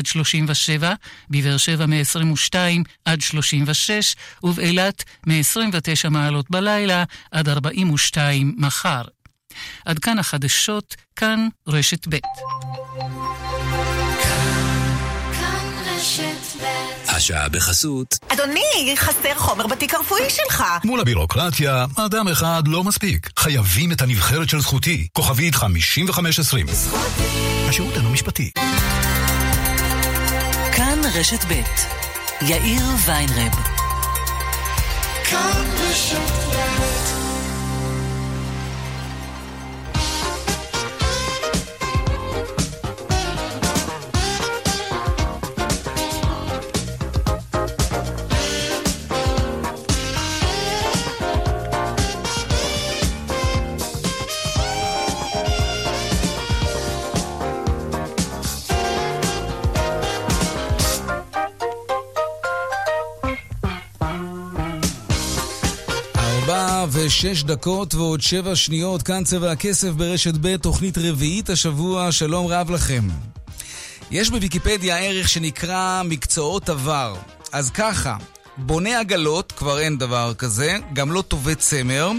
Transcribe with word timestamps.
עד 0.00 0.06
37, 0.06 0.94
בבאר 1.30 1.56
שבע 1.56 1.86
מ-22 1.86 2.54
עד 3.04 3.20
36, 3.20 4.16
ובאילת 4.42 5.04
מ-29 5.26 6.08
מעלות 6.10 6.50
בלילה 6.50 7.04
עד 7.30 7.48
42 7.48 8.54
מחר. 8.58 9.02
עד 9.84 9.98
כאן 9.98 10.18
החדשות, 10.18 10.96
כאן 11.16 11.48
רשת 11.66 12.08
ב'. 12.08 12.16
השעה 17.08 17.48
בחסות. 17.48 18.18
אדוני, 18.28 18.94
חסר 18.96 19.34
חומר 19.34 19.66
בתיק 19.66 19.94
הרפואי 19.94 20.30
שלך. 20.30 20.64
מול 20.84 21.00
הבירוקרטיה, 21.00 21.86
אדם 21.96 22.28
אחד 22.28 22.62
לא 22.66 22.84
מספיק. 22.84 23.30
חייבים 23.38 23.92
את 23.92 24.02
הנבחרת 24.02 24.48
של 24.48 24.60
זכותי. 24.60 25.08
כוכבית 25.12 25.54
5520. 25.54 26.66
זכותי. 26.68 27.22
השירות 27.68 27.96
אינו 27.96 28.10
משפטי. 28.10 28.50
כאן 31.10 31.20
רשת 31.20 31.44
ב' 31.44 31.52
יאיר 32.42 32.82
ויינרב. 33.06 33.52
כאן 35.24 35.64
רשת 35.78 37.19
ב' 67.20 67.22
ושש 67.22 67.42
דקות 67.42 67.94
ועוד 67.94 68.20
שבע 68.20 68.56
שניות, 68.56 69.02
כאן 69.02 69.24
צבע 69.24 69.50
הכסף 69.50 69.88
ברשת 69.88 70.34
ב', 70.40 70.56
תוכנית 70.56 70.98
רביעית 70.98 71.50
השבוע, 71.50 72.12
שלום 72.12 72.46
רב 72.46 72.70
לכם. 72.70 73.08
יש 74.10 74.30
בוויקיפדיה 74.30 74.98
ערך 74.98 75.28
שנקרא 75.28 76.02
מקצועות 76.04 76.68
עבר. 76.68 77.16
אז 77.52 77.70
ככה, 77.70 78.16
בונה 78.56 79.00
עגלות, 79.00 79.52
כבר 79.52 79.80
אין 79.80 79.98
דבר 79.98 80.34
כזה, 80.34 80.78
גם 80.92 81.12
לא 81.12 81.22
טווה 81.22 81.54
צמר, 81.54 82.10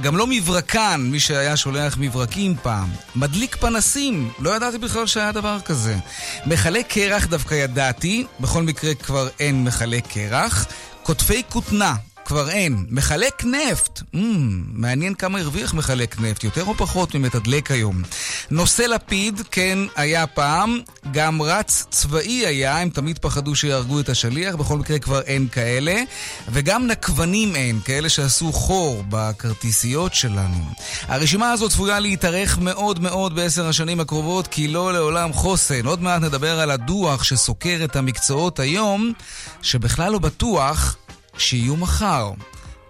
גם 0.00 0.16
לא 0.16 0.26
מברקן, 0.26 1.08
מי 1.10 1.20
שהיה 1.20 1.56
שולח 1.56 1.96
מברקים 2.00 2.56
פעם. 2.62 2.88
מדליק 3.16 3.56
פנסים, 3.56 4.30
לא 4.38 4.56
ידעתי 4.56 4.78
בכלל 4.78 5.06
שהיה 5.06 5.32
דבר 5.32 5.60
כזה. 5.64 5.96
מחלק 6.46 6.86
קרח 6.88 7.26
דווקא 7.26 7.54
ידעתי, 7.54 8.26
בכל 8.40 8.62
מקרה 8.62 8.94
כבר 8.94 9.28
אין 9.40 9.64
מחלק 9.64 10.06
קרח. 10.06 10.66
כותפי 11.02 11.42
כותנה, 11.48 11.94
כבר 12.24 12.50
אין. 12.50 12.86
מחלק 12.90 13.44
נפט, 13.44 14.00
mm, 14.00 14.18
מעניין 14.72 15.14
כמה 15.14 15.38
הרוויח 15.38 15.74
מחלק 15.74 16.20
נפט, 16.20 16.44
יותר 16.44 16.64
או 16.64 16.74
פחות 16.74 17.14
ממתדלק 17.14 17.70
היום. 17.70 18.02
נושא 18.50 18.82
לפיד, 18.82 19.40
כן, 19.50 19.78
היה 19.96 20.26
פעם, 20.26 20.80
גם 21.12 21.42
רץ 21.42 21.86
צבאי 21.90 22.46
היה, 22.46 22.78
הם 22.78 22.90
תמיד 22.90 23.18
פחדו 23.18 23.54
שיהרגו 23.54 24.00
את 24.00 24.08
השליח, 24.08 24.54
בכל 24.54 24.78
מקרה 24.78 24.98
כבר 24.98 25.20
אין 25.20 25.48
כאלה. 25.48 26.02
וגם 26.48 26.86
נקבנים 26.86 27.56
אין, 27.56 27.80
כאלה 27.84 28.08
שעשו 28.08 28.52
חור 28.52 29.04
בכרטיסיות 29.08 30.14
שלנו. 30.14 30.64
הרשימה 31.08 31.52
הזאת 31.52 31.70
צפויה 31.70 32.00
להתארך 32.00 32.58
מאוד 32.58 33.00
מאוד 33.00 33.34
בעשר 33.34 33.68
השנים 33.68 34.00
הקרובות, 34.00 34.46
כי 34.46 34.68
לא 34.68 34.92
לעולם 34.92 35.32
חוסן. 35.32 35.86
עוד 35.86 36.02
מעט 36.02 36.22
נדבר 36.22 36.60
על 36.60 36.70
הדוח 36.70 37.22
שסוקר 37.22 37.80
את 37.84 37.96
המקצועות 37.96 38.60
היום, 38.60 39.12
שבכלל 39.62 40.12
לא 40.12 40.18
בטוח 40.18 40.96
שיהיו 41.38 41.76
מחר. 41.76 42.30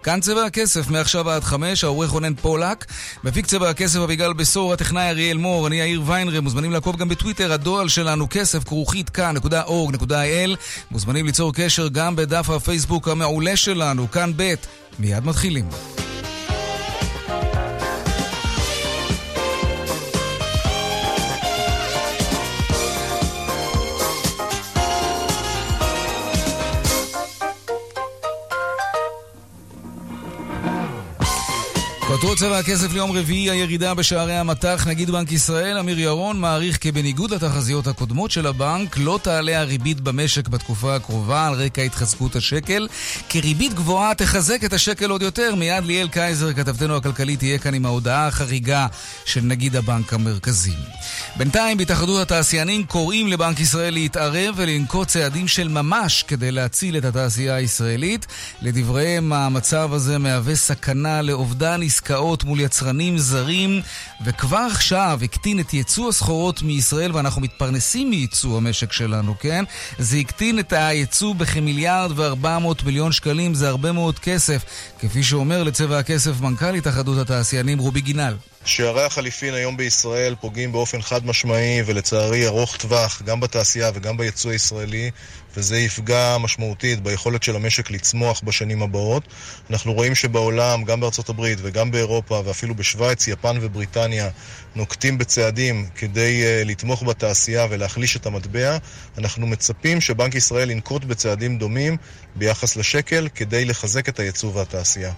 כאן 0.03 0.19
צבע 0.19 0.45
הכסף, 0.45 0.89
מעכשיו 0.89 1.29
עד 1.29 1.43
חמש, 1.43 1.83
העורך 1.83 2.09
רונן 2.09 2.35
פולק, 2.35 2.85
מפיק 3.23 3.45
צבע 3.45 3.69
הכסף 3.69 3.99
אביגל 3.99 4.33
בשור, 4.33 4.73
הטכנאי 4.73 5.09
אריאל 5.09 5.37
מור, 5.37 5.67
אני 5.67 5.75
יאיר 5.75 6.01
ויינרם, 6.05 6.43
מוזמנים 6.43 6.71
לעקוב 6.71 6.97
גם 6.97 7.09
בטוויטר, 7.09 7.53
הדואל 7.53 7.87
שלנו 7.87 8.27
כסף 8.29 8.63
כרוכית 8.63 9.09
כאן.org.il, 9.09 10.55
מוזמנים 10.91 11.25
ליצור 11.25 11.53
קשר 11.53 11.87
גם 11.87 12.15
בדף 12.15 12.49
הפייסבוק 12.49 13.07
המעולה 13.07 13.55
שלנו, 13.55 14.11
כאן 14.11 14.31
ב', 14.35 14.53
מיד 14.99 15.25
מתחילים. 15.25 15.69
כותרות 32.13 32.37
צבע 32.37 32.57
הכסף 32.57 32.93
ליום 32.93 33.11
רביעי, 33.11 33.49
הירידה 33.49 33.93
בשערי 33.93 34.35
המטח, 34.35 34.87
נגיד 34.87 35.09
בנק 35.09 35.31
ישראל, 35.31 35.77
אמיר 35.77 35.99
ירון, 35.99 36.39
מעריך 36.39 36.77
כי 36.77 36.91
בניגוד 36.91 37.33
לתחזיות 37.33 37.87
הקודמות 37.87 38.31
של 38.31 38.47
הבנק, 38.47 38.97
לא 38.97 39.19
תעלה 39.23 39.59
הריבית 39.59 40.01
במשק 40.01 40.47
בתקופה 40.47 40.95
הקרובה 40.95 41.47
על 41.47 41.53
רקע 41.53 41.81
התחזקות 41.81 42.35
השקל, 42.35 42.87
כי 43.29 43.39
ריבית 43.39 43.73
גבוהה 43.73 44.15
תחזק 44.15 44.63
את 44.63 44.73
השקל 44.73 45.09
עוד 45.09 45.21
יותר. 45.21 45.55
מיד 45.55 45.85
ליאל 45.85 46.07
קייזר, 46.07 46.53
כתבתנו 46.53 46.95
הכלכלית, 46.95 47.39
תהיה 47.39 47.57
כאן 47.57 47.73
עם 47.73 47.85
ההודעה 47.85 48.27
החריגה 48.27 48.87
של 49.25 49.41
נגיד 49.41 49.75
הבנק 49.75 50.13
המרכזי. 50.13 50.75
בינתיים, 51.35 51.77
בהתאחדות 51.77 52.21
התעשיינים 52.21 52.83
קוראים 52.83 53.27
לבנק 53.27 53.59
ישראל 53.59 53.93
להתערב 53.93 54.53
ולנקוט 54.57 55.07
צעדים 55.07 55.47
של 55.47 55.67
ממש 55.67 56.23
כדי 56.27 56.51
להציל 56.51 56.97
את 56.97 57.05
התעשייה 57.05 57.55
הישראלית. 57.55 58.25
לדבריהם, 58.61 59.33
המצב 59.33 59.93
הזה 59.93 60.17
מהווה 60.17 60.55
סכנה 60.55 61.21
לאובדן 61.21 61.81
עסקאות 62.03 62.43
מול 62.43 62.59
יצרנים 62.59 63.17
זרים, 63.17 63.81
וכבר 64.25 64.67
עכשיו 64.71 65.19
הקטין 65.23 65.59
את 65.59 65.73
ייצוא 65.73 66.09
הסחורות 66.09 66.61
מישראל, 66.61 67.15
ואנחנו 67.15 67.41
מתפרנסים 67.41 68.09
מייצוא 68.09 68.57
המשק 68.57 68.91
שלנו, 68.91 69.35
כן? 69.39 69.65
זה 69.97 70.17
הקטין 70.17 70.59
את 70.59 70.73
הייצוא 70.73 71.35
בכמיליארד 71.35 72.19
וארבע 72.19 72.59
מאות 72.59 72.83
מיליון 72.83 73.11
שקלים, 73.11 73.53
זה 73.53 73.69
הרבה 73.69 73.91
מאוד 73.91 74.19
כסף, 74.19 74.65
כפי 74.99 75.23
שאומר 75.23 75.63
לצבע 75.63 75.99
הכסף 75.99 76.41
מנכ"ל 76.41 76.75
התאחדות 76.75 77.17
התעשיינים 77.17 77.79
רובי 77.79 78.01
גינל. 78.01 78.33
שערי 78.65 79.03
החליפין 79.03 79.53
היום 79.53 79.77
בישראל 79.77 80.35
פוגעים 80.41 80.71
באופן 80.71 81.01
חד 81.01 81.25
משמעי 81.25 81.81
ולצערי 81.85 82.47
ארוך 82.47 82.77
טווח 82.77 83.21
גם 83.25 83.39
בתעשייה 83.39 83.91
וגם 83.93 84.17
ביצוא 84.17 84.51
הישראלי 84.51 85.11
וזה 85.57 85.77
יפגע 85.79 86.37
משמעותית 86.37 87.03
ביכולת 87.03 87.43
של 87.43 87.55
המשק 87.55 87.91
לצמוח 87.91 88.41
בשנים 88.43 88.83
הבאות. 88.83 89.23
אנחנו 89.69 89.93
רואים 89.93 90.15
שבעולם, 90.15 90.83
גם 90.83 90.99
בארצות 90.99 91.29
הברית 91.29 91.59
וגם 91.61 91.91
באירופה 91.91 92.41
ואפילו 92.45 92.75
בשוויץ, 92.75 93.27
יפן 93.27 93.57
ובריטניה 93.61 94.29
נוקטים 94.75 95.17
בצעדים 95.17 95.89
כדי 95.95 96.43
uh, 96.43 96.67
לתמוך 96.67 97.03
בתעשייה 97.03 97.67
ולהחליש 97.69 98.15
את 98.15 98.25
המטבע. 98.25 98.77
אנחנו 99.17 99.47
מצפים 99.47 100.01
שבנק 100.01 100.35
ישראל 100.35 100.71
ינקוט 100.71 101.03
בצעדים 101.03 101.57
דומים 101.57 101.97
ביחס 102.35 102.75
לשקל 102.75 103.27
כדי 103.35 103.65
לחזק 103.65 104.09
את 104.09 104.19
הייצוא 104.19 104.51
והתעשייה. 104.53 105.13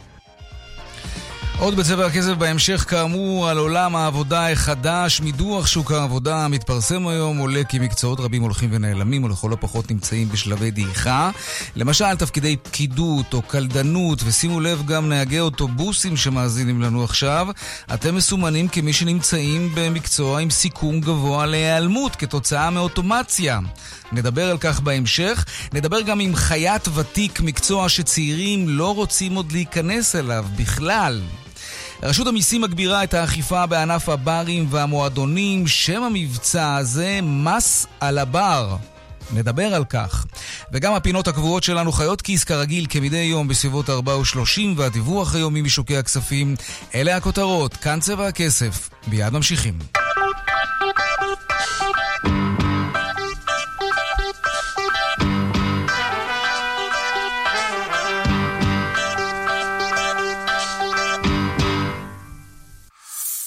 עוד 1.59 1.75
בצבע 1.75 2.05
הכסף 2.05 2.33
בהמשך 2.33 2.85
כאמור 2.87 3.49
על 3.49 3.57
עולם 3.57 3.95
העבודה 3.95 4.51
החדש, 4.51 5.21
מדוח 5.21 5.67
שוק 5.67 5.91
העבודה 5.91 6.45
המתפרסם 6.45 7.07
היום 7.07 7.37
עולה 7.37 7.63
כי 7.63 7.79
מקצועות 7.79 8.19
רבים 8.19 8.41
הולכים 8.41 8.69
ונעלמים 8.73 9.23
ולכל 9.23 9.53
הפחות 9.53 9.91
נמצאים 9.91 10.29
בשלבי 10.29 10.71
דעיכה. 10.71 11.31
למשל 11.75 12.15
תפקידי 12.15 12.57
פקידות 12.57 13.33
או 13.33 13.41
קלדנות, 13.41 14.19
ושימו 14.25 14.59
לב 14.59 14.85
גם 14.85 15.09
נהגי 15.09 15.39
אוטובוסים 15.39 16.17
שמאזינים 16.17 16.81
לנו 16.81 17.03
עכשיו, 17.03 17.47
אתם 17.93 18.15
מסומנים 18.15 18.67
כמי 18.67 18.93
שנמצאים 18.93 19.71
במקצוע 19.75 20.39
עם 20.39 20.49
סיכון 20.49 21.01
גבוה 21.01 21.45
להיעלמות 21.45 22.15
כתוצאה 22.15 22.69
מאוטומציה. 22.69 23.59
נדבר 24.11 24.49
על 24.51 24.57
כך 24.57 24.79
בהמשך. 24.79 25.45
נדבר 25.73 26.01
גם 26.01 26.19
עם 26.19 26.35
חיית 26.35 26.87
ותיק, 26.87 27.41
מקצוע 27.41 27.89
שצעירים 27.89 28.69
לא 28.69 28.95
רוצים 28.95 29.35
עוד 29.35 29.51
להיכנס 29.51 30.15
אליו 30.15 30.45
בכלל. 30.55 31.21
רשות 32.05 32.27
המיסים 32.27 32.61
מגבירה 32.61 33.03
את 33.03 33.13
האכיפה 33.13 33.65
בענף 33.65 34.09
הברים 34.09 34.67
והמועדונים. 34.69 35.67
שם 35.67 36.03
המבצע 36.03 36.75
הזה, 36.75 37.19
מס 37.23 37.85
על 37.99 38.17
הבר. 38.17 38.75
נדבר 39.33 39.73
על 39.73 39.85
כך. 39.85 40.25
וגם 40.71 40.93
הפינות 40.93 41.27
הקבועות 41.27 41.63
שלנו 41.63 41.91
חיות 41.91 42.21
כיס 42.21 42.43
כרגיל 42.43 42.85
כמדי 42.89 43.17
יום 43.17 43.47
בסביבות 43.47 43.89
4 43.89 44.17
ו-30 44.17 44.61
והדיווח 44.75 45.35
היומי 45.35 45.61
משוקי 45.61 45.97
הכספים. 45.97 46.55
אלה 46.95 47.17
הכותרות, 47.17 47.77
כאן 47.77 47.99
צבע 47.99 48.27
הכסף. 48.27 48.89
מיד 49.07 49.33
ממשיכים. 49.33 50.04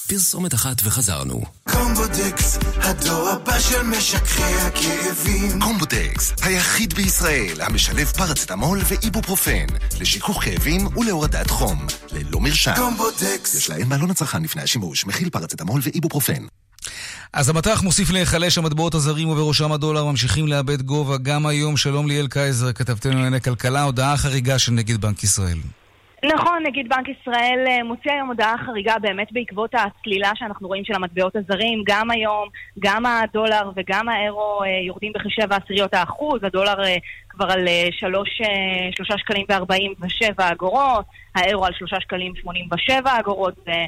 פרסומת 0.09 0.53
אחת 0.53 0.81
וחזרנו. 0.83 1.41
קומבודקס, 1.69 2.57
הדור 2.75 3.29
הבא 3.29 3.59
של 3.59 3.83
משככי 3.83 4.43
הכאבים. 4.43 5.59
קומבודקס, 5.59 6.33
היחיד 6.41 6.93
בישראל 6.93 7.61
המשלב 7.61 8.07
פרצטמול 8.07 8.79
ואיבופרופן, 8.87 9.65
לשיכוך 9.99 10.43
כאבים 10.43 10.97
ולהורדת 10.97 11.49
חום, 11.49 11.85
ללא 12.11 12.39
מרשם. 12.39 12.73
קומבודקס. 12.75 13.55
יש 13.55 13.69
לעיין 13.69 13.87
בעלון 13.87 14.11
הצרכן 14.11 14.43
לפני 14.43 14.61
השימוש, 14.61 15.05
מכיל 15.05 15.29
פרצטמול 15.29 15.81
ואיבופרופן. 15.83 16.45
אז 17.33 17.49
המטח 17.49 17.81
מוסיף 17.83 18.09
להיחלש 18.09 18.57
המטבעות 18.57 18.95
הזרים 18.95 19.29
ובראשם 19.29 19.71
הדולר 19.71 20.05
ממשיכים 20.05 20.47
לאבד 20.47 20.81
גובה 20.81 21.17
גם 21.17 21.45
היום. 21.45 21.77
שלום 21.77 22.07
ליאל 22.07 22.27
קייזר, 22.27 22.73
כתבתנו 22.73 23.13
לענייני 23.13 23.41
כלכלה, 23.41 23.83
הודעה 23.83 24.17
חריגה 24.17 24.59
של 24.59 24.71
נגיד 24.71 25.01
בנק 25.01 25.23
ישראל. 25.23 25.57
נכון, 26.25 26.63
נגיד 26.65 26.89
בנק 26.89 27.07
ישראל 27.09 27.65
אה, 27.67 27.83
מוציא 27.83 28.11
היום 28.11 28.27
הודעה 28.27 28.57
חריגה 28.57 28.99
באמת 29.01 29.27
בעקבות 29.31 29.75
הצלילה 29.75 30.31
שאנחנו 30.35 30.67
רואים 30.67 30.85
של 30.85 30.93
המטבעות 30.95 31.35
הזרים. 31.35 31.83
גם 31.85 32.11
היום, 32.11 32.49
גם 32.79 33.05
הדולר 33.05 33.71
וגם 33.75 34.09
האירו 34.09 34.63
אה, 34.63 34.69
יורדים 34.87 35.13
בכשבע 35.13 35.55
עשיריות 35.55 35.93
האחוז, 35.93 36.43
הדולר 36.43 36.83
אה, 36.83 36.95
כבר 37.39 37.51
על 37.51 37.67
שלוש, 37.91 38.29
שלושה 38.95 39.17
שקלים 39.17 39.45
וארבעים 39.49 39.93
ושבע 40.01 40.51
אגורות, 40.51 41.05
האירו 41.35 41.65
על 41.65 41.73
שלושה 41.77 41.99
שקלים 41.99 42.33
שמונים 42.35 42.65
ושבע 42.71 43.19
אגורות, 43.19 43.53
זה 43.65 43.85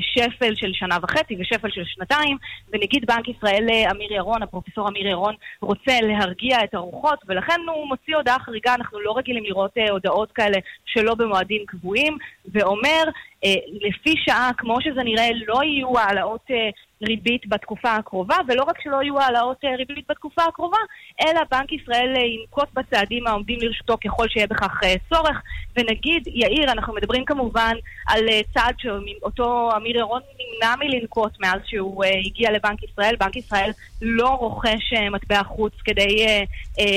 שפל 0.00 0.54
של 0.54 0.72
שנה 0.72 0.98
וחצי 1.02 1.36
ושפל 1.38 1.70
של 1.70 1.84
שנתיים, 1.84 2.36
ונגיד 2.72 3.06
בנק 3.06 3.28
ישראל 3.28 3.66
אמיר 3.90 4.12
ירון, 4.12 4.42
הפרופסור 4.42 4.88
אמיר 4.88 5.06
ירון, 5.06 5.34
רוצה 5.60 6.00
להרגיע 6.02 6.64
את 6.64 6.74
הרוחות, 6.74 7.18
ולכן 7.28 7.60
הוא 7.74 7.88
מוציא 7.88 8.16
הודעה 8.16 8.38
חריגה, 8.38 8.74
אנחנו 8.74 9.00
לא 9.00 9.16
רגילים 9.16 9.44
לראות 9.44 9.76
הודעות 9.90 10.32
כאלה 10.32 10.58
שלא 10.86 11.14
במועדים 11.14 11.62
קבועים, 11.66 12.18
ואומר, 12.52 13.04
אה, 13.44 13.54
לפי 13.80 14.14
שעה, 14.24 14.50
כמו 14.56 14.80
שזה 14.80 15.02
נראה, 15.02 15.28
לא 15.46 15.62
יהיו 15.64 15.98
העלאות 15.98 16.44
אה, 16.50 16.70
ריבית 17.02 17.48
בתקופה 17.48 17.94
הקרובה, 17.94 18.36
ולא 18.48 18.62
רק 18.62 18.80
שלא 18.82 19.02
יהיו 19.02 19.20
העלאות 19.20 19.56
אה, 19.64 19.76
ריבית 19.76 20.04
בתקופה 20.08 20.42
הקרובה, 20.44 20.78
אלא 21.20 21.40
בנק 21.50 21.72
ישראל 21.72 22.14
אה, 22.16 22.22
ינקוט 22.22 22.68
בצעדים 22.74 23.26
העומדים 23.26 23.58
לרשותו 23.60 23.96
ככל 24.04 24.28
שיהיה 24.28 24.46
בכך 24.46 24.80
אה, 24.84 24.94
צורך. 25.08 25.42
ונגיד, 25.76 26.26
יאיר, 26.26 26.72
אנחנו 26.72 26.94
מדברים 26.94 27.24
כמובן 27.24 27.72
על 28.08 28.24
צעד 28.54 28.74
שאותו 28.78 29.70
אמיר 29.76 29.96
ירון 29.96 30.20
נמנע 30.38 30.74
מלנקוט 30.76 31.32
מאז 31.40 31.60
שהוא 31.66 32.04
הגיע 32.26 32.50
לבנק 32.50 32.82
ישראל. 32.82 33.16
בנק 33.20 33.36
ישראל 33.36 33.70
לא 34.02 34.28
רוכש 34.28 34.92
מטבע 35.12 35.42
חוץ 35.42 35.72
כדי 35.84 36.26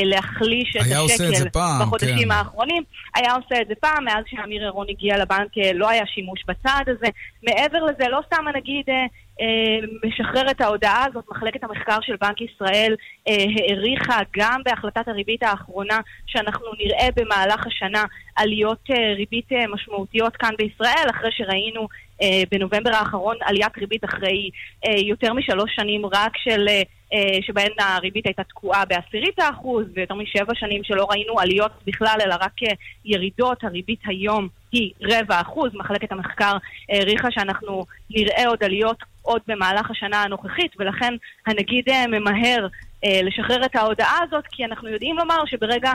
להחליש 0.04 0.76
את 0.76 0.82
השקל 0.82 1.50
פעם, 1.50 1.82
בחודשים 1.82 2.18
כן. 2.18 2.32
האחרונים. 2.32 2.84
היה 3.16 3.34
עושה 3.34 3.62
את 3.62 3.68
זה 3.68 3.74
פעם, 3.80 4.06
מאז 4.06 4.24
שאמיר 4.28 4.64
ירון 4.64 4.88
הגיע 4.90 5.18
לבנק 5.18 5.52
לא 5.74 5.90
היה 5.90 6.06
שימוש 6.06 6.44
בצעד 6.48 6.90
הזה. 6.90 7.08
מעבר 7.44 7.84
לזה, 7.84 8.08
לא 8.10 8.20
סתם 8.28 8.48
הנגיד... 8.48 8.86
אה, 9.42 9.88
משחרר 10.04 10.52
את 10.52 10.62
ההודעה 10.62 11.06
הזאת, 11.06 11.26
מחלקת 11.30 11.64
המחקר 11.64 11.98
של 12.02 12.16
בנק 12.22 12.42
ישראל 12.42 12.96
אה, 13.28 13.46
העריכה 13.56 14.20
גם 14.38 14.62
בהחלטת 14.66 15.08
הריבית 15.08 15.44
האחרונה 15.44 16.00
שאנחנו 16.26 16.66
נראה 16.80 17.08
במהלך 17.16 17.68
השנה 17.68 18.04
עליות 18.36 18.84
אה, 18.92 19.14
ריבית 19.14 19.50
משמעותיות 19.74 20.38
כאן 20.38 20.54
בישראל, 20.58 21.10
אחרי 21.10 21.30
שראינו 21.32 21.88
בנובמבר 22.52 22.90
האחרון 22.90 23.36
עליית 23.42 23.78
ריבית 23.78 24.06
אחרי 24.06 24.50
יותר 24.86 25.34
משלוש 25.34 25.72
שנים 25.76 26.06
רק 26.06 26.38
של... 26.38 26.68
שבהן 27.42 27.72
הריבית 27.80 28.26
הייתה 28.26 28.44
תקועה 28.44 28.86
בעשירית 28.86 29.40
האחוז, 29.40 29.86
ויותר 29.94 30.14
משבע 30.14 30.56
שנים 30.56 30.84
שלא 30.84 31.08
ראינו 31.10 31.40
עליות 31.40 31.72
בכלל, 31.86 32.18
אלא 32.22 32.36
רק 32.42 32.52
ירידות. 33.06 33.64
הריבית 33.64 34.00
היום 34.06 34.48
היא 34.72 34.92
רבע 35.04 35.42
אחוז. 35.42 35.72
מחלקת 35.74 36.12
המחקר 36.12 36.58
העריכה 36.90 37.28
שאנחנו 37.32 37.86
נראה 38.10 38.48
עוד 38.48 38.64
עליות 38.64 38.98
עוד 39.28 39.42
במהלך 39.48 39.92
השנה 39.92 40.24
הנוכחית, 40.24 40.72
ולכן 40.80 41.14
הנגיד 41.48 41.90
אה, 41.90 42.08
ממהר 42.08 42.68
לשחרר 43.24 43.66
את 43.66 43.76
ההודעה 43.76 44.18
הזאת, 44.24 44.44
כי 44.52 44.66
אנחנו 44.66 44.90
יודעים 44.90 45.18
לומר 45.18 45.46
שברגע 45.46 45.92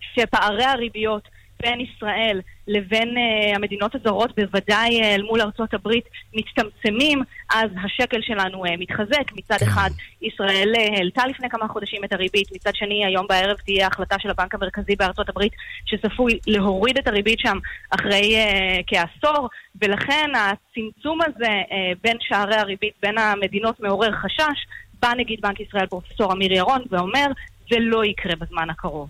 שפערי 0.00 0.64
הריביות 0.64 1.28
בין 1.62 1.80
ישראל 1.80 2.40
לבין 2.68 3.08
uh, 3.16 3.56
המדינות 3.56 3.94
הזרות, 3.94 4.36
בוודאי 4.36 5.02
uh, 5.02 5.04
אל 5.04 5.22
מול 5.22 5.40
ארצות 5.40 5.74
הברית, 5.74 6.04
מצטמצמים, 6.34 7.22
אז 7.54 7.70
השקל 7.84 8.22
שלנו 8.22 8.64
uh, 8.64 8.68
מתחזק. 8.78 9.32
מצד 9.36 9.56
כן. 9.58 9.66
אחד, 9.66 9.90
ישראל 10.22 10.72
uh, 10.76 10.96
העלתה 10.96 11.26
לפני 11.26 11.50
כמה 11.50 11.68
חודשים 11.68 12.04
את 12.04 12.12
הריבית, 12.12 12.52
מצד 12.52 12.74
שני, 12.74 13.06
היום 13.06 13.26
בערב 13.28 13.56
תהיה 13.56 13.86
החלטה 13.86 14.16
של 14.18 14.30
הבנק 14.30 14.54
המרכזי 14.54 14.96
בארצות 14.96 15.28
הברית, 15.28 15.52
שצפוי 15.84 16.38
להוריד 16.46 16.98
את 16.98 17.08
הריבית 17.08 17.38
שם 17.38 17.58
אחרי 17.90 18.36
uh, 18.36 18.82
כעשור, 18.86 19.48
ולכן 19.82 20.30
הצמצום 20.36 21.18
הזה 21.22 21.62
uh, 21.68 21.98
בין 22.02 22.16
שערי 22.20 22.56
הריבית, 22.56 22.92
בין 23.02 23.18
המדינות, 23.18 23.80
מעורר 23.80 24.12
חשש. 24.12 24.66
בא 25.02 25.12
נגיד 25.16 25.40
בנק 25.40 25.60
ישראל, 25.60 25.86
פרופסור 25.86 26.32
אמיר 26.32 26.52
ירון, 26.52 26.82
ואומר, 26.90 27.26
זה 27.70 27.76
לא 27.80 28.04
יקרה 28.04 28.36
בזמן 28.36 28.70
הקרוב. 28.70 29.08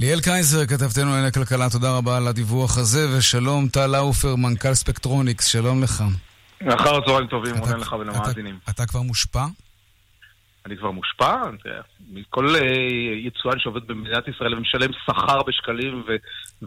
ליאל 0.00 0.20
קייזר, 0.20 0.66
כתבתנו 0.66 1.04
לענייני 1.04 1.26
הכלכלה, 1.26 1.70
תודה 1.70 1.92
רבה 1.92 2.16
על 2.16 2.28
הדיווח 2.28 2.78
הזה, 2.78 3.16
ושלום 3.16 3.68
טל 3.68 3.86
לאופר, 3.86 4.36
מנכ"ל 4.36 4.74
ספקטרוניקס, 4.74 5.46
שלום 5.46 5.82
לך. 5.82 6.04
אחר 6.68 6.96
הצהריים 6.96 7.26
טובים, 7.26 7.54
מודה 7.56 7.76
לך 7.76 7.92
ולמאזינים. 7.92 8.58
אתה, 8.64 8.70
אתה 8.70 8.86
כבר 8.86 9.02
מושפע? 9.02 9.46
אני 10.70 10.78
כבר 10.78 10.90
מושפע? 10.90 11.36
כל 12.30 12.56
אה, 12.56 12.60
יצואן 13.26 13.58
שעובד 13.58 13.86
במדינת 13.86 14.28
ישראל 14.28 14.54
ומשלם 14.54 14.90
שכר 15.06 15.42
בשקלים 15.42 16.02
ו, 16.08 16.12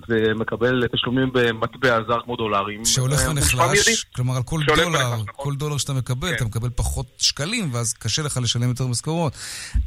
ומקבל 0.10 0.88
תשלומים 0.94 1.30
במטבע 1.34 2.00
זר 2.08 2.20
כמו 2.24 2.36
דולרים. 2.36 2.86
שהולך 2.86 3.22
אה, 3.22 3.30
ונחלש, 3.30 4.04
כלומר 4.16 4.36
על 4.36 4.44
כל 4.44 4.60
דולר, 4.68 4.88
ונחלש, 4.88 5.02
נכון. 5.04 5.26
כל 5.32 5.56
דולר 5.56 5.78
שאתה 5.78 5.94
מקבל, 5.94 6.30
כן. 6.30 6.36
אתה 6.36 6.46
מקבל 6.46 6.70
פחות 6.76 7.06
שקלים, 7.18 7.70
ואז 7.74 7.94
קשה 7.94 8.22
לך 8.22 8.40
לשלם 8.44 8.70
יותר 8.70 8.88
משכורות. 8.88 9.34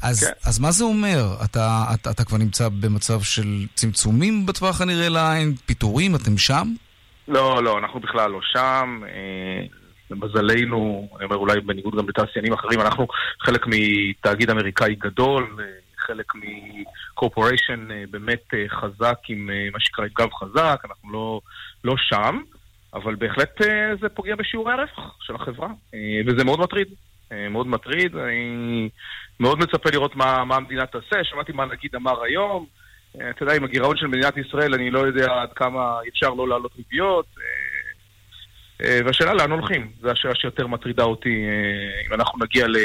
אז, 0.02 0.24
כן. 0.24 0.48
אז 0.48 0.58
מה 0.58 0.70
זה 0.70 0.84
אומר? 0.84 1.24
אתה, 1.44 1.84
אתה, 1.94 2.10
אתה 2.10 2.24
כבר 2.24 2.38
נמצא 2.38 2.68
במצב 2.68 3.20
של 3.22 3.66
צמצומים 3.74 4.46
בטווח 4.46 4.80
הנראה 4.80 5.08
לעין, 5.08 5.54
פיטורים, 5.66 6.14
אתם 6.14 6.38
שם? 6.38 6.72
לא, 7.28 7.62
לא, 7.62 7.78
אנחנו 7.78 8.00
בכלל 8.00 8.30
לא 8.30 8.40
שם. 8.42 9.00
אה, 10.10 10.16
למזלנו, 10.16 11.08
אני 11.16 11.24
אומר 11.24 11.36
אולי 11.36 11.60
בניגוד 11.60 11.94
גם 11.96 12.08
לתעשיינים 12.08 12.52
אחרים, 12.52 12.80
אנחנו 12.80 13.06
חלק 13.40 13.66
מתאגיד 13.66 14.50
אמריקאי 14.50 14.94
גדול, 14.94 15.56
חלק 16.06 16.32
מקורפוריישן 16.34 17.90
אה, 17.90 18.04
באמת 18.10 18.54
אה, 18.54 18.64
חזק 18.68 19.18
עם 19.28 19.50
אה, 19.50 19.68
מה 19.72 19.80
שנקרא 19.80 20.06
גב 20.18 20.32
חזק, 20.32 20.80
אנחנו 20.84 21.12
לא, 21.12 21.40
לא 21.84 21.94
שם, 21.96 22.40
אבל 22.94 23.14
בהחלט 23.14 23.60
זה 24.00 24.08
פוגע 24.08 24.36
בשיעורי 24.36 24.72
הרווח 24.72 25.18
של 25.20 25.34
החברה, 25.34 25.68
וזה 26.26 26.44
מאוד 26.44 26.60
מטריד. 26.60 26.88
מאוד 27.50 27.66
מטריד, 27.66 28.16
אני 28.16 28.88
מאוד 29.40 29.58
מצפה 29.58 29.90
לראות 29.92 30.16
מה, 30.16 30.44
מה 30.44 30.56
המדינה 30.56 30.86
תעשה, 30.86 31.24
שמעתי 31.24 31.52
מה 31.52 31.66
נגיד 31.66 31.94
אמר 31.96 32.22
היום, 32.22 32.66
אתה 33.16 33.42
יודע, 33.42 33.54
עם 33.54 33.64
הגירעון 33.64 33.96
של 33.96 34.06
מדינת 34.06 34.36
ישראל, 34.36 34.74
אני 34.74 34.90
לא 34.90 34.98
יודע 34.98 35.42
עד 35.42 35.52
כמה 35.52 35.98
אפשר 36.08 36.30
לא 36.30 36.48
להעלות 36.48 36.76
ריביות. 36.76 37.26
אה, 38.84 39.00
והשאלה 39.06 39.34
לאן 39.34 39.50
הולכים, 39.50 39.90
זו 40.02 40.10
השאלה 40.10 40.34
שיותר 40.34 40.66
מטרידה 40.66 41.02
אותי, 41.02 41.28
אה, 41.28 42.08
אם 42.08 42.14
אנחנו 42.14 42.44
נגיע 42.44 42.66
ל, 42.66 42.76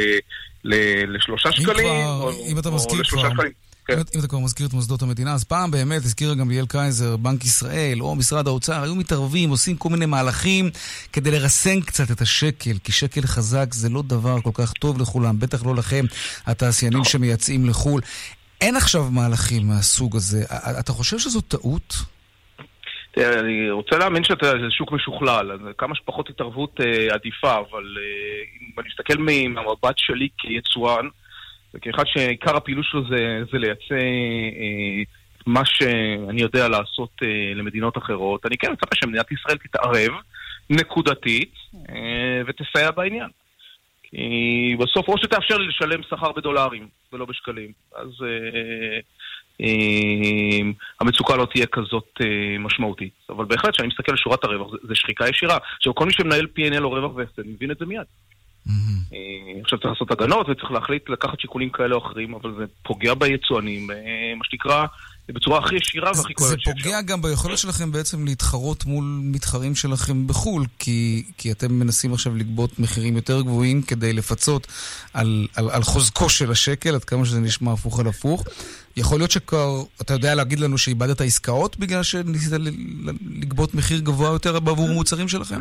ל, 0.64 0.76
לשלושה 1.16 1.52
שקלים, 1.52 1.76
כבר, 1.76 2.22
או, 2.22 2.32
אם 2.52 2.60
אתה 2.60 2.70
או 2.70 2.76
לשלושה 2.76 3.28
כבר, 3.28 3.30
שקלים. 3.30 3.52
כן. 3.86 3.98
אם 4.16 4.20
אתה 4.20 4.28
כבר 4.28 4.40
מזכיר 4.40 4.68
את 4.68 4.74
מוסדות 4.74 5.02
המדינה, 5.02 5.34
אז 5.34 5.44
פעם 5.44 5.72
באמת, 5.72 6.06
הזכירה 6.06 6.36
גם 6.36 6.50
ליאל 6.50 6.66
קייזר, 6.66 7.18
בנק 7.18 7.46
ישראל 7.46 8.02
או 8.02 8.16
משרד 8.16 8.48
האוצר, 8.48 8.84
היו 8.84 8.96
מתערבים, 8.96 9.50
עושים 9.50 9.78
כל 9.78 9.90
מיני 9.90 10.06
מהלכים 10.06 10.70
כדי 11.14 11.32
לרסן 11.32 11.82
קצת 11.82 12.12
את 12.12 12.22
השקל, 12.22 12.78
כי 12.84 12.92
שקל 12.92 13.22
חזק 13.22 13.74
זה 13.74 13.90
לא 13.90 14.02
דבר 14.02 14.42
כל 14.42 14.52
כך 14.54 14.74
טוב 14.74 15.02
לכולם, 15.02 15.40
בטח 15.40 15.66
לא 15.66 15.76
לכם, 15.76 16.06
התעשיינים 16.46 17.00
נכון. 17.00 17.12
שמייצאים 17.12 17.66
לחו"ל. 17.66 18.02
אין 18.62 18.76
עכשיו 18.76 19.12
מהלכים 19.12 19.68
מהסוג 19.68 20.16
הזה. 20.16 20.44
אתה 20.80 20.94
חושב 20.94 21.20
שזו 21.20 21.42
טעות? 21.42 21.96
תראה, 23.12 23.40
אני 23.40 23.72
רוצה 23.72 23.98
להאמין 23.98 24.24
שזה 24.24 24.52
שוק 24.70 24.92
משוכלל, 24.92 25.52
אז 25.52 25.60
כמה 25.78 25.96
שפחות 25.96 26.30
התערבות 26.30 26.82
אה, 26.82 27.14
עדיפה, 27.14 27.54
אבל 27.54 27.98
אה, 27.98 28.44
אם 28.62 28.80
אני 28.80 28.90
מסתכל 28.90 29.18
מהמבט 29.18 29.98
שלי 29.98 30.30
כיצואן, 30.38 31.08
וכאחד 31.74 32.04
שעיקר 32.08 32.56
הפעילות 32.58 32.86
שלו 32.86 33.04
זה, 33.10 33.44
זה 33.52 33.58
לייצא 33.58 33.96
אה, 33.96 35.04
מה 35.46 35.62
שאני 35.66 36.42
יודע 36.42 36.68
לעשות 36.68 37.10
אה, 37.24 37.54
למדינות 37.56 37.98
אחרות, 37.98 38.46
אני 38.46 38.58
כן 38.58 38.72
מצפה 38.72 38.96
שמדינת 38.96 39.32
ישראל 39.32 39.58
תתערב 39.58 40.12
נקודתית 40.70 41.54
אה, 41.90 42.42
ותסייע 42.48 42.92
בעניין. 42.92 43.30
כי 44.04 44.76
בסוף 44.80 45.08
או 45.08 45.18
שתאפשר 45.18 45.58
לי 45.58 45.68
לשלם 45.68 46.04
שכר 46.04 46.32
בדולרים 46.32 46.88
ולא 47.14 47.26
בשקלים, 47.26 47.72
אז... 47.96 48.10
אה, 48.24 49.00
המצוקה 51.02 51.36
לא 51.36 51.48
תהיה 51.54 51.66
כזאת 51.66 52.10
אה, 52.22 52.58
משמעותית. 52.60 53.14
אבל 53.30 53.46
בהחלט, 53.46 53.74
כשאני 53.74 53.88
מסתכל 53.88 54.12
על 54.12 54.18
שורת 54.18 54.44
הרווח, 54.44 54.72
זה 54.88 54.96
שחיקה 54.96 55.30
ישירה. 55.30 55.58
עכשיו, 55.78 55.96
כל 55.96 56.06
מי 56.06 56.14
שמנהל 56.14 56.48
P&L 56.58 56.84
או 56.84 56.90
רווח 56.90 57.16
והפסד, 57.16 57.42
מבין 57.46 57.72
את 57.72 57.78
זה 57.80 57.86
מיד. 57.86 58.06
אה, 59.14 59.62
עכשיו 59.62 59.80
צריך 59.80 59.92
לעשות 59.94 60.12
הגנות 60.12 60.50
וצריך 60.50 60.72
להחליט 60.72 61.10
לקחת 61.10 61.40
שיקולים 61.40 61.70
כאלה 61.70 61.96
או 61.96 62.06
אחרים, 62.06 62.36
אבל 62.36 62.54
זה 62.58 62.66
פוגע 62.84 63.14
ביצואנים, 63.14 63.88
מה 64.38 64.46
שנקרא 64.46 64.86
בצורה 65.32 65.60
הכי 65.60 65.76
ישירה 65.76 66.12
והכי 66.18 66.34
כואבת 66.34 66.60
שאפשר. 66.60 66.72
זה 66.78 66.84
פוגע 66.84 67.02
גם 67.02 67.22
ביכולת 67.22 67.58
שלכם 67.58 67.92
בעצם 67.92 68.26
להתחרות 68.26 68.86
מול 68.86 69.04
מתחרים 69.24 69.76
שלכם 69.76 70.28
בחו"ל, 70.28 70.64
כי, 70.80 71.24
כי 71.38 71.52
אתם 71.52 71.74
מנסים 71.74 72.14
עכשיו 72.14 72.36
לגבות 72.36 72.80
מחירים 72.80 73.16
יותר 73.16 73.42
גבוהים 73.42 73.82
כדי 73.82 74.14
לפצות 74.14 74.68
על, 75.14 75.48
על, 75.56 75.70
על 75.70 75.84
חוזקו 75.84 76.30
של 76.30 76.52
השקל, 76.52 76.96
עד 76.96 77.04
כמה 77.04 77.26
שזה 77.26 77.40
נשמע 77.40 77.74
הפוך 77.74 78.00
על 78.00 78.08
הפוך. 78.08 78.44
יכול 78.98 79.20
להיות 79.20 79.32
שכבר, 79.32 79.84
אתה 80.02 80.14
יודע 80.14 80.36
להגיד 80.36 80.60
לנו 80.60 80.78
שאיבדת 80.78 81.22
עסקאות 81.22 81.78
בגלל 81.78 82.04
שניסית 82.04 82.54
לגבות 83.38 83.74
מחיר 83.74 84.00
גבוה 84.00 84.30
יותר 84.30 84.60
בעבור 84.60 84.88
מוצרים 84.90 85.28
שלכם? 85.28 85.60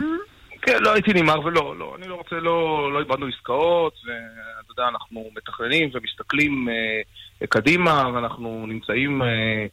כן, 0.63 0.83
לא 0.83 0.93
הייתי 0.93 1.13
נמהר 1.13 1.41
ולא, 1.41 1.79
לא, 1.79 1.97
אני 1.99 2.09
לא 2.09 2.15
רוצה, 2.15 2.37
לא, 2.37 2.93
לא 2.93 2.99
איבדנו 2.99 3.27
עסקאות, 3.27 3.95
ואתה 4.05 4.73
יודע, 4.73 4.89
אנחנו 4.89 5.31
מתכננים 5.37 5.91
ומסתכלים 5.95 6.69
אה, 6.69 7.03
קדימה, 7.49 8.05
ואנחנו 8.15 8.67
נמצאים 8.67 9.23
אה, 9.23 9.67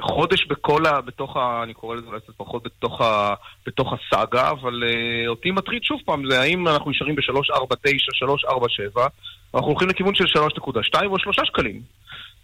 חודש 0.00 0.46
בכל 0.46 0.86
ה... 0.86 1.00
בתוך 1.00 1.36
ה... 1.36 1.62
אני 1.62 1.74
קורא 1.74 1.96
לזה 1.96 2.06
אולי 2.06 2.20
קצת 2.20 2.32
פחות 2.36 2.62
בתוך, 2.62 3.00
ה, 3.00 3.34
בתוך 3.66 3.92
הסאגה, 3.92 4.50
אבל 4.50 4.82
אה, 4.86 5.28
אותי 5.28 5.50
מטריד 5.50 5.82
שוב 5.82 6.00
פעם, 6.04 6.30
זה 6.30 6.40
האם 6.40 6.68
אנחנו 6.68 6.90
נשארים 6.90 7.14
ב-349, 7.14 8.14
347, 8.14 9.06
אנחנו 9.54 9.68
הולכים 9.68 9.88
לכיוון 9.88 10.14
של 10.14 10.24
3.2 10.24 11.06
או 11.06 11.18
3 11.18 11.36
שקלים. 11.44 11.80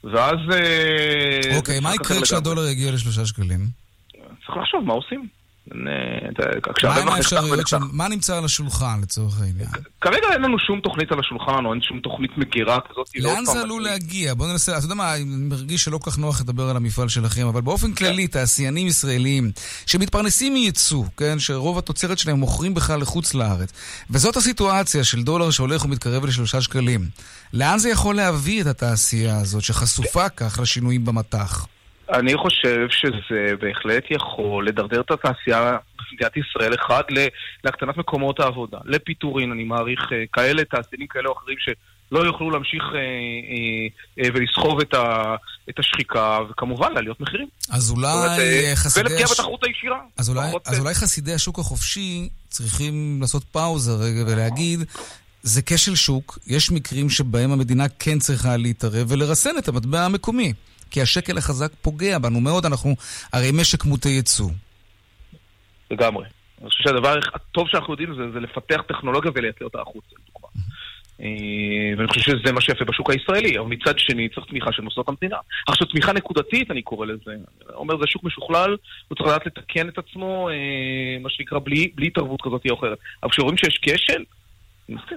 ואז... 0.05 0.39
אה, 0.53 1.57
אוקיי, 1.57 1.81
מה 1.81 1.95
יקרה 1.95 2.23
כשהדולר 2.23 2.69
יגיע 2.69 2.93
לשלושה 2.93 3.27
שקלים? 3.27 3.61
צריך 4.47 4.57
לחשוב 4.57 4.85
מה 4.85 4.93
עושים. 4.93 5.40
מה 5.75 7.15
האפשרויות 7.17 7.69
שם? 7.69 7.81
מה 7.93 8.09
נמצא 8.09 8.37
על 8.37 8.45
השולחן 8.45 9.01
לצורך 9.03 9.41
העניין? 9.41 9.69
כרגע 10.01 10.27
אין 10.33 10.43
לנו 10.43 10.59
שום 10.59 10.81
תוכנית 10.81 11.13
על 11.13 11.21
השולחן, 11.21 11.65
או 11.65 11.73
אין 11.73 11.83
שום 11.83 12.01
תוכנית 12.01 12.31
מגירה 12.39 12.79
כזאת. 12.81 13.09
לא 13.17 13.33
לאן 13.33 13.45
זה 13.45 13.61
עלול 13.61 13.83
להגיע? 13.83 14.35
בוא 14.35 14.47
ננסה, 14.47 14.79
אתה 14.79 14.85
יודע 14.85 14.95
מה, 14.95 15.15
אני 15.15 15.25
מרגיש 15.25 15.85
שלא 15.85 15.99
כל 15.99 16.11
כך 16.11 16.19
נוח 16.19 16.41
לדבר 16.41 16.71
על 16.71 16.77
המפעל 16.77 17.09
שלכם, 17.09 17.47
אבל 17.47 17.61
באופן 17.61 17.93
כללי, 17.93 18.29
כן. 18.29 18.33
תעשיינים 18.33 18.87
ישראלים 18.87 19.53
שמתפרנסים 19.87 20.55
מייצוא, 20.55 21.05
כן, 21.17 21.39
שרוב 21.39 21.79
התוצרת 21.79 22.19
שלהם 22.19 22.37
מוכרים 22.37 22.75
בכלל 22.75 23.01
לחוץ 23.01 23.35
לארץ, 23.35 23.73
וזאת 24.11 24.37
הסיטואציה 24.37 25.05
של 25.05 25.23
דולר 25.23 25.51
שהולך 25.51 25.85
ומתקרב 25.85 26.25
לשלושה 26.25 26.61
שקלים. 26.61 27.09
לאן 27.53 27.79
זה 27.79 27.89
יכול 27.89 28.17
להביא 28.17 28.61
את 28.61 28.67
התעשייה 28.67 29.39
הזאת, 29.39 29.63
שחשופה 29.63 30.29
כך 30.29 30.59
לשינויים 30.63 31.05
במטח? 31.05 31.67
אני 32.13 32.37
חושב 32.37 32.87
שזה 32.91 33.55
בהחלט 33.61 34.05
יכול 34.11 34.67
לדרדר 34.69 35.01
את 35.01 35.11
התעשייה 35.11 35.77
במדינת 35.99 36.37
ישראל, 36.37 36.75
אחד, 36.75 37.03
להקטנת 37.65 37.97
מקומות 37.97 38.41
העבודה, 38.41 38.79
לפיטורין, 38.85 39.53
אני 39.53 39.65
מעריך, 39.65 40.01
אה, 40.13 40.25
כאלה, 40.33 40.65
תעשיינים 40.65 41.07
כאלה 41.07 41.29
או 41.29 41.35
אחרים 41.39 41.57
שלא 41.59 42.27
יוכלו 42.27 42.51
להמשיך 42.51 42.83
אה, 42.95 42.99
אה, 42.99 44.25
אה, 44.25 44.31
ולסחוב 44.35 44.81
את, 44.81 44.95
ה, 44.95 45.35
את 45.71 45.79
השחיקה, 45.79 46.39
וכמובן 46.51 46.93
לעליות 46.93 47.21
מחירים. 47.21 47.49
אז 47.71 47.91
אולי 47.91 48.09
אה, 48.09 48.73
חסידי... 48.75 49.07
ולפגיעה 49.07 49.25
הש... 49.25 49.33
בתחרות 49.33 49.65
הישירה. 49.65 49.99
אז 50.19 50.31
אולי, 50.31 50.53
אז 50.67 50.81
אולי 50.81 50.95
חסידי 50.95 51.33
השוק 51.33 51.59
החופשי 51.59 52.29
צריכים 52.49 53.19
לעשות 53.21 53.45
פאוזה 53.45 53.93
רגע 53.93 54.33
ולהגיד... 54.33 54.81
זה 55.43 55.63
כשל 55.67 55.95
שוק, 55.95 56.39
יש 56.47 56.71
מקרים 56.71 57.11
שבהם 57.11 57.53
המדינה 57.53 57.85
כן 57.99 58.19
צריכה 58.19 58.57
להתערב 58.57 59.07
ולרסן 59.09 59.59
את 59.59 59.69
המטבע 59.69 60.05
המקומי. 60.05 60.53
כי 60.91 61.03
השקל 61.03 61.39
החזק 61.39 61.73
פוגע 61.83 62.19
בנו 62.19 62.41
מאוד, 62.41 62.67
אנחנו 62.67 62.95
הרי 63.33 63.51
משק 63.53 63.85
מוטה 63.85 64.09
ייצוא. 64.09 64.51
לגמרי. 65.91 66.25
אני 66.61 66.71
חושב 66.71 66.85
שהדבר 66.85 67.19
הטוב 67.35 67.69
שאנחנו 67.69 67.93
יודעים 67.93 68.15
זה, 68.15 68.23
זה 68.33 68.41
לפתח 68.41 68.81
טכנולוגיה 68.89 69.31
ולייצר 69.35 69.65
אותה 69.65 69.81
החוצה, 69.81 70.15
לדוגמה. 70.23 70.49
אה, 71.21 71.97
ואני 71.97 72.09
חושב 72.09 72.21
שזה 72.21 72.53
מה 72.53 72.61
שיפה 72.61 72.85
בשוק 72.85 73.11
הישראלי, 73.11 73.59
אבל 73.59 73.67
מצד 73.67 73.99
שני 73.99 74.29
צריך 74.29 74.47
תמיכה 74.47 74.73
של 74.73 74.83
מוסדות 74.83 75.09
המדינה. 75.09 75.37
עכשיו 75.69 75.87
תמיכה 75.87 76.13
נקודתית, 76.13 76.71
אני 76.71 76.83
קורא 76.83 77.07
לזה. 77.07 77.31
אומר, 77.75 77.95
זה 78.01 78.07
שוק 78.07 78.25
משוכלל, 78.25 78.77
הוא 79.09 79.17
צריך 79.17 79.29
לדעת 79.29 79.47
לתקן 79.47 79.89
את 79.89 79.99
עצמו, 79.99 80.49
אה, 80.49 81.19
מה 81.21 81.31
שנקרא, 81.31 81.59
בלי, 81.59 81.91
בלי 81.95 82.07
התערבות 82.07 82.43
כזאת 82.43 82.63
או 82.71 82.79
אחרת. 82.79 82.99
אבל 83.23 83.31
כשרואים 83.31 83.57
שיש 83.57 83.79
כשל, 83.83 84.25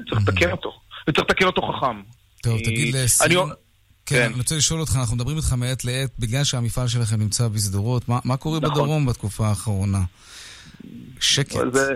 צריך 0.10 0.22
לתקן 0.28 0.52
אותו. 0.52 0.80
וצריך 1.08 1.30
לתקן 1.30 1.46
אותו 1.46 1.62
חכם. 1.62 2.02
טוב, 2.44 2.60
תגיד 2.60 2.96
אה, 2.96 3.04
לסיום. 3.04 3.50
כן, 4.06 4.16
כן, 4.16 4.26
אני 4.26 4.34
רוצה 4.34 4.56
לשאול 4.56 4.80
אותך, 4.80 4.96
אנחנו 4.96 5.16
מדברים 5.16 5.38
איתך 5.38 5.54
מעת 5.54 5.86
לעת, 5.86 6.10
בגלל 6.20 6.44
שהמפעל 6.44 6.88
שלכם 6.88 7.20
נמצא 7.20 7.48
בשדרות, 7.48 8.10
מה, 8.10 8.20
מה 8.26 8.38
קורה 8.38 8.60
נכון. 8.60 8.74
בדרום 8.74 9.06
בתקופה 9.06 9.48
האחרונה? 9.48 10.02
שקט. 11.20 11.56
זה, 11.72 11.96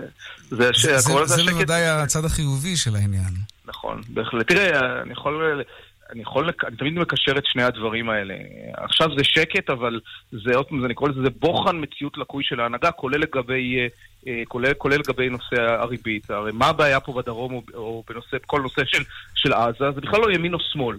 זה, 0.50 0.74
ש... 0.74 0.86
זה, 0.86 0.98
זה, 0.98 1.26
זה 1.26 1.42
בוודאי 1.52 1.86
הצד 1.86 2.24
החיובי 2.24 2.76
של 2.76 2.96
העניין. 2.96 3.34
נכון, 3.66 4.02
בהחלט. 4.08 4.48
תראה, 4.48 5.02
אני 5.02 5.12
יכול... 5.12 5.62
אני 6.12 6.22
יכול, 6.22 6.50
אני 6.66 6.76
תמיד 6.76 6.92
מקשר 6.92 7.38
את 7.38 7.46
שני 7.46 7.62
הדברים 7.62 8.10
האלה. 8.10 8.34
עכשיו 8.76 9.08
זה 9.16 9.24
שקט, 9.24 9.70
אבל 9.70 10.00
זה 10.32 10.56
עוד 10.56 10.66
פעם, 10.66 10.84
אני 10.84 10.94
קורא 10.94 11.10
לזה, 11.10 11.22
זה 11.22 11.30
בוחן 11.30 11.80
מציאות 11.80 12.18
לקוי 12.18 12.44
של 12.44 12.60
ההנהגה, 12.60 12.90
כולל 12.90 13.20
לגבי, 13.20 13.78
אה, 13.78 13.86
אה, 14.26 14.42
כולל, 14.48 14.74
כולל 14.74 14.98
לגבי 14.98 15.28
נושא 15.28 15.56
הריבית. 15.60 16.30
הרי 16.30 16.52
מה 16.52 16.66
הבעיה 16.66 17.00
פה 17.00 17.12
בדרום 17.12 17.54
או, 17.54 17.62
או 17.74 18.04
בנושא, 18.08 18.36
בכל 18.42 18.60
נושא 18.60 18.82
של, 18.84 19.02
של 19.34 19.52
עזה? 19.52 19.90
זה 19.94 20.00
בכלל 20.00 20.20
לא 20.20 20.30
ימין 20.30 20.54
או 20.54 20.58
שמאל. 20.72 20.98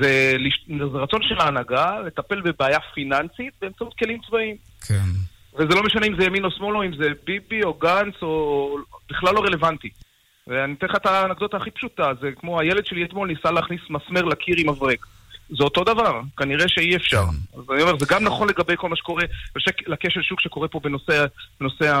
זה, 0.00 0.36
זה 0.68 0.98
רצון 0.98 1.22
של 1.22 1.40
ההנהגה 1.40 2.00
לטפל 2.06 2.40
בבעיה 2.40 2.78
פיננסית 2.94 3.52
באמצעות 3.62 3.94
כלים 3.98 4.20
צבאיים. 4.28 4.56
כן. 4.86 5.04
וזה 5.54 5.74
לא 5.74 5.82
משנה 5.82 6.06
אם 6.06 6.16
זה 6.18 6.24
ימין 6.24 6.44
או 6.44 6.50
שמאל 6.50 6.76
או 6.76 6.84
אם 6.84 6.96
זה 6.96 7.08
ביבי 7.24 7.62
או 7.62 7.74
גנץ 7.74 8.14
או... 8.22 8.76
בכלל 9.10 9.34
לא 9.34 9.40
רלוונטי. 9.40 9.88
ואני 10.46 10.74
אתן 10.74 10.86
לך 10.86 10.96
את 10.96 11.06
האנקדוטה 11.06 11.56
הכי 11.56 11.70
פשוטה, 11.70 12.12
זה 12.20 12.30
כמו 12.40 12.60
הילד 12.60 12.86
שלי 12.86 13.04
אתמול 13.04 13.28
ניסה 13.28 13.50
להכניס 13.50 13.80
מסמר 13.90 14.22
לקיר 14.22 14.54
עם 14.58 14.68
מברק. 14.70 15.06
זה 15.48 15.64
אותו 15.64 15.84
דבר, 15.84 16.20
כנראה 16.36 16.68
שאי 16.68 16.96
אפשר. 16.96 17.22
כן. 17.22 17.58
אז 17.58 17.64
אני 17.72 17.82
אומר, 17.82 17.98
זה 17.98 18.06
גם 18.08 18.24
נכון 18.24 18.48
לגבי 18.48 18.74
כל 18.76 18.88
מה 18.88 18.96
שקורה, 18.96 19.24
לכשל 19.86 20.22
שוק 20.22 20.40
שקורה 20.40 20.68
פה 20.68 20.80
בנושא, 20.80 21.24
בנושא 21.60 22.00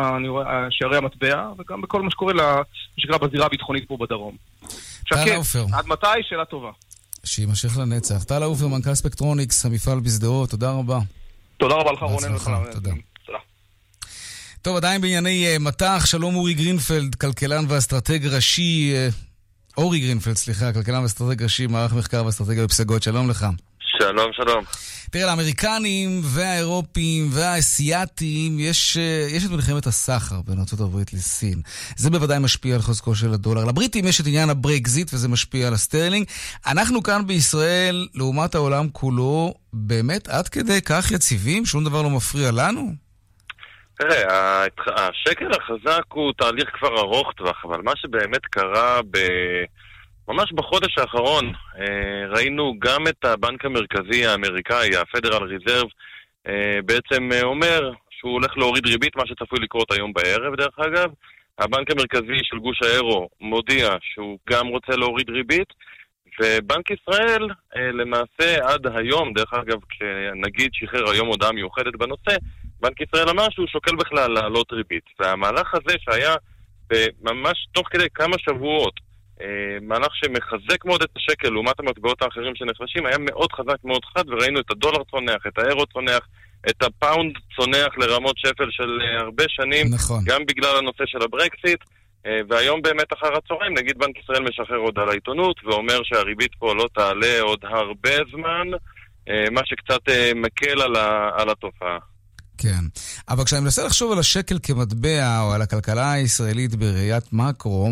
שערי 0.70 0.96
המטבע, 0.96 1.48
וגם 1.58 1.80
בכל 1.80 2.02
מה 2.02 2.10
שקורה, 2.10 2.32
מה 2.34 2.62
שנקרא, 2.96 3.18
בזירה 3.18 3.46
הביטחונית 3.46 3.88
פה 3.88 3.96
בדרום. 4.00 4.36
שקט, 5.04 5.18
עד 5.72 5.86
מתי? 5.86 6.06
שאלה 6.22 6.44
טובה. 6.44 6.70
שיימשך 7.24 7.78
לנצח. 7.78 8.24
טל 8.24 8.42
עופר, 8.42 8.68
מנכ"ל 8.68 8.94
ספקטרוניקס, 8.94 9.66
המפעל 9.66 10.00
בשדרות, 10.00 10.50
תודה 10.50 10.70
רבה. 10.70 10.98
תודה 11.56 11.74
רבה 11.74 11.92
לך, 11.92 12.02
רונן. 12.02 12.38
תודה. 12.72 12.90
טוב, 14.62 14.76
עדיין 14.76 15.00
בענייני 15.00 15.56
אה, 15.56 15.58
מטח, 15.58 16.06
שלום 16.06 16.36
אורי 16.36 16.54
גרינפלד, 16.54 17.14
כלכלן 17.14 17.64
ואסטרטג 17.68 18.26
ראשי, 18.26 18.94
אה, 18.94 19.14
אורי 19.76 20.00
גרינפלד, 20.00 20.36
סליחה, 20.36 20.72
כלכלן 20.72 21.02
ואסטרטג 21.02 21.42
ראשי, 21.42 21.66
מערך 21.66 21.92
מחקר 21.92 22.24
ואסטרטגיה 22.26 22.64
בפסגות, 22.64 23.02
שלום 23.02 23.30
לך. 23.30 23.46
שלום, 23.80 24.32
שלום. 24.32 24.64
תראה, 25.10 25.26
לאמריקנים 25.26 26.20
והאירופים 26.22 27.28
והאסייתים 27.32 28.60
יש, 28.60 28.96
אה, 28.96 29.26
יש 29.30 29.44
את 29.44 29.50
מלחמת 29.50 29.86
הסחר 29.86 30.40
בין 30.46 30.58
ארה"ב 30.58 30.98
לסין. 31.12 31.62
זה 31.96 32.10
בוודאי 32.10 32.38
משפיע 32.38 32.74
על 32.74 32.80
חוזקו 32.80 33.14
של 33.14 33.32
הדולר. 33.32 33.64
לבריטים 33.64 34.06
יש 34.06 34.20
את 34.20 34.26
עניין 34.26 34.50
הברקזיט 34.50 35.14
וזה 35.14 35.28
משפיע 35.28 35.66
על 35.66 35.74
הסטרלינג. 35.74 36.26
אנחנו 36.66 37.02
כאן 37.02 37.26
בישראל, 37.26 38.08
לעומת 38.14 38.54
העולם 38.54 38.88
כולו, 38.92 39.54
באמת 39.72 40.28
עד 40.28 40.48
כדי 40.48 40.80
כך 40.82 41.10
יציבים? 41.10 41.66
שום 41.66 41.84
דבר 41.84 42.02
לא 42.02 42.10
מפריע 42.10 42.50
לנו? 42.52 42.92
תראה, 43.98 44.66
השקל 44.96 45.50
החזק 45.50 46.04
הוא 46.12 46.32
תהליך 46.38 46.68
כבר 46.72 46.98
ארוך 46.98 47.32
טווח, 47.36 47.64
אבל 47.64 47.80
מה 47.82 47.92
שבאמת 47.96 48.46
קרה 48.50 49.00
ב... 49.10 49.18
ממש 50.28 50.52
בחודש 50.52 50.98
האחרון 50.98 51.52
אה, 51.78 52.26
ראינו 52.28 52.74
גם 52.78 53.08
את 53.08 53.24
הבנק 53.24 53.64
המרכזי 53.64 54.26
האמריקאי, 54.26 54.96
ה-Federal 54.96 55.42
Reserve, 55.42 55.90
אה, 56.48 56.78
בעצם 56.84 57.32
אה, 57.32 57.42
אומר 57.42 57.92
שהוא 58.10 58.32
הולך 58.32 58.58
להוריד 58.58 58.86
ריבית, 58.86 59.16
מה 59.16 59.26
שצפוי 59.26 59.58
לקרות 59.60 59.92
היום 59.92 60.12
בערב 60.12 60.56
דרך 60.56 60.78
אגב. 60.78 61.10
הבנק 61.58 61.90
המרכזי 61.90 62.38
של 62.42 62.58
גוש 62.58 62.82
האירו 62.82 63.28
מודיע 63.40 63.88
שהוא 64.00 64.38
גם 64.50 64.66
רוצה 64.66 64.96
להוריד 64.96 65.30
ריבית, 65.30 65.68
ובנק 66.40 66.90
ישראל 66.90 67.48
למעשה 67.74 68.56
עד 68.62 68.86
היום, 68.96 69.32
דרך 69.32 69.54
אגב, 69.54 69.78
כשנגיד 69.88 70.70
שחרר 70.72 71.10
היום 71.10 71.28
הודעה 71.28 71.52
מיוחדת 71.52 71.96
בנושא, 71.96 72.36
בנק 72.80 73.00
ישראל 73.00 73.28
אמר 73.28 73.46
שהוא 73.50 73.66
שוקל 73.66 73.96
בכלל 73.96 74.32
להעלות 74.32 74.72
ריבית. 74.72 75.04
והמהלך 75.18 75.74
הזה 75.74 75.96
שהיה 75.98 76.34
ממש 77.22 77.66
תוך 77.72 77.88
כדי 77.90 78.06
כמה 78.14 78.36
שבועות, 78.38 78.94
מהלך 79.82 80.12
שמחזק 80.14 80.84
מאוד 80.84 81.02
את 81.02 81.10
השקל 81.16 81.48
לעומת 81.48 81.80
המטבעות 81.80 82.22
האחרים 82.22 82.54
שנחלשים, 82.54 83.06
היה 83.06 83.16
מאוד 83.18 83.52
חזק, 83.52 83.76
מאוד 83.84 84.04
חד, 84.04 84.24
וראינו 84.28 84.60
את 84.60 84.70
הדולר 84.70 85.04
צונח, 85.10 85.46
את 85.48 85.58
האירו 85.58 85.86
צונח, 85.86 86.20
את 86.70 86.82
הפאונד 86.82 87.32
צונח 87.56 87.98
לרמות 87.98 88.38
שפל 88.38 88.70
של 88.70 88.98
אה, 89.02 89.20
הרבה 89.20 89.44
שנים, 89.48 89.86
נכון. 89.90 90.24
גם 90.26 90.40
בגלל 90.46 90.76
הנושא 90.76 91.04
של 91.06 91.22
הברקסיט. 91.22 91.80
אה, 92.26 92.40
והיום 92.48 92.82
באמת 92.82 93.12
אחר 93.12 93.36
הצהריים, 93.36 93.74
נגיד 93.74 93.98
בנק 93.98 94.18
ישראל 94.18 94.42
משחרר 94.42 94.76
עוד 94.76 94.98
על 94.98 95.08
העיתונות 95.08 95.56
ואומר 95.64 96.00
שהריבית 96.04 96.50
פה 96.58 96.74
לא 96.74 96.88
תעלה 96.94 97.40
עוד 97.40 97.58
הרבה 97.62 98.10
זמן, 98.32 98.66
מה 99.50 99.60
שקצת 99.64 100.00
מקל 100.34 100.82
על, 100.82 100.96
ה, 100.96 101.30
על 101.36 101.50
התופעה. 101.50 101.98
כן, 102.58 102.84
אבל 103.28 103.44
כשאני 103.44 103.60
מנסה 103.60 103.84
לחשוב 103.86 104.12
על 104.12 104.18
השקל 104.18 104.58
כמטבע 104.62 105.40
או 105.40 105.52
על 105.52 105.62
הכלכלה 105.62 106.12
הישראלית 106.12 106.74
בראיית 106.74 107.32
מקרו, 107.32 107.90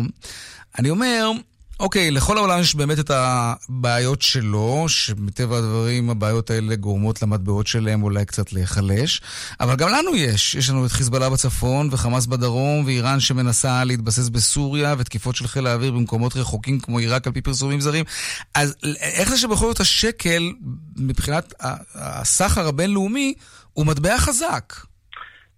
אני 0.79 0.89
אומר, 0.89 1.31
אוקיי, 1.79 2.11
לכל 2.11 2.37
העולם 2.37 2.59
יש 2.59 2.75
באמת 2.75 2.99
את 2.99 3.11
הבעיות 3.13 4.21
שלו, 4.21 4.85
שמטבע 4.87 5.57
הדברים 5.57 6.09
הבעיות 6.09 6.49
האלה 6.49 6.75
גורמות 6.75 7.21
למטבעות 7.21 7.67
שלהם 7.67 8.03
אולי 8.03 8.25
קצת 8.25 8.53
להיחלש, 8.53 9.21
אבל 9.59 9.75
גם 9.75 9.89
לנו 9.89 10.15
יש. 10.15 10.55
יש 10.55 10.69
לנו 10.69 10.85
את 10.85 10.91
חיזבאללה 10.91 11.29
בצפון 11.29 11.89
וחמאס 11.91 12.25
בדרום, 12.25 12.85
ואיראן 12.85 13.19
שמנסה 13.19 13.83
להתבסס 13.83 14.29
בסוריה, 14.29 14.95
ותקיפות 14.97 15.35
של 15.35 15.47
חיל 15.47 15.67
האוויר 15.67 15.91
במקומות 15.91 16.35
רחוקים 16.35 16.79
כמו 16.79 16.99
עיראק 16.99 17.27
על 17.27 17.33
פי 17.33 17.41
פרסומים 17.41 17.81
זרים. 17.81 18.05
אז 18.53 18.75
איך 18.99 19.29
זה 19.29 19.37
שבכל 19.37 19.67
זאת 19.67 19.79
השקל, 19.79 20.51
מבחינת 20.97 21.53
הסחר 21.95 22.67
הבינלאומי, 22.67 23.33
הוא 23.73 23.85
מטבע 23.85 24.17
חזק? 24.17 24.73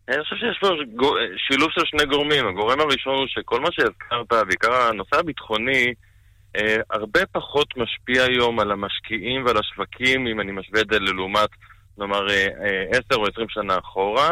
אני 0.10 0.24
חושב 0.24 0.36
שיש 0.36 0.58
פה 0.60 0.68
שילוב 1.38 1.70
של 1.72 1.82
שני 1.86 2.06
גורמים. 2.06 2.48
הגורם 2.48 2.80
הראשון 2.80 3.16
הוא 3.16 3.28
שכל 3.28 3.60
מה 3.60 3.70
שהזכרת, 3.72 4.48
בעיקר 4.48 4.74
הנושא 4.74 5.16
הביטחוני, 5.16 5.94
אה, 6.56 6.78
הרבה 6.90 7.26
פחות 7.26 7.68
משפיע 7.78 8.24
היום 8.24 8.60
על 8.60 8.72
המשקיעים 8.72 9.46
ועל 9.46 9.58
השווקים, 9.58 10.28
אם 10.28 10.42
אני 10.42 10.52
משווה 10.52 10.82
את 10.82 10.88
זה 10.92 11.00
לעומת, 11.00 11.50
נאמר, 11.98 12.30
אה, 12.30 12.48
אה, 12.94 13.16
או 13.16 13.26
עשרים 13.28 13.50
שנה 13.50 13.78
אחורה. 13.78 14.30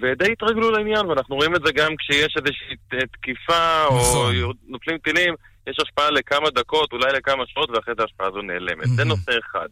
ודי 0.00 0.32
התרגלו 0.32 0.70
לעניין, 0.70 1.06
ואנחנו 1.06 1.36
רואים 1.36 1.54
את 1.54 1.60
זה 1.64 1.72
גם 1.72 1.96
כשיש 1.96 2.36
איזושהי 2.36 2.76
תקיפה, 3.12 3.86
נכון. 3.86 4.34
או 4.42 4.52
נופלים 4.66 4.98
טילים, 4.98 5.34
יש 5.66 5.76
השפעה 5.80 6.10
לכמה 6.10 6.50
דקות, 6.50 6.92
אולי 6.92 7.12
לכמה 7.12 7.44
שעות, 7.46 7.70
ואחרי 7.70 7.94
זה 7.96 8.02
ההשפעה 8.02 8.26
הזו 8.26 8.42
נעלמת. 8.42 8.86
זה 8.86 9.04
נושא 9.04 9.32
אחד. 9.38 9.68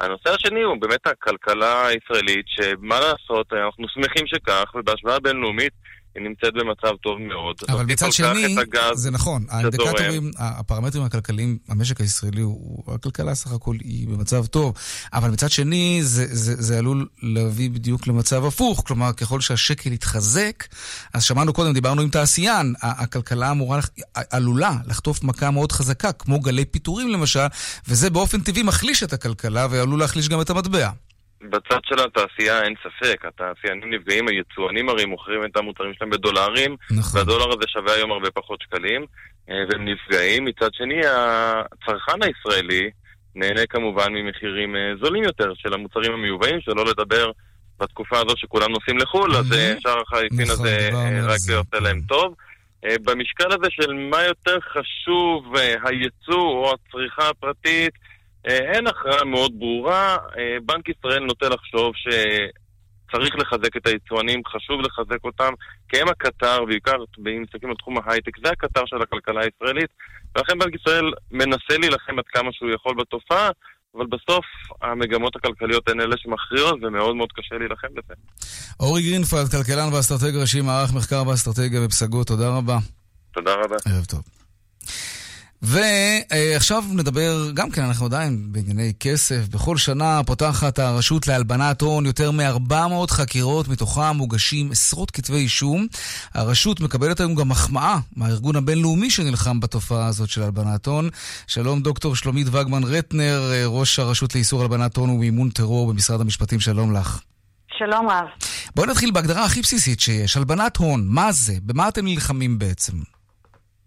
הנושא 0.00 0.30
השני 0.30 0.62
הוא 0.62 0.76
באמת 0.80 1.06
הכלכלה 1.06 1.86
הישראלית, 1.86 2.46
שמה 2.48 3.00
לעשות, 3.00 3.52
אנחנו 3.52 3.88
שמחים 3.88 4.26
שכך, 4.26 4.74
ובהשוואה 4.74 5.20
בינלאומית 5.20 5.72
היא 6.14 6.22
נמצאת 6.22 6.54
במצב 6.54 6.96
טוב 7.02 7.18
מאוד. 7.18 7.56
אבל 7.68 7.84
מצד 7.84 8.12
שני, 8.12 8.56
זה 8.94 9.10
נכון, 9.10 9.44
האינדיקטורים, 9.48 10.30
הפרמטרים 10.38 11.04
הכלכליים, 11.04 11.58
המשק 11.68 12.00
הישראלי, 12.00 12.40
הוא, 12.40 12.94
הכלכלה 12.94 13.34
סך 13.34 13.52
הכל 13.52 13.76
היא 13.80 14.08
במצב 14.08 14.46
טוב, 14.46 14.74
אבל 15.12 15.30
מצד 15.30 15.50
שני, 15.50 16.00
זה, 16.02 16.26
זה, 16.26 16.62
זה 16.62 16.78
עלול 16.78 17.06
להביא 17.22 17.70
בדיוק 17.70 18.06
למצב 18.06 18.44
הפוך, 18.44 18.82
כלומר, 18.86 19.12
ככל 19.12 19.40
שהשקל 19.40 19.92
יתחזק, 19.92 20.64
אז 21.14 21.24
שמענו 21.24 21.52
קודם, 21.52 21.72
דיברנו 21.72 22.02
עם 22.02 22.08
תעשיין, 22.08 22.74
הכלכלה 22.82 23.50
אמורה, 23.50 23.80
עלולה 24.14 24.72
לחטוף 24.86 25.24
מכה 25.24 25.50
מאוד 25.50 25.72
חזקה, 25.72 26.12
כמו 26.12 26.40
גלי 26.40 26.64
פיטורים 26.64 27.08
למשל, 27.08 27.46
וזה 27.88 28.10
באופן 28.10 28.40
טבעי 28.40 28.62
מחליש 28.62 29.02
את 29.02 29.12
הכלכלה 29.12 29.66
ועלול 29.70 30.00
להחליש 30.00 30.28
גם 30.28 30.40
את 30.40 30.50
המטבע. 30.50 30.90
בצד 31.42 31.78
של 31.84 31.94
התעשייה 32.04 32.62
אין 32.62 32.74
ספק, 32.84 33.24
התעשיינים 33.24 33.94
נפגעים, 33.94 34.28
היצואנים 34.28 34.88
הרי 34.88 35.04
מוכרים 35.04 35.44
את 35.44 35.56
המוצרים 35.56 35.94
שלהם 35.94 36.10
בדולרים, 36.10 36.76
נכון. 36.90 37.20
והדולר 37.20 37.48
הזה 37.48 37.64
שווה 37.66 37.94
היום 37.94 38.12
הרבה 38.12 38.30
פחות 38.30 38.62
שקלים, 38.62 39.06
אה, 39.50 39.54
והם 39.70 39.88
נפגעים. 39.88 40.44
מצד 40.44 40.74
שני, 40.74 41.00
הצרכן 41.06 42.22
הישראלי 42.22 42.90
נהנה 43.34 43.66
כמובן 43.66 44.12
ממחירים 44.12 44.76
אה, 44.76 44.80
זולים 45.02 45.22
יותר 45.22 45.52
של 45.54 45.74
המוצרים 45.74 46.12
המיובאים, 46.12 46.60
שלא 46.60 46.84
לדבר 46.84 47.30
בתקופה 47.80 48.16
הזאת 48.16 48.38
שכולם 48.38 48.70
נוסעים 48.72 48.98
לחו"ל, 48.98 49.36
אז 49.36 49.52
אה, 49.52 49.74
שער 49.80 50.00
החליפין 50.00 50.40
נכון, 50.40 50.66
הזה 50.66 50.90
רק 51.22 51.40
עושה 51.56 51.80
להם 51.80 52.00
טוב. 52.08 52.34
במשקל 53.04 53.52
הזה 53.52 53.66
של 53.70 53.92
מה 53.92 54.22
יותר 54.22 54.58
חשוב, 54.60 55.56
הייצוא 55.84 56.42
או 56.42 56.72
הצריכה 56.74 57.28
הפרטית, 57.28 57.92
אין 58.44 58.86
הכרעה 58.86 59.24
מאוד 59.24 59.52
ברורה. 59.58 60.16
אה, 60.38 60.56
בנק 60.64 60.88
ישראל 60.88 61.24
נוטה 61.24 61.48
לחשוב 61.48 61.92
שצריך 61.96 63.34
לחזק 63.36 63.76
את 63.76 63.86
היצואנים, 63.86 64.42
חשוב 64.46 64.80
לחזק 64.80 65.24
אותם, 65.24 65.52
כי 65.88 66.00
הם 66.00 66.08
הקטר, 66.08 66.64
בעיקר 66.64 66.96
אם 67.18 67.42
מסתכלים 67.42 67.70
על 67.70 67.76
תחום 67.76 67.98
ההייטק, 68.04 68.32
זה 68.44 68.50
הקטר 68.52 68.82
של 68.86 69.02
הכלכלה 69.02 69.40
הישראלית, 69.40 69.90
ולכן 70.36 70.58
בנק 70.58 70.74
ישראל 70.74 71.12
מנסה 71.30 71.78
להילחם 71.78 72.18
עד 72.18 72.24
כמה 72.32 72.50
שהוא 72.52 72.70
יכול 72.70 72.94
בתופעה. 72.94 73.50
אבל 73.96 74.06
בסוף 74.06 74.44
המגמות 74.82 75.36
הכלכליות 75.36 75.88
הן 75.88 76.00
אלה 76.00 76.16
שמכריעות 76.18 76.78
ומאוד 76.82 77.16
מאוד 77.16 77.28
קשה 77.32 77.54
להילחם 77.58 77.88
בזה. 77.94 78.14
אורי 78.80 79.02
גרינפלד, 79.02 79.48
כלכלן 79.50 79.92
ואסטרטג 79.92 80.36
ראשי, 80.36 80.60
מערך 80.60 80.92
מחקר 80.94 81.24
ואסטרטגיה 81.24 81.80
בפסגות, 81.80 82.26
תודה 82.26 82.48
רבה. 82.48 82.78
תודה 83.32 83.54
רבה. 83.54 83.76
ערב 83.86 84.04
טוב. 84.04 84.20
ועכשיו 85.62 86.84
נדבר, 86.92 87.50
גם 87.54 87.70
כן, 87.70 87.82
אנחנו 87.82 88.06
עדיין 88.06 88.52
בענייני 88.52 88.92
כסף. 89.00 89.48
בכל 89.48 89.76
שנה 89.76 90.20
פותחת 90.26 90.78
הרשות 90.78 91.26
להלבנת 91.26 91.80
הון 91.80 92.06
יותר 92.06 92.30
מ-400 92.30 93.10
חקירות, 93.10 93.68
מתוכם 93.68 94.16
מוגשים 94.16 94.70
עשרות 94.70 95.10
כתבי 95.10 95.36
אישום. 95.36 95.86
הרשות 96.34 96.80
מקבלת 96.80 97.20
היום 97.20 97.34
גם 97.34 97.48
מחמאה 97.48 97.98
מהארגון 98.16 98.56
הבינלאומי 98.56 99.10
שנלחם 99.10 99.60
בתופעה 99.60 100.06
הזאת 100.06 100.28
של 100.28 100.42
הלבנת 100.42 100.86
הון. 100.86 101.08
שלום 101.46 101.82
דוקטור 101.82 102.16
שלומית 102.16 102.46
וגמן 102.52 102.84
רטנר, 102.84 103.52
ראש 103.66 103.98
הרשות 103.98 104.34
לאיסור 104.34 104.62
הלבנת 104.62 104.96
הון 104.96 105.10
ומימון 105.10 105.50
טרור 105.50 105.92
במשרד 105.92 106.20
המשפטים, 106.20 106.60
שלום 106.60 106.92
לך. 106.92 107.20
שלום 107.78 108.08
רב. 108.08 108.26
בואי 108.76 108.88
נתחיל 108.88 109.10
בהגדרה 109.10 109.44
הכי 109.44 109.62
בסיסית 109.62 110.00
שיש, 110.00 110.36
הלבנת 110.36 110.76
הון, 110.76 111.04
מה 111.06 111.32
זה? 111.32 111.54
במה 111.62 111.88
אתם 111.88 112.04
נלחמים 112.04 112.58
בעצם? 112.58 112.92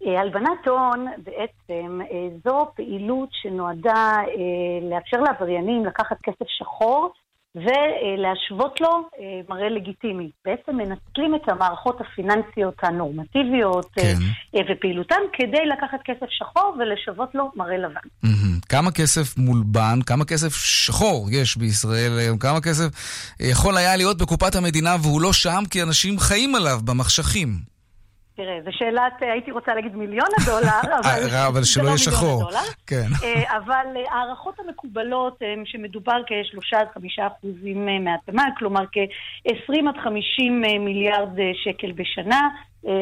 אה, 0.06 0.20
הלבנת 0.20 0.66
הון 0.66 1.06
בעצם 1.18 2.00
אה, 2.00 2.28
זו 2.44 2.70
פעילות 2.76 3.28
שנועדה 3.32 4.16
אה, 4.16 4.88
לאפשר 4.90 5.20
לעבריינים 5.20 5.84
לקחת 5.86 6.16
כסף 6.22 6.46
שחור 6.58 7.12
ולהשוות 7.54 8.80
לו 8.80 9.08
מראה 9.48 9.68
לגיטימי. 9.68 10.30
בעצם 10.44 10.76
מנצלים 10.76 11.34
את 11.34 11.48
המערכות 11.48 12.00
הפיננסיות 12.00 12.74
הנורמטיביות 12.82 13.86
כן. 13.94 14.14
ופעילותן 14.70 15.20
כדי 15.32 15.66
לקחת 15.66 15.98
כסף 16.04 16.26
שחור 16.30 16.76
ולשוות 16.78 17.34
לו 17.34 17.50
מראה 17.56 17.76
לבן. 17.76 18.00
Mm-hmm. 18.24 18.66
כמה 18.68 18.90
כסף 18.90 19.38
מולבן, 19.38 19.98
כמה 20.06 20.24
כסף 20.24 20.54
שחור 20.54 21.28
יש 21.30 21.56
בישראל 21.56 22.18
היום? 22.18 22.38
כמה 22.38 22.60
כסף 22.60 22.88
יכול 23.40 23.76
היה 23.76 23.96
להיות 23.96 24.18
בקופת 24.18 24.54
המדינה 24.54 24.96
והוא 25.02 25.20
לא 25.20 25.32
שם 25.32 25.62
כי 25.70 25.82
אנשים 25.82 26.18
חיים 26.18 26.54
עליו 26.54 26.78
במחשכים? 26.84 27.73
תראה, 28.36 28.58
זו 28.64 28.70
שאלת, 28.72 29.12
אה, 29.22 29.32
הייתי 29.32 29.50
רוצה 29.50 29.74
להגיד 29.74 29.96
מיליון 29.96 30.28
הדולר, 30.40 30.80
אבל... 31.00 31.28
אה, 31.32 31.46
אבל 31.46 31.64
שלא 31.64 31.84
לא 31.84 31.88
יהיה 31.88 31.98
שחור. 31.98 32.50
כן. 32.86 33.06
אה, 33.22 33.56
אבל 33.56 33.86
ההערכות 34.10 34.54
המקובלות 34.66 35.38
הן 35.40 35.62
שמדובר 35.66 36.16
כ-3 36.26 36.78
עד 36.78 36.86
5 36.94 37.18
אחוזים 37.18 37.88
מהתמ"ג, 38.04 38.50
כלומר 38.58 38.84
כ-20 38.92 39.88
עד 39.88 40.04
50 40.04 40.60
מיליארד 40.60 41.38
שקל 41.64 41.92
בשנה, 41.92 42.48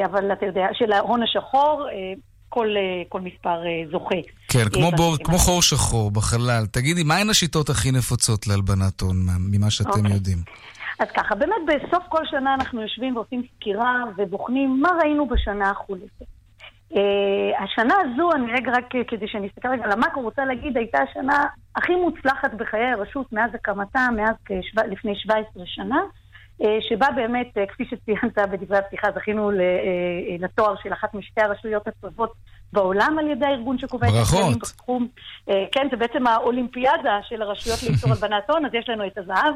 אבל 0.05 0.33
אתה 0.33 0.47
יודע, 0.47 0.67
של 0.73 0.93
ההון 0.93 1.23
השחור, 1.23 1.89
כל, 2.49 2.69
כל 3.09 3.21
מספר 3.21 3.61
זוכה. 3.91 4.15
כן, 4.49 4.69
כמו, 4.73 4.91
בור, 4.97 5.17
כמו 5.25 5.39
חור 5.39 5.63
שחור 5.63 6.11
בחלל. 6.11 6.67
תגידי, 6.71 7.03
מהן 7.03 7.31
השיטות 7.31 7.71
הכי 7.71 7.91
נפוצות 7.91 8.47
להלבנת 8.47 9.01
הון, 9.01 9.27
ממה 9.39 9.71
שאתם 9.71 9.91
okay. 9.91 9.97
אוקיי. 9.97 10.13
יודעים? 10.13 10.39
אז 11.03 11.09
ככה, 11.11 11.35
באמת 11.35 11.63
בסוף 11.67 12.05
כל 12.09 12.27
שנה 12.27 12.55
אנחנו 12.55 12.83
יושבים 12.83 13.17
ועושים 13.17 13.43
סקירה 13.57 14.05
ובוחנים 14.17 14.81
מה 14.81 14.91
ראינו 15.03 15.27
בשנה 15.27 15.71
החולפת. 15.71 16.27
Uh, 16.93 16.97
השנה 17.59 17.95
הזו, 18.01 18.33
אני 18.33 18.53
רגע 18.53 18.73
רק 18.73 18.85
כדי 19.09 19.29
שאני 19.29 19.49
אסתכל 19.49 19.69
רגע 19.69 19.85
על 19.85 19.93
המאקרו, 19.93 20.23
רוצה 20.23 20.45
להגיד, 20.45 20.77
הייתה 20.77 20.99
השנה 21.03 21.47
הכי 21.77 21.95
מוצלחת 21.95 22.55
בחיי 22.55 22.87
הרשות 22.87 23.33
מאז 23.33 23.51
הקמתה, 23.55 24.07
מאז 24.17 24.35
כשבע, 24.45 24.87
לפני 24.87 25.15
17 25.17 25.63
שנה, 25.67 26.01
uh, 26.63 26.65
שבה 26.81 27.07
באמת, 27.17 27.47
uh, 27.57 27.73
כפי 27.73 27.85
שציינת 27.85 28.39
בדברי 28.51 28.79
הפתיחה, 28.79 29.09
זכינו 29.15 29.51
לתואר 30.39 30.75
של 30.83 30.93
אחת 30.93 31.15
משתי 31.15 31.41
הרשויות 31.41 31.89
הטובות 31.89 32.33
בעולם 32.73 33.17
על 33.19 33.29
ידי 33.29 33.47
הארגון 33.47 33.79
שקובע 33.79 34.07
את 34.09 34.13
הכללים 34.23 34.59
בתחום. 34.59 35.09
כן, 35.47 35.89
זה 35.91 35.97
בעצם 35.97 36.27
האולימפיאדה 36.27 37.19
של 37.23 37.43
הרשויות 37.43 37.83
לאיסור 37.83 38.11
הלבנת 38.13 38.51
הון, 38.51 38.67
אז 38.67 38.75
יש 38.75 38.89
לנו 38.89 39.07
את 39.07 39.19
הזהב. 39.19 39.55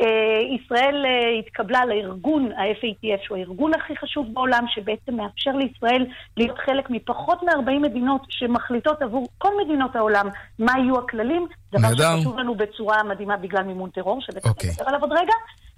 אה, 0.00 0.40
ישראל 0.54 1.04
אה, 1.06 1.38
התקבלה 1.38 1.86
לארגון 1.86 2.52
ה-FATF, 2.52 3.24
שהוא 3.24 3.38
הארגון 3.38 3.74
הכי 3.74 3.96
חשוב 3.96 4.26
בעולם, 4.34 4.64
שבעצם 4.68 5.14
מאפשר 5.16 5.50
לישראל 5.50 6.06
להיות 6.36 6.58
חלק 6.58 6.90
מפחות 6.90 7.42
מ-40 7.42 7.78
מדינות 7.82 8.26
שמחליטות 8.28 9.02
עבור 9.02 9.28
כל 9.38 9.50
מדינות 9.64 9.96
העולם 9.96 10.28
מה 10.58 10.72
יהיו 10.78 10.98
הכללים. 10.98 11.46
דבר 11.72 11.88
שחשוב 11.96 12.38
לנו 12.38 12.54
בצורה 12.54 13.02
מדהימה 13.02 13.36
בגלל 13.36 13.62
מימון 13.62 13.90
טרור, 13.90 14.20
שבטח 14.20 14.46
okay. 14.46 14.50
אוקיי. 14.50 14.70
נדבר 14.70 14.88
עליו 14.88 15.00
עוד 15.00 15.12
רגע. 15.12 15.34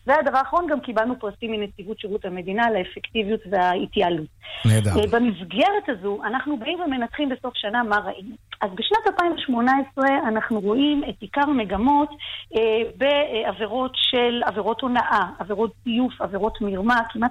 והדבר 0.06 0.38
האחרון, 0.38 0.66
גם 0.70 0.80
קיבלנו 0.80 1.18
פרסים 1.18 1.52
מנציבות 1.52 2.00
שירות 2.00 2.24
המדינה 2.24 2.64
על 2.66 2.76
האפקטיביות 2.76 3.40
וההתייעלות. 3.50 4.26
נהדר. 4.64 4.90
אה, 4.90 5.06
במסגרת 5.10 5.88
הזו, 5.88 6.18
אנחנו 6.24 6.58
באים 6.58 6.80
ומנתחים 6.80 7.28
בסוף 7.28 7.54
שנה 7.54 7.82
מה 7.82 7.98
ראינו. 7.98 8.34
אז 8.60 8.70
בשנת 8.74 9.06
2018 9.06 10.04
אנחנו 10.28 10.60
רואים 10.60 11.02
את 11.08 11.14
עיקר 11.20 11.40
המגמות 11.40 12.08
אה, 12.56 12.60
בעבירות 12.96 13.92
של 13.94 14.42
עבירות 14.44 14.80
הונאה, 14.80 15.20
עבירות 15.38 15.72
זיוף, 15.84 16.20
עבירות 16.20 16.60
מרמה, 16.60 17.00
כמעט 17.10 17.30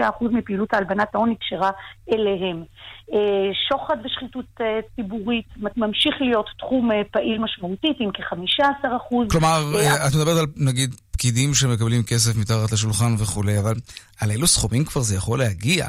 25% 0.00 0.02
מפעילות 0.20 0.74
ההלבנת 0.74 1.14
ההון 1.14 1.30
נקשרה 1.30 1.70
אליהם. 2.12 2.64
אה, 3.12 3.50
שוחד 3.68 3.96
ושחיתות 4.04 4.46
אה, 4.60 4.80
ציבורית 4.96 5.46
ממשיך 5.76 6.14
להיות 6.20 6.46
תחום 6.58 6.92
אה, 6.92 7.02
פעיל 7.12 7.38
משמעותית 7.38 7.96
עם 8.00 8.10
כ-15%. 8.14 9.30
כלומר, 9.30 9.62
אה, 9.74 10.06
את 10.06 10.14
מדברת 10.14 10.38
על 10.38 10.46
נגיד 10.56 10.94
פקידים 11.10 11.54
שמקבלים 11.54 12.02
כסף 12.02 12.36
מתחת 12.36 12.72
לשולחן 12.72 13.14
וכולי, 13.18 13.58
אבל 13.58 13.74
על 14.20 14.30
אילו 14.30 14.46
סכומים 14.46 14.84
כבר 14.84 15.02
זה 15.02 15.16
יכול 15.16 15.38
להגיע? 15.38 15.86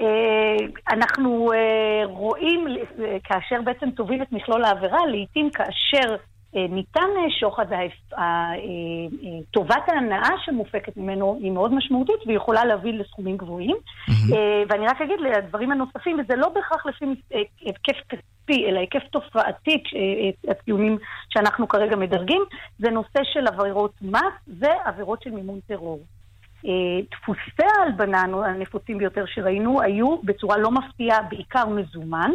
אה, 0.00 0.56
אנחנו 0.90 1.50
רואים, 2.04 2.66
כאשר 3.24 3.62
בעצם 3.64 3.90
תובעים 3.90 4.22
את 4.22 4.32
מכלול 4.32 4.64
העבירה, 4.64 5.06
לעיתים 5.06 5.50
כאשר 5.50 6.16
ניתן 6.54 7.08
שוחד, 7.40 7.66
טובת 9.50 9.88
ההנאה 9.88 10.30
שמופקת 10.44 10.96
ממנו 10.96 11.38
היא 11.42 11.50
מאוד 11.50 11.74
משמעותית 11.74 12.26
והיא 12.26 12.36
יכולה 12.36 12.64
להביא 12.64 12.92
לסכומים 12.92 13.36
גבוהים. 13.36 13.76
ואני 14.68 14.86
רק 14.86 15.00
אגיד 15.02 15.20
לדברים 15.20 15.72
הנוספים, 15.72 16.20
וזה 16.20 16.36
לא 16.36 16.48
בהכרח 16.48 16.86
לפי 16.86 17.04
היקף 17.60 18.00
כספי, 18.08 18.66
אלא 18.68 18.78
היקף 18.78 19.02
תופעתי, 19.10 19.82
הטיעונים 20.48 20.98
שאנחנו 21.28 21.68
כרגע 21.68 21.96
מדרגים, 21.96 22.42
זה 22.78 22.90
נושא 22.90 23.20
של 23.32 23.46
עבירות 23.46 23.94
מס 24.02 24.58
ועבירות 24.60 25.22
של 25.22 25.30
מימון 25.30 25.60
טרור. 25.66 26.00
דפוסי 27.10 27.62
ההלבנה 27.78 28.22
הנפוצים 28.46 28.98
ביותר 28.98 29.24
שראינו 29.26 29.82
היו 29.82 30.22
בצורה 30.22 30.58
לא 30.58 30.70
מפתיעה 30.70 31.22
בעיקר 31.22 31.66
מזומן, 31.66 32.30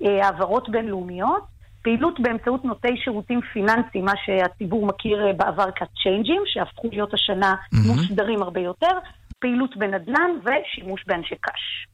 העברות 0.00 0.68
בינלאומיות, 0.68 1.42
פעילות 1.82 2.20
באמצעות 2.20 2.64
נוטי 2.64 2.96
שירותים 3.04 3.40
פיננסיים, 3.52 4.04
מה 4.04 4.12
שהציבור 4.24 4.86
מכיר 4.86 5.32
בעבר 5.36 5.70
כצ'יינג'ים, 5.70 6.42
שהפכו 6.46 6.88
להיות 6.92 7.14
השנה 7.14 7.54
mm-hmm. 7.54 7.88
מוסדרים 7.88 8.42
הרבה 8.42 8.60
יותר, 8.60 8.98
פעילות 9.38 9.76
בנדל"ן 9.76 10.30
ושימוש 10.44 11.04
באנשי 11.06 11.34
קש. 11.40 11.86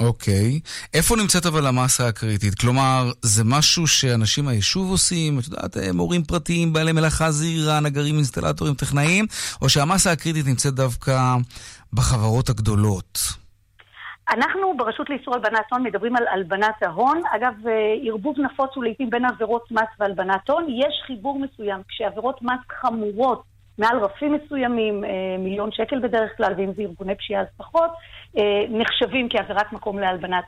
אוקיי. 0.00 0.60
איפה 0.94 1.16
נמצאת 1.16 1.46
אבל 1.46 1.66
המסה 1.66 2.08
הקריטית? 2.08 2.54
כלומר, 2.54 3.10
זה 3.22 3.42
משהו 3.44 3.86
שאנשים 3.86 4.44
מהיישוב 4.44 4.90
עושים, 4.90 5.38
את 5.38 5.44
יודעת, 5.44 5.76
מורים 5.94 6.22
פרטיים, 6.22 6.72
בעלי 6.72 6.92
מלאכה 6.92 7.30
זעירה, 7.30 7.80
נגרים, 7.80 8.14
אינסטלטורים, 8.14 8.74
טכנאים, 8.74 9.26
או 9.62 9.68
שהמסה 9.68 10.12
הקריטית 10.12 10.46
נמצאת 10.46 10.74
דווקא 10.74 11.36
בחברות 11.92 12.48
הגדולות? 12.48 13.18
אנחנו 14.30 14.76
ברשות 14.76 15.10
לאיסור 15.10 15.34
הלבנת 15.34 15.66
הון 15.72 15.82
מדברים 15.82 16.16
על 16.16 16.24
הלבנת 16.32 16.82
ההון. 16.82 17.22
אגב, 17.36 17.54
ערבוב 18.06 18.36
נפוץ 18.40 18.70
הוא 18.74 18.84
לעיתים 18.84 19.10
בין 19.10 19.24
עבירות 19.24 19.70
מס 19.70 19.88
והלבנת 20.00 20.50
הון. 20.50 20.66
יש 20.68 21.02
חיבור 21.06 21.38
מסוים, 21.38 21.80
כשעבירות 21.88 22.42
מס 22.42 22.60
חמורות 22.80 23.42
מעל 23.78 23.98
רפים 23.98 24.32
מסוימים, 24.32 25.04
מיליון 25.38 25.72
שקל 25.72 25.98
בדרך 25.98 26.36
כלל, 26.36 26.52
ואם 26.56 26.72
זה 26.72 26.82
ארגוני 26.82 27.14
פשיעה 27.14 27.40
אז 27.40 27.46
פחות, 27.56 27.90
נחשבים 28.68 29.28
כעבירת 29.30 29.72
מקום 29.72 29.98
להלבנת 29.98 30.44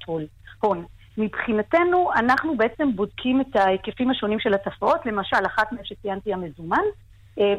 הון. 0.61 0.85
מבחינתנו, 1.19 2.11
אנחנו 2.17 2.57
בעצם 2.57 2.97
בודקים 2.97 3.41
את 3.41 3.57
ההיקפים 3.57 4.11
השונים 4.11 4.41
של 4.41 4.55
התופעות, 4.55 5.07
למשל, 5.07 5.47
אחת 5.47 5.73
מהן 5.73 5.85
שציינתי 5.85 6.33
המזומן. 6.33 6.83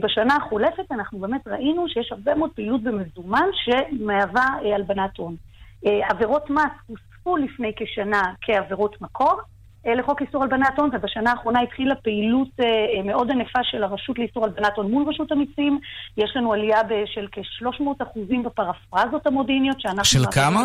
בשנה 0.01 0.35
החולפת 0.35 0.91
אנחנו 0.91 1.19
באמת 1.19 1.47
ראינו 1.47 1.89
שיש 1.89 2.11
הרבה 2.11 2.35
מאוד 2.35 2.51
פעילות 2.55 2.83
במזומן 2.83 3.45
שמהווה 3.53 4.45
הלבנת 4.75 5.17
הון. 5.17 5.35
עבירות 5.83 6.49
מס 6.49 6.71
הוספו 6.87 7.37
לפני 7.37 7.71
כשנה 7.75 8.21
כעבירות 8.41 9.01
מקור 9.01 9.41
לחוק 9.85 10.21
איסור 10.21 10.43
הלבנת 10.43 10.79
הון, 10.79 10.89
ובשנה 10.93 11.31
האחרונה 11.31 11.61
התחילה 11.61 11.95
פעילות 11.95 12.49
מאוד 13.05 13.31
ענפה 13.31 13.59
של 13.63 13.83
הרשות 13.83 14.19
לאיסור 14.19 14.45
הלבנת 14.45 14.77
הון 14.77 14.91
מול 14.91 15.09
רשות 15.09 15.31
המיסים. 15.31 15.79
יש 16.17 16.31
לנו 16.35 16.53
עלייה 16.53 16.79
של 17.05 17.27
כ-300 17.31 18.03
אחוזים 18.03 18.43
בפרפרזות 18.43 19.27
המודיעיניות 19.27 19.81
שאנחנו... 19.81 20.03
של 20.03 20.25
כמה? 20.31 20.61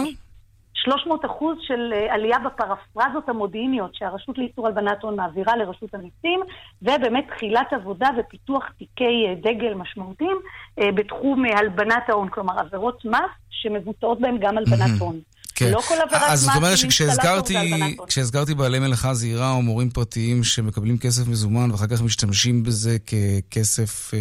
300 0.74 1.24
אחוז 1.24 1.59
של 1.61 1.92
עלייה 2.09 2.38
בפרפרזות 2.38 3.29
המודיעיניות 3.29 3.94
שהרשות 3.94 4.38
לאיסור 4.38 4.66
הלבנת 4.66 5.03
הון 5.03 5.16
מעבירה 5.16 5.57
לרשות 5.57 5.94
המיסים, 5.94 6.40
ובאמת 6.83 7.24
תחילת 7.37 7.72
עבודה 7.72 8.09
ופיתוח 8.18 8.70
תיקי 8.79 9.27
דגל 9.40 9.74
משמעותיים 9.74 10.37
בתחום 10.79 11.44
הלבנת 11.44 12.09
ההון, 12.09 12.29
כלומר 12.29 12.59
עבירות 12.59 13.05
מס 13.05 13.31
שמבוצעות 13.50 14.20
בהן 14.20 14.38
גם 14.40 14.59
הלבנת 14.59 15.00
הון. 15.00 15.20
כן. 15.54 15.70
לא 15.70 15.80
כל 15.80 15.94
עבירת 15.94 16.22
מס... 16.22 16.30
אז 16.30 16.40
זאת 16.40 16.56
אומרת 16.56 16.78
שכשהזכרתי 16.78 18.54
בעלי 18.54 18.78
מלאכה 18.78 19.14
זעירה 19.14 19.50
או 19.50 19.62
מורים 19.62 19.90
פרטיים 19.90 20.44
שמקבלים 20.44 20.98
כסף 20.98 21.28
מזומן 21.28 21.70
ואחר 21.70 21.86
כך 21.86 22.02
משתמשים 22.02 22.62
בזה 22.62 22.96
ככסף, 22.98 24.14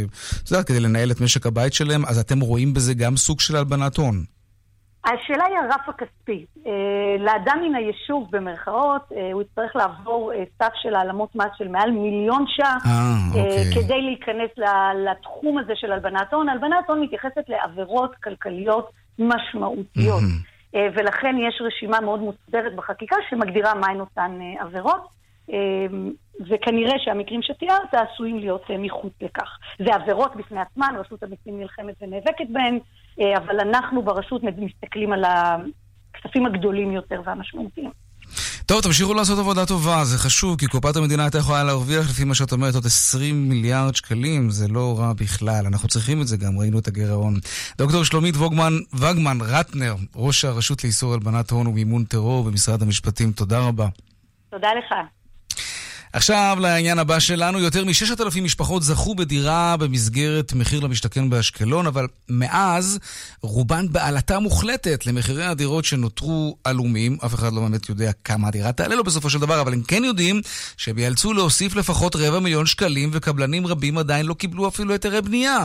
את 0.44 0.52
יודעת, 0.52 0.68
כדי 0.68 0.80
לנהל 0.80 1.12
את 1.12 1.22
משק 1.22 1.46
הבית 1.46 1.74
שלהם, 1.74 2.06
אז 2.06 2.20
אתם 2.20 2.40
רואים 2.40 2.74
בזה 2.74 2.94
גם 2.94 3.18
סוג 3.18 3.40
של 3.40 3.56
הלבנת 3.56 3.98
הון. 3.98 4.24
השאלה 5.06 5.46
היא 5.46 5.58
הרף 5.58 5.90
הכספי. 5.90 6.46
לאדם 7.20 7.58
מן 7.64 7.76
היישוב, 7.76 8.28
במרכאות, 8.32 9.02
הוא 9.34 9.42
יצטרך 9.42 9.76
לעבור 9.76 10.32
סף 10.60 10.72
של 10.82 10.96
העלמות 10.96 11.36
מס 11.36 11.46
של 11.58 11.68
מעל 11.68 11.92
מיליון 11.92 12.46
ש"ח 12.48 12.88
אוקיי. 13.30 13.74
כדי 13.76 14.02
להיכנס 14.02 14.52
לתחום 15.06 15.58
הזה 15.58 15.74
של 15.76 15.92
הלבנת 15.92 16.34
הון. 16.34 16.50
הלבנת 16.50 16.86
הון 16.88 17.02
מתייחסת 17.02 17.44
לעבירות 17.48 18.12
כלכליות 18.24 18.90
משמעותיות. 19.20 20.24
ולכן 20.74 21.36
יש 21.48 21.62
רשימה 21.62 22.00
מאוד 22.00 22.20
מוסדרת 22.20 22.76
בחקיקה 22.76 23.16
שמגדירה 23.30 23.74
מהן 23.74 24.00
אותן 24.00 24.40
עבירות. 24.60 25.08
וכנראה 26.50 27.00
שהמקרים 27.00 27.42
שתיארת 27.42 27.94
עשויים 27.94 28.40
להיות 28.40 28.66
מחוץ 28.80 29.14
לכך. 29.22 29.58
זה 29.78 29.96
עבירות 29.96 30.36
בפני 30.36 30.60
עצמן, 30.62 30.96
רשות 30.98 31.24
המיסים 31.24 31.60
נלחמת 31.60 31.96
ונאבקת 32.02 32.46
בהן, 32.50 32.80
אבל 33.38 33.60
אנחנו 33.60 34.02
ברשות 34.02 34.42
מסתכלים 34.44 35.14
על 35.14 35.24
הכספים 35.24 36.46
הגדולים 36.46 36.92
יותר 36.92 37.22
והמשמעותיים. 37.26 37.92
טוב, 38.66 38.82
תמשיכו 38.82 39.14
לעשות 39.14 39.40
עבודה 39.40 39.66
טובה, 39.66 40.04
זה 40.04 40.18
חשוב, 40.18 40.60
כי 40.60 40.68
קופת 40.68 40.96
המדינה 40.96 41.24
הייתה 41.24 41.38
יכולה 41.38 41.64
להרוויח, 41.64 42.10
לפי 42.10 42.24
מה 42.24 42.36
שאת 42.36 42.52
אומרת, 42.52 42.76
עוד 42.76 42.86
20 42.86 43.50
מיליארד 43.50 43.96
שקלים, 43.96 44.50
זה 44.50 44.68
לא 44.68 45.00
רע 45.00 45.14
בכלל. 45.14 45.66
אנחנו 45.66 45.88
צריכים 45.88 46.22
את 46.22 46.28
זה 46.28 46.38
גם, 46.38 46.60
ראינו 46.60 46.80
את 46.80 46.88
הגירעון. 46.88 47.36
דוקטור 47.78 48.04
שלומית 48.04 48.36
ווגמן, 48.36 48.74
וגמן 48.94 49.38
רטנר, 49.42 49.96
ראש 50.16 50.46
הרשות 50.46 50.84
לאיסור 50.84 51.14
הלבנת 51.14 51.52
הון 51.52 51.68
ומימון 51.68 52.04
טרור 52.04 52.44
במשרד 52.44 52.82
המשפטים, 52.82 53.32
תודה 53.32 53.60
רבה. 53.60 53.88
תודה 54.50 54.70
לך. 54.74 54.94
עכשיו 56.16 56.58
לעניין 56.62 57.00
הבא 57.00 57.20
שלנו, 57.20 57.60
יותר 57.60 57.86
מ-6,000 57.86 58.42
משפחות 58.42 58.84
זכו 58.84 59.16
בדירה 59.16 59.78
במסגרת 59.78 60.54
מחיר 60.54 60.80
למשתכן 60.80 61.30
באשקלון, 61.30 61.88
אבל 61.88 62.08
מאז 62.30 63.00
רובן 63.42 63.92
בעלתה 63.92 64.40
מוחלטת 64.40 65.06
למחירי 65.06 65.46
הדירות 65.46 65.86
שנותרו 65.86 66.58
עלומים. 66.64 67.18
אף 67.26 67.34
אחד 67.34 67.54
לא 67.54 67.62
באמת 67.62 67.90
יודע 67.90 68.12
כמה 68.24 68.48
הדירה 68.48 68.72
תעלה 68.72 68.96
לו 68.96 69.04
בסופו 69.04 69.30
של 69.30 69.40
דבר, 69.40 69.62
אבל 69.62 69.74
הם 69.74 69.82
כן 69.82 70.04
יודעים 70.04 70.42
שהם 70.78 70.98
ייאלצו 70.98 71.34
להוסיף 71.34 71.76
לפחות 71.76 72.16
רבע 72.16 72.40
מיליון 72.40 72.66
שקלים, 72.66 73.10
וקבלנים 73.14 73.68
רבים 73.68 73.98
עדיין 73.98 74.26
לא 74.26 74.34
קיבלו 74.34 74.68
אפילו 74.68 74.94
היתרי 74.94 75.22
בנייה. 75.22 75.58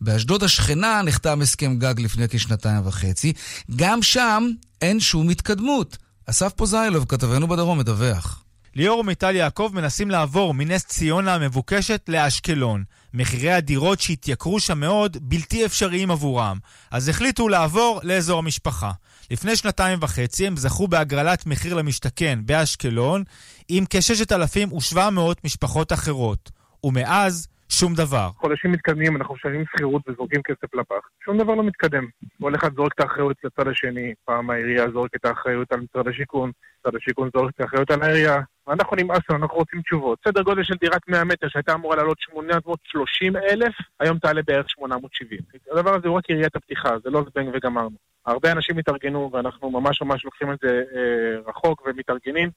באשדוד 0.00 0.44
השכנה 0.44 1.02
נחתם 1.04 1.40
הסכם 1.40 1.76
גג 1.78 2.00
לפני 2.00 2.28
כשנתיים 2.28 2.86
וחצי. 2.86 3.32
גם 3.76 4.02
שם 4.02 4.48
אין 4.80 5.00
שום 5.00 5.28
התקדמות. 5.28 5.96
אסף 6.26 6.52
פוזיילוב, 6.56 7.04
כתבנו 7.08 7.48
בדרום, 7.48 7.78
מדווח. 7.78 8.42
ליאור 8.76 9.00
ומיטל 9.00 9.36
יעקב 9.36 9.70
מנסים 9.74 10.10
לעבור 10.10 10.54
מנס 10.54 10.86
ציונה 10.86 11.34
המבוקשת 11.34 12.08
לאשקלון. 12.08 12.84
מחירי 13.14 13.52
הדירות 13.52 14.00
שהתייקרו 14.00 14.60
שם 14.60 14.80
מאוד 14.80 15.16
בלתי 15.20 15.66
אפשריים 15.66 16.10
עבורם, 16.10 16.58
אז 16.90 17.08
החליטו 17.08 17.48
לעבור 17.48 18.00
לאזור 18.02 18.38
המשפחה. 18.38 18.90
לפני 19.30 19.56
שנתיים 19.56 19.98
וחצי 20.02 20.46
הם 20.46 20.56
זכו 20.56 20.88
בהגרלת 20.88 21.46
מחיר 21.46 21.74
למשתכן 21.74 22.38
באשקלון 22.46 23.22
עם 23.68 23.84
כ-6,700 23.90 24.98
משפחות 25.44 25.92
אחרות. 25.92 26.50
ומאז 26.84 27.48
שום 27.68 27.94
דבר. 27.94 28.28
חודשים 28.36 28.72
מתקדמים, 28.72 29.16
אנחנו 29.16 29.34
משלמים 29.34 29.64
שכירות 29.66 30.02
וזורקים 30.08 30.42
כסף 30.42 30.74
לפח. 30.74 31.08
שום 31.24 31.38
דבר 31.38 31.54
לא 31.54 31.62
מתקדם. 31.62 32.06
כל 32.40 32.54
אחד 32.54 32.74
זורק 32.74 32.92
את 32.94 33.00
האחריות 33.00 33.36
לצד 33.44 33.68
השני. 33.68 34.14
פעם 34.24 34.50
העירייה 34.50 34.90
זורקת 34.92 35.14
את 35.14 35.24
האחריות 35.24 35.72
על 35.72 35.80
משרד 35.80 36.08
השיכון, 36.08 36.50
משרד 36.80 36.96
השיכון 36.96 37.30
זורק 37.36 37.54
את 37.54 37.60
האחריות 37.60 37.90
על 37.90 38.02
העירייה. 38.02 38.40
ואנחנו 38.66 38.96
נמאס 38.96 39.20
לנו, 39.30 39.42
אנחנו 39.42 39.56
רוצים 39.56 39.82
תשובות. 39.82 40.18
סדר 40.28 40.42
גודל 40.42 40.64
של 40.64 40.74
דירת 40.80 41.08
100 41.08 41.24
מטר 41.24 41.48
שהייתה 41.48 41.74
אמורה 41.74 41.96
לעלות 41.96 42.20
830 42.20 43.36
אלף, 43.36 43.74
היום 44.00 44.18
תעלה 44.18 44.40
בערך 44.46 44.70
870. 44.70 45.38
הדבר 45.72 45.94
הזה 45.94 46.08
הוא 46.08 46.18
רק 46.18 46.30
יריית 46.30 46.56
הפתיחה, 46.56 46.90
זה 47.04 47.10
לא 47.10 47.24
זבנג 47.30 47.50
וגמרנו. 47.54 47.96
הרבה 48.26 48.52
אנשים 48.52 48.78
התארגנו 48.78 49.30
ואנחנו 49.32 49.70
ממש 49.70 50.02
ממש 50.02 50.24
לוקחים 50.24 50.52
את 50.52 50.58
זה 50.62 50.82
אה, 50.94 51.50
רחוק 51.50 51.82
ומתארגנים. 51.86 52.50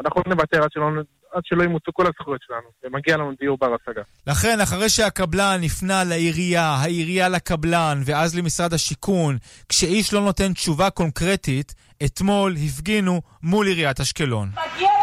אנחנו 0.00 0.22
לא 0.26 0.34
נוותר 0.34 0.62
עד 0.62 0.72
שלא, 0.72 0.88
עד 1.32 1.42
שלא 1.44 1.62
ימוצו 1.62 1.92
כל 1.92 2.06
הזכויות 2.06 2.40
שלנו, 2.46 2.68
ומגיע 2.84 3.16
לנו 3.16 3.32
דיור 3.40 3.58
בר 3.58 3.74
השגה. 3.74 4.02
לכן, 4.26 4.60
אחרי 4.60 4.88
שהקבלן 4.88 5.58
נפנה 5.60 6.04
לעירייה, 6.04 6.64
העירייה 6.64 7.28
לקבלן, 7.28 7.98
ואז 8.04 8.38
למשרד 8.38 8.72
השיכון, 8.74 9.36
כשאיש 9.68 10.12
לא 10.12 10.20
נותן 10.20 10.52
תשובה 10.52 10.90
קונקרטית, 10.90 11.74
אתמול 12.04 12.54
הפגינו 12.66 13.20
מול 13.42 13.66
עיריית 13.66 14.00
אשקלון. 14.00 14.48
מגיע 14.48 15.01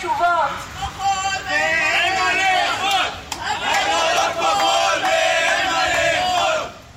תשובות! 0.00 0.50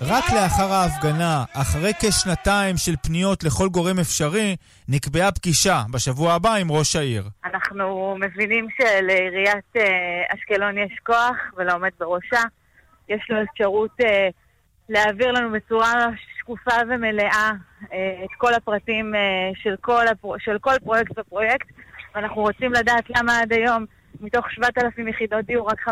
רק 0.02 0.24
לאחר 0.30 0.74
ההפגנה, 0.74 1.44
אחרי 1.54 1.92
כשנתיים 2.02 2.78
של 2.78 2.96
פניות 3.04 3.44
לכל 3.44 3.70
גורם 3.70 4.00
אפשרי, 4.00 4.56
נקבעה 4.88 5.32
פגישה 5.32 5.82
בשבוע 5.92 6.34
הבא 6.34 6.54
עם 6.54 6.72
ראש 6.72 6.96
העיר. 6.96 7.24
אנחנו 7.46 8.18
מבינים 8.20 8.68
שלעיריית 8.78 9.74
אשקלון 10.34 10.78
יש 10.78 11.00
כוח 11.06 11.36
ולעומד 11.58 11.92
בראשה. 12.00 12.42
יש 13.10 13.22
לו 13.30 13.44
אפשרות 13.44 13.98
להעביר 14.90 15.32
לנו 15.32 15.52
בצורה 15.52 15.94
שקופה 16.40 16.76
ומלאה 16.90 17.52
את 18.24 18.34
כל 18.38 18.54
הפרטים 18.54 19.14
של 19.56 19.76
כל, 19.82 20.08
הפר... 20.08 20.30
של 20.40 20.58
כל 20.60 20.76
פרויקט 20.84 21.20
ופרויקט, 21.20 21.68
ואנחנו 22.16 22.42
רוצים 22.42 22.74
לדעת 22.74 23.04
למה 23.18 23.40
עד 23.40 23.54
היום 23.54 23.86
מתוך 24.22 24.46
7,000 24.52 25.08
יחידות 25.08 25.46
דיור 25.46 25.70
רק 25.70 25.80
5% 25.80 25.92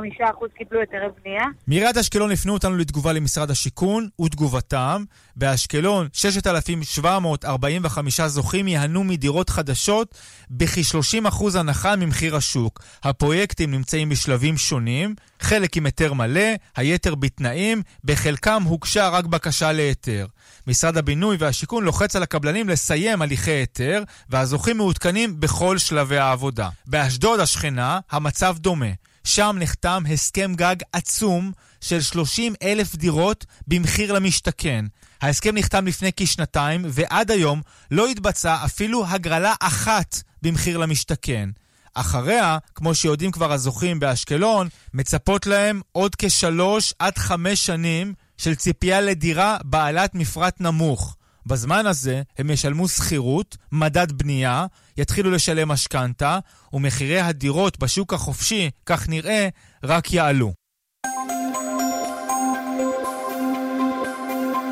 קיבלו 0.57 0.79
היתרי 0.79 1.07
בנייה. 1.23 1.43
מעיריית 1.67 1.97
אשקלון 1.97 2.31
הפנו 2.31 2.53
אותנו 2.53 2.77
לתגובה 2.77 3.13
למשרד 3.13 3.49
השיכון 3.51 4.07
ותגובתם. 4.25 5.03
באשקלון 5.35 6.07
6,745 6.13 8.21
זוכים 8.21 8.67
ייהנו 8.67 9.03
מדירות 9.03 9.49
חדשות 9.49 10.15
בכ-30% 10.49 11.59
הנחה 11.59 11.95
ממחיר 11.95 12.35
השוק. 12.35 12.81
הפרויקטים 13.03 13.71
נמצאים 13.71 14.09
בשלבים 14.09 14.57
שונים, 14.57 15.15
חלק 15.39 15.77
עם 15.77 15.85
היתר 15.85 16.13
מלא, 16.13 16.49
היתר 16.75 17.15
בתנאים, 17.15 17.81
בחלקם 18.03 18.63
הוגשה 18.63 19.09
רק 19.09 19.25
בקשה 19.25 19.71
להיתר. 19.71 20.25
משרד 20.67 20.97
הבינוי 20.97 21.37
והשיכון 21.39 21.83
לוחץ 21.83 22.15
על 22.15 22.23
הקבלנים 22.23 22.69
לסיים 22.69 23.21
הליכי 23.21 23.51
היתר, 23.51 24.03
והזוכים 24.29 24.77
מעודכנים 24.77 25.39
בכל 25.39 25.77
שלבי 25.77 26.17
העבודה. 26.17 26.69
באשדוד 26.85 27.39
השכנה, 27.39 27.99
המצב 28.11 28.55
דומה. 28.59 28.91
שם 29.23 29.55
נחתם 29.59 30.03
הסכם 30.13 30.53
גג 30.55 30.75
עצום 30.93 31.51
של 31.81 32.01
30 32.01 32.53
אלף 32.63 32.95
דירות 32.95 33.45
במחיר 33.67 34.13
למשתכן. 34.13 34.85
ההסכם 35.21 35.57
נחתם 35.57 35.87
לפני 35.87 36.11
כשנתיים, 36.17 36.81
ועד 36.89 37.31
היום 37.31 37.61
לא 37.91 38.07
התבצעה 38.07 38.65
אפילו 38.65 39.05
הגרלה 39.07 39.53
אחת 39.59 40.21
במחיר 40.41 40.77
למשתכן. 40.77 41.49
אחריה, 41.93 42.57
כמו 42.75 42.95
שיודעים 42.95 43.31
כבר 43.31 43.51
הזוכים 43.51 43.99
באשקלון, 43.99 44.67
מצפות 44.93 45.45
להם 45.45 45.81
עוד 45.91 46.15
כשלוש 46.15 46.93
עד 46.99 47.17
חמש 47.17 47.65
שנים 47.65 48.13
של 48.37 48.55
ציפייה 48.55 49.01
לדירה 49.01 49.57
בעלת 49.63 50.15
מפרט 50.15 50.61
נמוך. 50.61 51.15
בזמן 51.45 51.85
הזה 51.85 52.21
הם 52.37 52.49
ישלמו 52.49 52.87
שכירות, 52.87 53.57
מדד 53.71 54.11
בנייה, 54.11 54.65
יתחילו 54.97 55.31
לשלם 55.31 55.67
משכנתה, 55.67 56.39
ומחירי 56.73 57.19
הדירות 57.19 57.79
בשוק 57.79 58.13
החופשי, 58.13 58.69
כך 58.85 59.09
נראה, 59.09 59.49
רק 59.83 60.13
יעלו. 60.13 60.53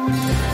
Bye. 0.09 0.48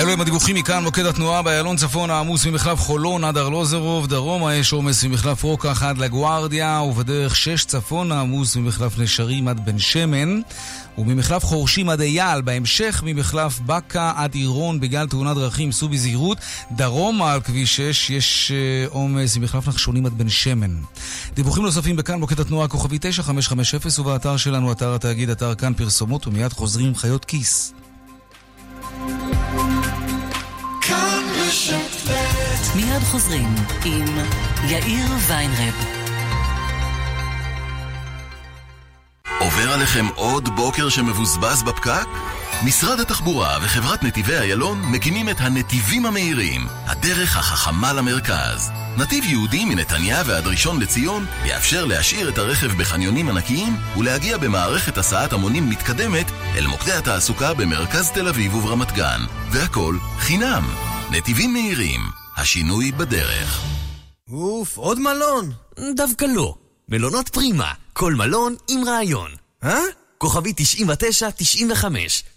אלו 0.00 0.10
הם 0.12 0.20
הדיווחים 0.20 0.56
מכאן, 0.56 0.82
מוקד 0.82 1.06
התנועה 1.06 1.42
באיילון 1.42 1.76
צפון 1.76 2.10
העמוס 2.10 2.46
ממחלף 2.46 2.80
חולון 2.80 3.24
עד 3.24 3.36
ארלוזרוב, 3.36 4.06
דרומה 4.06 4.54
יש 4.54 4.72
עומס 4.72 5.04
ממחלף 5.04 5.42
רוקח 5.42 5.82
עד 5.82 5.98
לגוארדיה, 5.98 6.80
ובדרך 6.80 7.36
6 7.36 7.64
צפון 7.64 8.12
העמוס 8.12 8.56
ממחלף 8.56 8.98
נשרים 8.98 9.48
עד 9.48 9.64
בן 9.64 9.78
שמן, 9.78 10.40
וממחלף 10.98 11.44
חורשים 11.44 11.88
עד 11.88 12.00
אייל, 12.00 12.40
בהמשך 12.40 13.02
ממחלף 13.06 13.60
בקה 13.66 14.12
עד 14.16 14.34
עירון 14.34 14.80
בגלל 14.80 15.06
תאונת 15.06 15.36
דרכים, 15.36 15.72
סעו 15.72 15.88
בזהירות, 15.88 16.38
דרומה 16.72 17.32
על 17.32 17.40
כביש 17.40 17.76
6 17.76 18.10
יש 18.10 18.52
אה, 18.54 18.86
עומס 18.88 19.36
ממחלף 19.36 19.68
נחשונים 19.68 20.06
עד 20.06 20.18
בן 20.18 20.28
שמן. 20.28 20.76
דיווחים 21.34 21.64
נוספים 21.64 21.96
בכאן, 21.96 22.20
מוקד 22.20 22.40
התנועה 22.40 22.64
הכוכבי 22.64 22.98
9550 23.00 24.00
ובאתר 24.00 24.36
שלנו, 24.36 24.72
אתר 24.72 24.94
התאגיד, 24.94 25.30
אתר 25.30 25.54
כאן 25.54 25.74
פרסומות, 25.74 26.26
ומיד 26.26 26.52
חוזרים 26.52 26.94
חיות 26.94 27.24
כיס. 27.24 27.79
מיד 32.76 33.02
חוזרים 33.02 33.54
עם 33.84 34.04
יאיר 34.68 35.06
ויינרב. 35.28 35.74
עובר 39.40 39.72
עליכם 39.72 40.06
עוד 40.14 40.48
בוקר 40.56 40.88
שמבוזבז 40.88 41.62
בפקק? 41.62 42.06
משרד 42.64 43.00
התחבורה 43.00 43.58
וחברת 43.62 44.02
נתיבי 44.02 44.36
איילון 44.36 44.82
מקימים 44.92 45.28
את 45.28 45.36
הנתיבים 45.40 46.06
המהירים, 46.06 46.66
הדרך 46.86 47.36
החכמה 47.36 47.92
למרכז. 47.92 48.70
נתיב 48.96 49.24
ייעודי 49.24 49.64
מנתניה 49.64 50.22
ועד 50.26 50.46
ראשון 50.46 50.80
לציון 50.80 51.26
יאפשר 51.44 51.84
להשאיר 51.84 52.28
את 52.28 52.38
הרכב 52.38 52.72
בחניונים 52.78 53.28
ענקיים 53.28 53.76
ולהגיע 53.96 54.38
במערכת 54.38 54.98
הסעת 54.98 55.32
המונים 55.32 55.70
מתקדמת 55.70 56.30
אל 56.56 56.66
מוקדי 56.66 56.92
התעסוקה 56.92 57.54
במרכז 57.54 58.10
תל 58.10 58.28
אביב 58.28 58.54
וברמת 58.54 58.92
גן. 58.92 59.20
והכל 59.50 59.96
חינם. 60.18 60.68
נתיבים 61.10 61.52
מהירים, 61.52 62.19
השינוי 62.36 62.92
בדרך. 62.92 63.62
אוף, 64.32 64.76
עוד 64.76 64.98
מלון? 64.98 65.52
דווקא 65.96 66.24
לא. 66.24 66.54
מלונות 66.88 67.28
פרימה, 67.28 67.72
כל 67.92 68.14
מלון 68.14 68.54
עם 68.68 68.84
רעיון. 68.84 69.30
אה? 69.64 69.80
כוכבי 70.22 70.52
99-95, 70.52 71.84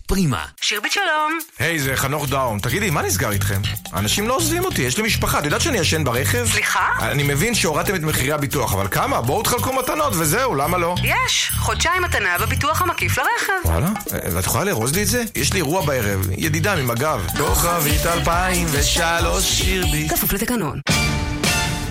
פרימה. 0.07 0.45
שירבית 0.61 0.91
שלום. 0.91 1.39
היי, 1.59 1.79
זה 1.79 1.95
חנוך 1.95 2.29
דאון. 2.29 2.59
תגידי, 2.59 2.89
מה 2.89 3.01
נסגר 3.01 3.31
איתכם? 3.31 3.61
אנשים 3.93 4.27
לא 4.27 4.35
עוזבים 4.35 4.65
אותי, 4.65 4.81
יש 4.81 4.97
לי 4.97 5.03
משפחה. 5.03 5.39
את 5.39 5.43
יודעת 5.43 5.61
שאני 5.61 5.77
ישן 5.77 6.03
ברכב? 6.03 6.47
סליחה? 6.51 6.89
אני 7.01 7.23
מבין 7.23 7.55
שהורדתם 7.55 7.95
את 7.95 8.01
מחירי 8.01 8.31
הביטוח, 8.31 8.73
אבל 8.73 8.87
כמה? 8.91 9.21
בואו 9.21 9.43
תחלקו 9.43 9.73
מתנות 9.73 10.13
וזהו, 10.15 10.55
למה 10.55 10.77
לא? 10.77 10.95
יש, 11.03 11.51
חודשיים 11.55 12.01
מתנה 12.01 12.37
בביטוח 12.37 12.81
המקיף 12.81 13.17
לרכב. 13.17 13.53
וואלה? 13.69 13.89
ואת 14.11 14.45
יכולה 14.45 14.63
לארוז 14.63 14.95
לי 14.95 15.01
את 15.03 15.07
זה? 15.07 15.23
יש 15.35 15.53
לי 15.53 15.57
אירוע 15.57 15.85
בערב, 15.85 16.27
ידידה 16.37 16.75
ממג"ב. 16.75 17.21
כוכבית 17.37 18.05
2003 18.05 19.43
שירבית. 19.43 20.11
כפוף 20.11 20.33
לתקנון. 20.33 20.79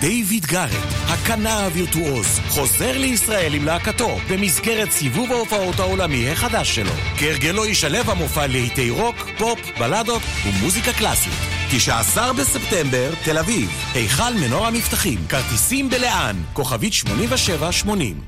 דיוויד 0.03 0.45
גארט, 0.45 0.87
הקנה 1.07 1.65
הווירטואוז, 1.65 2.39
חוזר 2.49 2.97
לישראל 2.97 3.53
עם 3.53 3.65
להקתו 3.65 4.19
במסגרת 4.29 4.91
סיבוב 4.91 5.31
ההופעות 5.31 5.79
העולמי 5.79 6.29
החדש 6.29 6.75
שלו. 6.75 6.91
כהרגלו 7.17 7.65
ישלב 7.65 8.09
המופע 8.09 8.47
להיטי 8.47 8.89
רוק, 8.89 9.15
פופ, 9.37 9.59
בלדות 9.79 10.21
ומוזיקה 10.45 10.93
קלאסית. 10.93 11.33
19 11.71 12.33
בספטמבר, 12.33 13.13
תל 13.23 13.37
אביב, 13.37 13.69
היכל 13.93 14.33
מנורה 14.33 14.67
מבטחים, 14.67 15.27
כרטיסים 15.29 15.89
בלאן, 15.89 16.41
כוכבית 16.53 16.93
8780. 16.93 18.21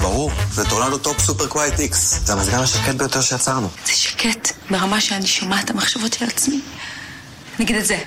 ברור, 0.00 0.30
זה 0.50 0.68
טורנדו 0.68 0.98
Top 0.98 1.20
Super 1.20 1.46
Quiet 1.46 1.80
X. 1.80 2.20
זה 2.24 2.32
המזגן 2.32 2.58
השקט 2.58 2.94
ביותר 2.94 3.20
שיצרנו. 3.20 3.68
זה 3.86 3.92
שקט 3.92 4.52
ברמה 4.70 5.00
שאני 5.00 5.26
שומעת 5.26 5.64
את 5.64 5.70
המחשבות 5.70 6.12
של 6.12 6.24
עצמי. 6.24 6.60
נגיד 7.58 7.76
את 7.76 7.86
זה. 7.86 7.98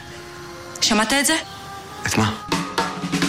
שמעת 0.81 1.13
את 1.13 1.25
זה? 1.25 1.35
את 2.07 2.17
מה? 2.17 2.50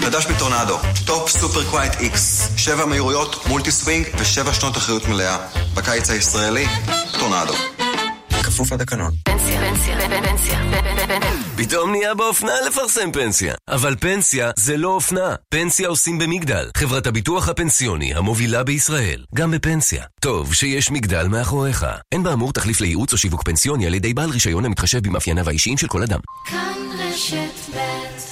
חדש 0.05 0.27
בטורנדו, 0.27 0.79
Top 1.07 1.29
Super 1.31 1.65
Quiet 1.71 1.93
X, 2.01 2.49
שבע 2.57 2.87
מהירויות, 2.87 3.47
multi 3.47 3.71
swing 3.71 4.07
ושבע 4.19 4.55
שנות 4.55 4.77
אחריות 4.77 5.09
מלאה. 5.09 5.39
בקיץ 5.75 6.11
הישראלי, 6.11 6.67
טורנדו. 7.19 7.53
כפוף 8.43 8.73
לתקנון. 8.73 9.13
פנסיה, 9.25 9.61
פנסיה, 9.61 10.23
פנסיה, 10.23 10.61
פתאום 11.57 11.91
נהיה 11.91 12.15
באופנה 12.15 12.53
לפרסם 12.67 13.13
פנסיה. 13.13 13.55
אבל 13.69 13.97
פנסיה 14.01 14.51
זה 14.57 14.77
לא 14.77 14.89
אופנה. 14.89 15.35
פנסיה 15.49 15.89
עושים 15.89 16.19
במגדל, 16.19 16.71
חברת 16.77 17.07
הביטוח 17.07 17.49
הפנסיוני 17.49 18.15
המובילה 18.15 18.65
בישראל. 18.65 19.25
גם 19.35 19.51
בפנסיה. 19.51 20.05
טוב 20.21 20.55
שיש 20.55 20.91
מגדל 20.91 21.27
מאחוריך. 21.29 21.87
אין 22.13 22.23
באמור 22.23 22.53
תחליף 22.53 22.81
לייעוץ 22.81 23.13
או 23.13 23.19
שיווק 23.19 23.43
פנסיוני 23.43 23.87
על 23.87 23.95
ידי 23.95 24.15
בעל 24.15 24.31
רישיון 24.31 24.65
המתחשב 24.65 25.03
במאפייניו 25.03 25.49
האישיים 25.49 25.79
של 25.79 25.89
כל 25.89 26.03
אדם. 26.03 26.21
כאן 26.47 26.75
רשת 26.99 27.77
ב' 27.77 28.32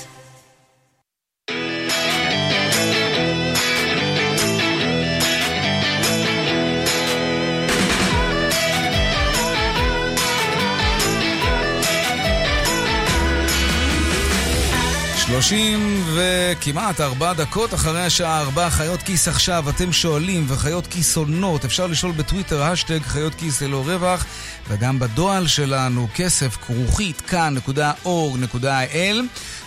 שלושים 15.30 16.04
וכמעט 16.14 17.00
ארבע 17.00 17.32
דקות 17.32 17.74
אחרי 17.74 18.02
השעה 18.02 18.40
ארבע, 18.40 18.70
חיות 18.70 19.02
כיס 19.02 19.28
עכשיו, 19.28 19.64
אתם 19.70 19.92
שואלים, 19.92 20.44
וחיות 20.48 20.86
כיס 20.86 21.16
עונות, 21.16 21.64
אפשר 21.64 21.86
לשאול 21.86 22.12
בטוויטר, 22.12 22.62
השטג 22.62 23.02
חיות 23.02 23.34
כיס 23.34 23.62
ללא 23.62 23.82
רווח, 23.86 24.26
וגם 24.68 24.98
בדואל 24.98 25.46
שלנו, 25.46 26.08
כסף 26.14 26.56
כרוכית 26.56 27.20
כאן.org.il. 27.20 29.16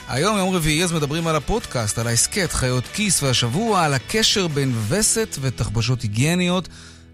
היום, 0.10 0.38
יום 0.38 0.56
רביעי, 0.56 0.84
אז 0.84 0.92
מדברים 0.94 1.28
על 1.28 1.36
הפודקאסט, 1.36 2.00
על 2.00 2.08
ההסכת 2.08 2.54
חיות 2.54 2.84
כיס, 2.94 3.24
והשבוע 3.24 3.84
על 3.84 3.94
הקשר 3.94 4.48
בין 4.48 4.74
וסת 4.90 5.38
ותחבושות 5.42 6.02
היגייניות. 6.02 6.68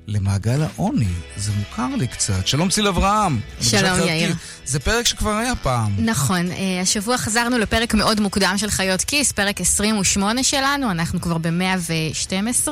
למעגל 0.09 0.61
העוני. 0.61 1.07
זה 1.37 1.51
מוכר 1.51 1.95
לי 1.97 2.07
קצת. 2.07 2.47
שלום 2.47 2.69
ציל 2.69 2.87
אברהם. 2.87 3.39
שלום 3.61 3.99
יאיר. 4.07 4.35
זה 4.65 4.79
פרק 4.79 5.07
שכבר 5.07 5.35
היה 5.37 5.55
פעם. 5.55 5.95
נכון. 5.97 6.45
השבוע 6.81 7.17
חזרנו 7.17 7.57
לפרק 7.57 7.93
מאוד 7.93 8.19
מוקדם 8.19 8.53
של 8.57 8.69
חיות 8.69 9.01
כיס, 9.01 9.31
פרק 9.31 9.61
28 9.61 10.43
שלנו, 10.43 10.91
אנחנו 10.91 11.21
כבר 11.21 11.37
ב-112, 11.37 12.67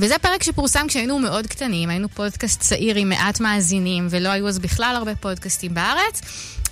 וזה 0.00 0.14
פרק 0.18 0.42
שפורסם 0.42 0.86
כשהיינו 0.88 1.18
מאוד 1.18 1.46
קטנים, 1.46 1.90
היינו 1.90 2.08
פודקאסט 2.08 2.60
צעיר 2.60 2.96
עם 2.96 3.08
מעט 3.08 3.40
מאזינים, 3.40 4.06
ולא 4.10 4.28
היו 4.28 4.48
אז 4.48 4.58
בכלל 4.58 4.94
הרבה 4.96 5.16
פודקאסטים 5.16 5.74
בארץ. 5.74 6.20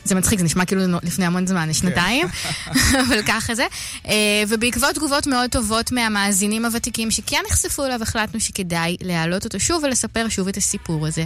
זה 0.04 0.14
מצחיק, 0.14 0.38
זה 0.38 0.44
נשמע 0.44 0.64
כאילו 0.64 0.82
לפני 1.02 1.26
המון 1.26 1.46
זמן, 1.46 1.72
שנתיים, 1.72 2.26
אבל 3.06 3.22
ככה 3.26 3.54
זה. 3.54 3.66
אה, 4.08 4.14
ובעקבות 4.48 4.94
תגובות 4.94 5.26
מאוד 5.26 5.50
טובות 5.50 5.92
מהמאזינים 5.92 6.64
הוותיקים 6.64 7.10
שכן 7.10 7.40
נחשפו 7.50 7.84
אליו, 7.84 8.02
החלטנו 8.02 8.40
שכדאי 8.40 8.96
להעלות 9.00 9.44
אותו 9.44 9.60
שוב 9.60 9.84
ולספר 9.84 10.28
שוב 10.28 10.48
את 10.48 10.56
הסיפור 10.56 11.06
הזה. 11.06 11.24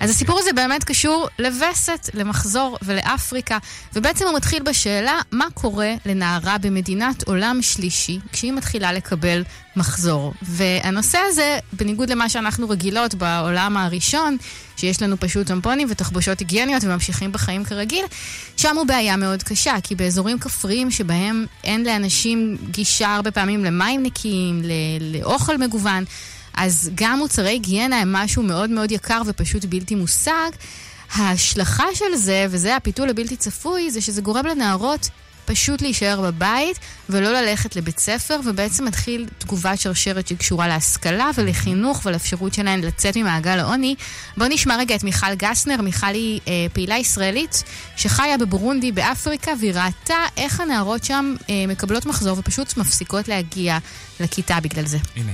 אז 0.00 0.10
הסיפור 0.10 0.38
הזה 0.38 0.52
באמת 0.52 0.84
קשור 0.84 1.28
לווסת, 1.38 2.10
למחזור 2.14 2.78
ולאפריקה, 2.82 3.58
ובעצם 3.94 4.24
הוא 4.26 4.36
מתחיל 4.36 4.62
בשאלה 4.62 5.20
מה 5.32 5.46
קורה 5.54 5.94
לנערה 6.06 6.58
במדינת 6.58 7.22
עולם 7.22 7.58
שלישי 7.62 8.18
כשהיא 8.32 8.52
מתחילה 8.52 8.92
לקבל 8.92 9.42
מחזור. 9.76 10.34
והנושא 10.42 11.18
הזה, 11.28 11.58
בניגוד 11.72 12.10
למה 12.10 12.28
שאנחנו 12.28 12.68
רגילות 12.68 13.14
בעולם 13.14 13.76
הראשון, 13.76 14.36
שיש 14.78 15.02
לנו 15.02 15.16
פשוט 15.20 15.46
טמפונים 15.46 15.88
ותחבושות 15.90 16.38
היגייניות 16.38 16.84
וממשיכים 16.84 17.32
בחיים 17.32 17.64
כרגיל, 17.64 18.04
שם 18.56 18.76
הוא 18.76 18.86
בעיה 18.86 19.16
מאוד 19.16 19.42
קשה, 19.42 19.74
כי 19.82 19.94
באזורים 19.94 20.38
כפריים 20.38 20.90
שבהם 20.90 21.46
אין 21.64 21.84
לאנשים 21.84 22.56
גישה 22.70 23.14
הרבה 23.14 23.30
פעמים 23.30 23.64
למים 23.64 24.02
נקיים, 24.02 24.62
לאוכל 25.00 25.58
מגוון, 25.58 26.04
אז 26.54 26.90
גם 26.94 27.18
מוצרי 27.18 27.48
היגיינה 27.48 28.00
הם 28.00 28.12
משהו 28.12 28.42
מאוד 28.42 28.70
מאוד 28.70 28.92
יקר 28.92 29.22
ופשוט 29.26 29.64
בלתי 29.64 29.94
מושג. 29.94 30.50
ההשלכה 31.14 31.84
של 31.94 32.16
זה, 32.16 32.46
וזה 32.50 32.76
הפיתול 32.76 33.10
הבלתי 33.10 33.36
צפוי, 33.36 33.90
זה 33.90 34.00
שזה 34.00 34.20
גורם 34.20 34.46
לנערות 34.46 35.08
פשוט 35.48 35.82
להישאר 35.82 36.20
בבית 36.20 36.78
ולא 37.08 37.40
ללכת 37.40 37.76
לבית 37.76 37.98
ספר, 37.98 38.40
ובעצם 38.44 38.84
מתחיל 38.84 39.26
תגובת 39.38 39.80
שרשרת 39.80 40.28
שקשורה 40.28 40.68
להשכלה 40.68 41.30
ולחינוך 41.34 42.00
ולאפשרות 42.04 42.54
שלהן 42.54 42.80
לצאת 42.80 43.16
ממעגל 43.16 43.58
העוני. 43.58 43.94
בואו 44.36 44.48
נשמע 44.48 44.76
רגע 44.76 44.94
את 44.94 45.04
מיכל 45.04 45.34
גסנר. 45.34 45.82
מיכל 45.82 46.06
היא 46.06 46.40
אה, 46.48 46.66
פעילה 46.72 46.98
ישראלית 46.98 47.62
שחיה 47.96 48.38
בבורונדי 48.38 48.92
באפריקה, 48.92 49.50
והיא 49.60 49.72
ראתה 49.72 50.14
איך 50.36 50.60
הנערות 50.60 51.04
שם 51.04 51.34
אה, 51.50 51.64
מקבלות 51.68 52.06
מחזור 52.06 52.38
ופשוט 52.38 52.76
מפסיקות 52.76 53.28
להגיע 53.28 53.78
לכיתה 54.20 54.60
בגלל 54.60 54.86
זה. 54.86 54.98
הנה. 55.16 55.32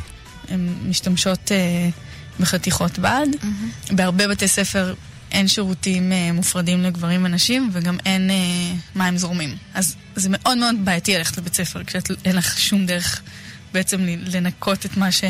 הן 0.49 0.69
משתמשות 0.89 1.53
אה, 1.53 1.89
בחתיכות 2.41 2.99
בד. 2.99 3.27
Mm-hmm. 3.33 3.95
בהרבה 3.95 4.29
בתי 4.29 4.49
ספר 4.49 4.95
אין 5.35 5.49
שירותים 5.49 6.13
אה, 6.13 6.33
מופרדים 6.33 6.83
לגברים 6.83 7.25
ונשים, 7.25 7.71
וגם 7.73 7.99
אין 8.07 8.31
אה, 8.31 8.35
מים 8.97 9.17
זורמים. 9.17 9.57
אז 9.75 9.97
זה 10.17 10.29
מאוד 10.33 10.59
מאוד 10.59 10.75
בעייתי 10.85 11.19
ללכת 11.19 11.39
לבית 11.39 11.55
ספר, 11.55 11.85
כשאין 11.85 12.37
לך 12.37 12.59
שום 12.59 12.87
דרך 12.87 13.23
בעצם 13.73 14.01
לנקות 14.07 14.87
את 14.87 14.97
מה, 14.97 15.13
ש... 15.13 15.25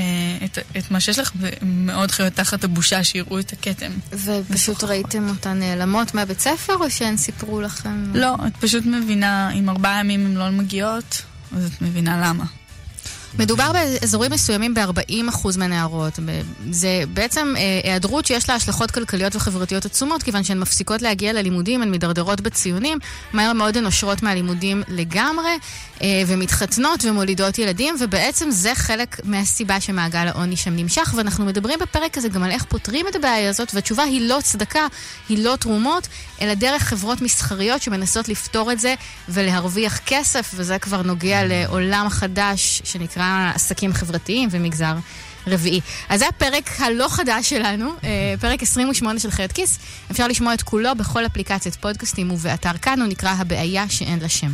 את, 0.44 0.58
את 0.78 0.90
מה 0.90 1.00
שיש 1.00 1.18
לך, 1.18 1.32
ומאוד 1.36 2.10
חיות 2.10 2.32
תחת 2.32 2.64
הבושה 2.64 3.04
שיראו 3.04 3.38
את 3.38 3.52
הכתם. 3.52 3.92
ופשוט 4.12 4.84
ראיתם 4.84 5.28
אותן 5.28 5.58
נעלמות 5.58 6.14
מהבית 6.14 6.40
ספר, 6.40 6.74
או 6.80 6.90
שהן 6.90 7.16
סיפרו 7.16 7.60
לכם? 7.60 8.12
לא, 8.14 8.34
את 8.46 8.56
פשוט 8.56 8.84
מבינה, 8.86 9.52
אם 9.52 9.68
ארבעה 9.68 10.00
ימים 10.00 10.26
הן 10.26 10.34
לא 10.34 10.50
מגיעות, 10.50 11.22
אז 11.56 11.72
את 11.74 11.82
מבינה 11.82 12.28
למה. 12.28 12.44
מדובר 13.38 13.72
באזורים 13.72 14.32
מסוימים 14.32 14.74
ב-40% 14.74 15.58
מהנערות. 15.58 16.18
זה 16.70 17.02
בעצם 17.14 17.54
אה, 17.56 17.80
היעדרות 17.84 18.26
שיש 18.26 18.48
לה 18.48 18.54
השלכות 18.54 18.90
כלכליות 18.90 19.36
וחברתיות 19.36 19.84
עצומות, 19.84 20.22
כיוון 20.22 20.44
שהן 20.44 20.58
מפסיקות 20.58 21.02
להגיע 21.02 21.32
ללימודים, 21.32 21.82
הן 21.82 21.90
מידרדרות 21.90 22.40
בציונים, 22.40 22.98
מהר 23.32 23.52
מאוד 23.52 23.76
הן 23.76 23.84
נושרות 23.84 24.22
מהלימודים 24.22 24.82
לגמרי, 24.88 25.58
אה, 26.02 26.22
ומתחתנות 26.26 27.04
ומולידות 27.04 27.58
ילדים, 27.58 27.94
ובעצם 28.00 28.50
זה 28.50 28.74
חלק 28.74 29.20
מהסיבה 29.24 29.80
שמעגל 29.80 30.28
העוני 30.28 30.56
שם 30.56 30.76
נמשך, 30.76 31.14
ואנחנו 31.16 31.44
מדברים 31.44 31.78
בפרק 31.78 32.18
הזה 32.18 32.28
גם 32.28 32.42
על 32.42 32.50
איך 32.50 32.64
פותרים 32.64 33.08
את 33.08 33.16
הבעיה 33.16 33.50
הזאת, 33.50 33.74
והתשובה 33.74 34.02
היא 34.02 34.28
לא 34.28 34.38
צדקה, 34.42 34.86
היא 35.28 35.44
לא 35.44 35.56
תרומות, 35.56 36.08
אלא 36.40 36.54
דרך 36.54 36.82
חברות 36.82 37.20
מסחריות 37.20 37.82
שמנסות 37.82 38.28
לפתור 38.28 38.72
את 38.72 38.80
זה 38.80 38.94
ולהרוויח 39.28 39.98
כסף, 40.06 40.50
וזה 40.54 40.78
כבר 40.78 41.02
נוגע 41.02 41.40
לעולם 41.44 42.08
חדש 42.08 42.82
שנקרא... 42.84 43.23
שנקרא 43.24 43.52
עסקים 43.54 43.92
חברתיים 43.92 44.48
ומגזר 44.52 44.94
רביעי. 45.46 45.80
אז 46.08 46.20
זה 46.20 46.28
הפרק 46.28 46.70
הלא 46.80 47.06
חדש 47.08 47.50
שלנו, 47.50 47.90
אה, 48.04 48.34
פרק 48.40 48.62
28 48.62 49.20
של 49.20 49.30
חיות 49.30 49.52
כיס. 49.52 49.78
אפשר 50.10 50.28
לשמוע 50.28 50.54
את 50.54 50.62
כולו 50.62 50.94
בכל 50.94 51.26
אפליקציית 51.26 51.74
פודקאסטים 51.74 52.30
ובאתר 52.30 52.78
כאן, 52.82 53.00
הוא 53.00 53.08
נקרא 53.08 53.30
הבעיה 53.30 53.88
שאין 53.88 54.18
לה 54.18 54.28
שם. 54.28 54.52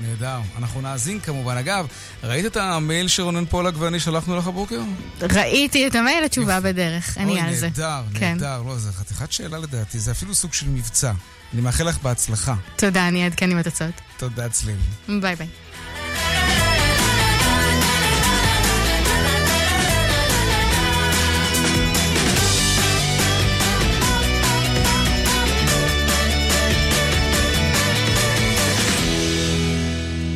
נהדר. 0.00 0.38
אנחנו 0.58 0.80
נאזין 0.80 1.20
כמובן. 1.20 1.56
אגב, 1.56 1.86
ראית 2.24 2.46
את 2.46 2.56
המייל 2.56 3.08
שרונן 3.08 3.44
פולק 3.44 3.74
ואני 3.78 4.00
שלחנו 4.00 4.36
לך 4.36 4.46
בבוקר? 4.46 4.80
ראיתי 5.20 5.86
את 5.86 5.94
המייל, 5.94 6.24
התשובה 6.24 6.60
בדרך. 6.60 7.18
אני 7.18 7.40
על 7.40 7.54
זה. 7.54 7.66
אוי, 7.66 7.70
נהדר, 7.70 8.02
כן. 8.14 8.32
נהדר. 8.32 8.62
לא, 8.62 8.78
זה 8.78 8.92
חתיכת 8.92 9.32
שאלה 9.32 9.58
לדעתי. 9.58 9.98
זה 9.98 10.10
אפילו 10.10 10.34
סוג 10.34 10.52
של 10.52 10.68
מבצע. 10.68 11.12
אני 11.52 11.60
מאחל 11.60 11.88
לך 11.88 11.98
בהצלחה. 12.02 12.54
תודה, 12.76 13.08
אני 13.08 13.24
אעדכן 13.24 13.50
עם 13.50 13.58
התוצאות. 13.58 13.94
תודה, 14.16 14.48
צליל. 14.48 14.76
ביי 15.20 15.36
ביי. 15.36 15.48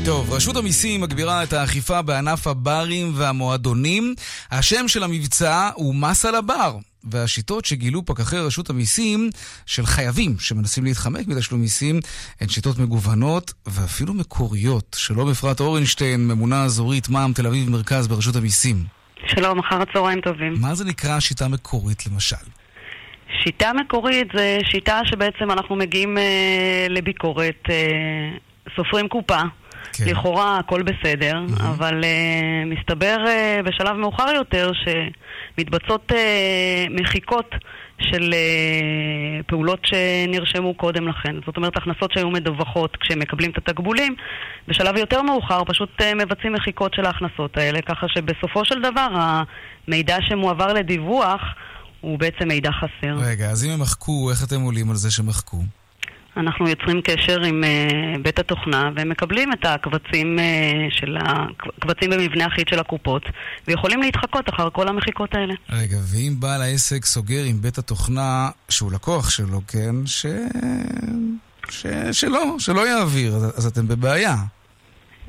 טוב, 0.04 0.32
רשות 0.32 0.56
המיסים 0.56 1.00
מגבירה 1.00 1.42
את 1.42 1.52
האכיפה 1.52 2.02
בענף 2.02 2.46
הברים 2.46 3.12
והמועדונים. 3.14 4.14
השם 4.50 4.88
של 4.88 5.02
המבצע 5.02 5.70
הוא 5.74 5.94
מס 5.94 6.24
על 6.24 6.34
הבר. 6.34 6.76
והשיטות 7.04 7.64
שגילו 7.64 8.04
פקחי 8.06 8.36
רשות 8.38 8.70
המיסים 8.70 9.30
של 9.66 9.86
חייבים 9.86 10.34
שמנסים 10.38 10.84
להתחמק 10.84 11.28
מתשלום 11.28 11.60
מיסים 11.60 12.00
הן 12.40 12.48
שיטות 12.48 12.78
מגוונות 12.78 13.52
ואפילו 13.66 14.14
מקוריות. 14.14 14.96
שלום 14.98 15.30
אפרת 15.30 15.60
אורנשטיין, 15.60 16.28
ממונה 16.28 16.64
אזורית 16.64 17.08
מע"מ 17.08 17.32
תל 17.32 17.46
אביב 17.46 17.70
מרכז 17.70 18.08
ברשות 18.08 18.36
המיסים. 18.36 18.76
שלום, 19.26 19.58
אחר 19.58 19.82
הצהריים 19.82 20.20
טובים. 20.20 20.54
מה 20.60 20.74
זה 20.74 20.84
נקרא 20.84 21.20
שיטה 21.20 21.48
מקורית 21.48 22.06
למשל? 22.06 22.36
שיטה 23.42 23.72
מקורית 23.72 24.28
זה 24.34 24.58
שיטה 24.64 25.00
שבעצם 25.04 25.50
אנחנו 25.50 25.76
מגיעים 25.76 26.18
אה, 26.18 26.86
לביקורת, 26.88 27.62
אה, 27.70 27.74
סופרים 28.76 29.08
קופה, 29.08 29.40
כן. 29.92 30.04
לכאורה 30.06 30.58
הכל 30.58 30.82
בסדר, 30.82 31.40
mm-hmm. 31.48 31.62
אבל 31.62 32.00
uh, 32.00 32.78
מסתבר 32.78 33.16
uh, 33.24 33.66
בשלב 33.66 33.96
מאוחר 33.96 34.28
יותר 34.34 34.70
שמתבצעות 34.74 36.12
uh, 36.12 36.14
מחיקות 36.90 37.50
של 38.00 38.30
uh, 38.30 39.42
פעולות 39.46 39.80
שנרשמו 39.84 40.74
קודם 40.74 41.08
לכן. 41.08 41.34
זאת 41.46 41.56
אומרת, 41.56 41.76
הכנסות 41.76 42.12
שהיו 42.12 42.30
מדווחות 42.30 42.96
כשהם 42.96 43.18
מקבלים 43.18 43.50
את 43.50 43.58
התקבולים, 43.58 44.14
בשלב 44.68 44.96
יותר 44.96 45.22
מאוחר 45.22 45.64
פשוט 45.64 46.00
uh, 46.00 46.04
מבצעים 46.14 46.52
מחיקות 46.52 46.94
של 46.94 47.06
ההכנסות 47.06 47.56
האלה, 47.56 47.82
ככה 47.82 48.06
שבסופו 48.08 48.64
של 48.64 48.82
דבר 48.82 49.08
המידע 49.88 50.16
שמועבר 50.28 50.72
לדיווח 50.72 51.40
הוא 52.00 52.18
בעצם 52.18 52.48
מידע 52.48 52.70
חסר. 52.72 53.14
רגע, 53.16 53.50
אז 53.50 53.64
אם 53.64 53.70
הם 53.70 53.80
מחקו, 53.80 54.30
איך 54.30 54.44
אתם 54.44 54.60
עולים 54.60 54.90
על 54.90 54.96
זה 54.96 55.10
שמחקו? 55.10 55.56
אנחנו 56.36 56.68
יוצרים 56.68 57.00
קשר 57.04 57.40
עם 57.40 57.64
uh, 57.64 58.18
בית 58.22 58.38
התוכנה 58.38 58.90
ומקבלים 58.96 59.52
את 59.52 59.64
הקבצים, 59.64 60.38
uh, 60.38 60.94
של 60.94 61.16
הקבצים 61.20 62.10
במבנה 62.10 62.46
אחיד 62.46 62.68
של 62.68 62.78
הקופות 62.78 63.22
ויכולים 63.68 64.02
להתחקות 64.02 64.48
אחר 64.48 64.70
כל 64.70 64.88
המחיקות 64.88 65.34
האלה. 65.34 65.54
רגע, 65.70 65.96
ואם 66.02 66.34
בעל 66.38 66.62
העסק 66.62 67.04
סוגר 67.04 67.44
עם 67.44 67.60
בית 67.60 67.78
התוכנה, 67.78 68.50
שהוא 68.68 68.92
לקוח 68.92 69.30
שלו, 69.30 69.60
כן, 69.68 70.06
ש... 70.06 70.26
ש... 71.68 71.86
שלא, 72.12 72.56
שלא 72.58 72.88
יעביר, 72.88 73.34
אז 73.56 73.66
אתם 73.66 73.88
בבעיה. 73.88 74.36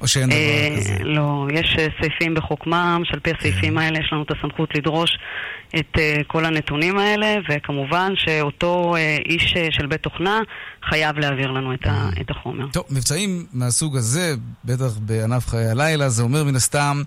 או 0.02 0.08
שאין 0.08 0.30
דבר 0.30 0.38
אה, 0.38 0.76
כזה? 0.78 0.98
לא, 1.04 1.48
יש 1.54 1.78
סעיפים 2.02 2.34
בחוק 2.34 2.68
מע"מ, 2.68 3.06
שעל 3.06 3.20
פי 3.20 3.32
הסעיפים 3.40 3.74
כן. 3.74 3.78
האלה 3.78 4.00
יש 4.00 4.10
לנו 4.12 4.24
את 4.24 4.32
הסמכות 4.32 4.76
לדרוש 4.76 5.18
את 5.80 5.98
uh, 5.98 6.24
כל 6.28 6.46
הנתונים 6.46 6.98
האלה, 6.98 7.36
וכמובן 7.50 8.14
שאותו 8.16 8.96
איש 9.26 9.54
של 9.72 9.86
בית 9.86 10.04
תוכנה 10.04 10.40
חייב 10.90 11.20
להעביר 11.20 11.52
לנו 11.52 11.74
את, 11.74 11.88
ה, 11.88 12.10
החומר. 12.30 12.66
טוב, 12.72 12.84
מבצעים 12.92 13.46
מהסוג 13.54 13.98
הזה, 13.98 14.36
בטח 14.66 14.98
בענף 15.02 15.48
חיי 15.48 15.68
הלילה, 15.68 16.10
זה 16.10 16.24
אומר 16.24 16.44
מן 16.44 16.56
הסתם 16.56 17.02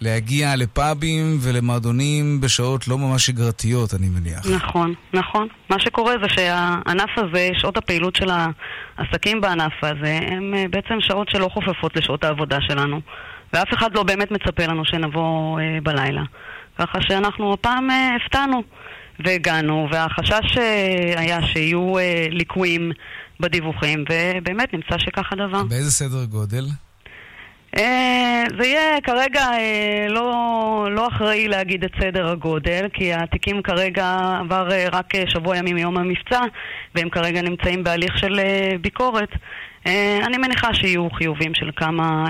להגיע 0.00 0.56
לפאבים 0.56 1.38
ולמועדונים 1.40 2.40
בשעות 2.40 2.88
לא 2.88 2.98
ממש 2.98 3.26
שגרתיות, 3.26 3.94
אני 3.94 4.08
מניח. 4.08 4.46
נכון, 4.50 4.94
נכון. 5.12 5.48
מה 5.70 5.80
שקורה 5.80 6.14
זה 6.22 6.28
שהענף 6.28 7.10
הזה, 7.16 7.48
שעות 7.58 7.76
הפעילות 7.76 8.16
של 8.16 8.30
העסקים 9.00 9.40
בענף 9.40 9.72
הזה, 9.82 10.18
הם 10.26 10.54
uh, 10.54 10.68
בעצם 10.70 11.00
שעות 11.00 11.28
שלא 11.28 11.48
חופפות 11.52 11.96
לשעות 11.96 12.24
העבודה 12.24 12.58
שלנו, 12.60 13.00
ואף 13.52 13.74
אחד 13.74 13.94
לא 13.94 14.02
באמת 14.02 14.30
מצפה 14.30 14.66
לנו 14.66 14.84
שנבוא 14.84 15.60
uh, 15.60 15.84
בלילה. 15.84 16.22
ככה 16.80 16.98
שאנחנו 17.02 17.52
הפעם 17.52 17.90
אה, 17.90 18.16
הפתענו 18.16 18.62
והגענו, 19.24 19.88
והחשש 19.92 20.58
אה, 20.58 21.20
היה 21.20 21.46
שיהיו 21.46 21.98
אה, 21.98 22.26
ליקויים 22.30 22.92
בדיווחים, 23.40 24.04
ובאמת 24.10 24.74
נמצא 24.74 24.98
שכך 24.98 25.32
הדבר. 25.32 25.62
באיזה 25.62 25.90
סדר 25.90 26.24
גודל? 26.24 26.64
אה, 27.76 28.44
זה 28.58 28.66
יהיה 28.66 29.00
כרגע 29.00 29.40
אה, 29.40 30.06
לא, 30.08 30.88
לא 30.90 31.08
אחראי 31.08 31.48
להגיד 31.48 31.84
את 31.84 31.90
סדר 32.00 32.28
הגודל, 32.28 32.86
כי 32.92 33.12
התיקים 33.14 33.62
כרגע 33.62 34.18
עבר 34.40 34.72
אה, 34.72 34.86
רק 34.92 35.06
שבוע 35.26 35.56
ימים 35.56 35.76
מיום 35.76 35.98
המבצע, 35.98 36.40
והם 36.94 37.10
כרגע 37.10 37.42
נמצאים 37.42 37.84
בהליך 37.84 38.18
של 38.18 38.40
ביקורת. 38.80 39.28
אני 40.26 40.38
מניחה 40.38 40.74
שיהיו 40.74 41.10
חיובים 41.10 41.54
של 41.54 41.70
כמה, 41.76 42.24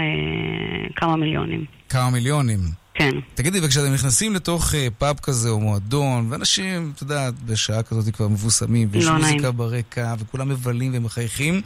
כמה 0.96 1.16
מיליונים. 1.16 1.64
כמה 1.88 2.10
מיליונים. 2.10 2.79
כן. 3.00 3.16
תגידי, 3.34 3.58
וכשאתם 3.62 3.92
נכנסים 3.94 4.34
לתוך 4.34 4.74
אה, 4.74 4.88
פאב 4.98 5.18
כזה 5.22 5.48
או 5.48 5.60
מועדון, 5.60 6.26
ואנשים, 6.30 6.92
אתה 6.94 7.02
יודע, 7.02 7.30
בשעה 7.46 7.82
כזאת 7.82 8.14
כבר 8.14 8.28
מבוסמים, 8.28 8.88
ויש 8.90 9.04
לא 9.04 9.12
מוזיקה 9.12 9.40
נעים. 9.40 9.56
ברקע, 9.56 10.14
וכולם 10.18 10.48
מבלים 10.48 10.92
ומחייכים, 10.94 11.60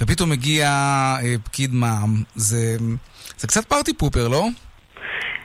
ופתאום 0.00 0.30
מגיע 0.30 0.68
אה, 1.22 1.34
פקיד 1.44 1.74
מע"מ, 1.74 2.22
זה, 2.34 2.76
זה 3.38 3.46
קצת 3.46 3.64
פארטי 3.64 3.94
פופר, 3.94 4.28
לא? 4.28 4.48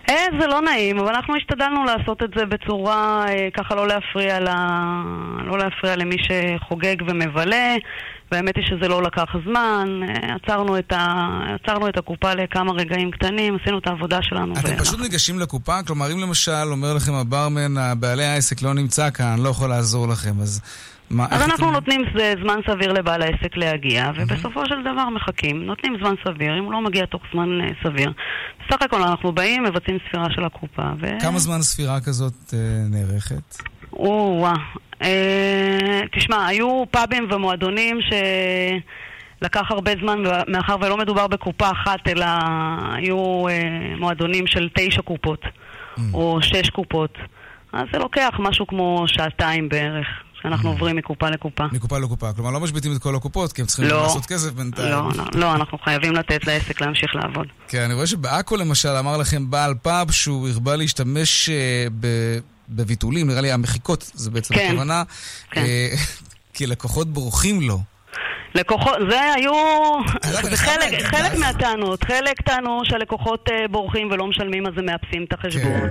אה, 0.09 0.25
זה 0.39 0.47
לא 0.47 0.61
נעים, 0.61 0.99
אבל 0.99 1.15
אנחנו 1.15 1.35
השתדלנו 1.35 1.83
לעשות 1.83 2.23
את 2.23 2.29
זה 2.37 2.45
בצורה, 2.45 3.25
אה, 3.29 3.47
ככה 3.53 3.75
לא 3.75 3.87
להפריע, 3.87 4.39
ל... 4.39 4.49
לא 5.45 5.57
להפריע 5.57 5.95
למי 5.95 6.15
שחוגג 6.17 6.95
ומבלה, 7.07 7.75
והאמת 8.31 8.55
היא 8.55 8.65
שזה 8.65 8.87
לא 8.87 9.03
לקח 9.03 9.25
זמן, 9.45 9.99
אה, 10.03 10.35
עצרנו 10.35 10.79
את, 10.79 10.91
ה... 10.91 11.29
עצרנו 11.61 11.89
את 11.89 11.97
הקופה 11.97 12.33
לכמה 12.33 12.71
רגעים 12.71 13.11
קטנים, 13.11 13.57
עשינו 13.61 13.77
את 13.77 13.87
העבודה 13.87 14.21
שלנו. 14.21 14.53
אתם 14.53 14.75
פשוט 14.75 14.99
ניגשים 14.99 15.39
לקופה, 15.39 15.83
כלומר, 15.83 16.11
אם 16.13 16.19
למשל 16.19 16.67
אומר 16.71 16.93
לכם 16.93 17.13
הברמן, 17.13 17.77
הבעלי 17.77 18.25
העסק 18.25 18.61
לא 18.61 18.73
נמצא 18.73 19.09
כאן, 19.09 19.39
לא 19.39 19.49
יכול 19.49 19.69
לעזור 19.69 20.07
לכם, 20.07 20.41
אז 20.41 20.61
מה, 21.09 21.25
אז 21.31 21.41
אנחנו 21.41 21.65
אתם... 21.65 21.73
נותנים 21.73 22.01
זמן 22.43 22.59
סביר 22.67 22.93
לבעל 22.93 23.21
העסק 23.21 23.57
להגיע, 23.57 24.11
ובסופו 24.15 24.65
של 24.65 24.81
דבר 24.81 25.09
מחכים, 25.09 25.65
נותנים 25.65 25.97
זמן 25.99 26.13
סביר, 26.27 26.59
אם 26.59 26.63
הוא 26.63 26.73
לא 26.73 26.81
מגיע 26.81 27.05
תוך 27.05 27.21
זמן 27.33 27.61
אה, 27.61 27.67
סביר. 27.83 28.11
בסך 28.59 28.81
הכל 28.81 29.03
אנחנו 29.03 29.31
באים, 29.31 29.63
מבצעים 29.63 29.97
ספירה 30.07 30.25
של 30.35 30.45
הקופה, 30.45 30.89
ו... 31.01 31.07
כמה 31.21 31.39
זמן 31.39 31.61
ספירה 31.61 32.01
כזאת 32.01 32.53
אה, 32.53 32.59
נערכת? 32.89 33.57
או, 33.93 34.37
וואה. 34.39 34.51
אה, 34.51 34.57
תשמע, 36.15 36.45
היו 36.47 36.83
פאבים 36.91 37.27
ומועדונים 37.31 37.99
שלקח 39.41 39.71
הרבה 39.71 39.91
זמן, 40.01 40.23
מאחר 40.47 40.75
ולא 40.81 40.97
מדובר 40.97 41.27
בקופה 41.27 41.71
אחת, 41.71 42.07
אלא 42.07 42.25
היו 42.91 43.47
אה, 43.47 43.53
מועדונים 43.99 44.47
של 44.47 44.69
תשע 44.75 45.01
קופות, 45.01 45.41
או 46.13 46.39
שש 46.41 46.69
קופות. 46.69 47.13
אז 47.73 47.87
זה 47.93 47.99
לוקח 47.99 48.29
משהו 48.39 48.67
כמו 48.67 49.03
שעתיים 49.07 49.69
בערך, 49.69 50.07
שאנחנו 50.41 50.69
עוברים 50.69 50.95
מקופה 50.95 51.29
לקופה. 51.29 51.65
מקופה 51.71 51.97
לקופה. 51.99 52.33
כלומר, 52.33 52.51
לא 52.51 52.59
משביתים 52.59 52.91
את 52.95 53.01
כל 53.01 53.15
הקופות, 53.15 53.53
כי 53.53 53.61
הם 53.61 53.67
צריכים 53.67 53.85
לא. 53.85 54.03
לעשות 54.03 54.25
כסף 54.25 54.51
בינתיים. 54.51 54.91
לא, 54.91 55.09
לא, 55.17 55.23
לא, 55.33 55.55
אנחנו 55.55 55.77
חייבים 55.77 56.13
לתת 56.13 56.47
לעסק 56.47 56.81
להמשיך 56.81 57.15
לעבוד. 57.15 57.47
כן, 57.67 57.81
אני 57.81 57.93
רואה 57.93 58.07
שבעכו 58.07 58.55
למשל 58.55 58.89
אמר 58.89 59.17
לכם 59.17 59.49
בעל 59.49 59.73
פאב 59.81 60.11
שהוא 60.11 60.49
הרבה 60.49 60.75
להשתמש 60.75 61.49
אה, 61.49 61.87
ב- 61.99 62.39
בביטולים, 62.69 63.27
נראה 63.27 63.41
לי 63.41 63.51
המחיקות, 63.51 64.11
זה 64.13 64.31
בעצם 64.31 64.55
כן. 64.55 64.67
הכוונה, 64.67 65.03
כן. 65.51 65.61
אה, 65.61 65.89
כי 66.53 66.67
לקוחות 66.67 67.07
בורחים 67.07 67.61
לו. 67.61 67.79
לקוחות, 68.55 68.93
זה 69.09 69.33
היו, 69.33 69.53
זה 70.23 70.57
חלק, 70.57 71.01
חלק 71.01 71.39
מהטענות. 71.39 72.03
חלק 72.03 72.41
טענו 72.41 72.81
שהלקוחות 72.83 73.49
אה, 73.51 73.67
בורחים 73.67 74.11
ולא 74.11 74.27
משלמים 74.27 74.67
אז 74.67 74.73
הם 74.77 74.85
מאפסים 74.85 75.23
את 75.23 75.33
החשבון. 75.33 75.79
כן. 75.79 75.87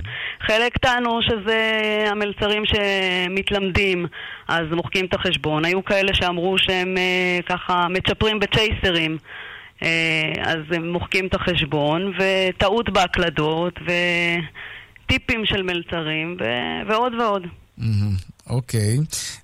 חלק 0.47 0.77
טענו 0.77 1.19
שזה 1.21 1.59
המלצרים 2.11 2.63
שמתלמדים, 2.65 4.05
אז 4.47 4.65
מוחקים 4.71 5.05
את 5.05 5.13
החשבון. 5.13 5.65
היו 5.65 5.85
כאלה 5.85 6.13
שאמרו 6.13 6.57
שהם 6.57 6.97
אה, 6.97 7.39
ככה 7.45 7.87
מצ'פרים 7.89 8.39
בצ'ייסרים. 8.39 9.17
אז 10.41 10.59
הם 10.71 10.91
מוחקים 10.91 11.27
את 11.27 11.35
החשבון, 11.35 12.13
וטעות 12.19 12.89
בהקלדות, 12.89 13.73
וטיפים 15.05 15.45
של 15.45 15.63
מלצרים, 15.63 16.37
ו- 16.41 16.89
ועוד 16.91 17.13
ועוד. 17.13 17.43
אוקיי. 18.49 18.97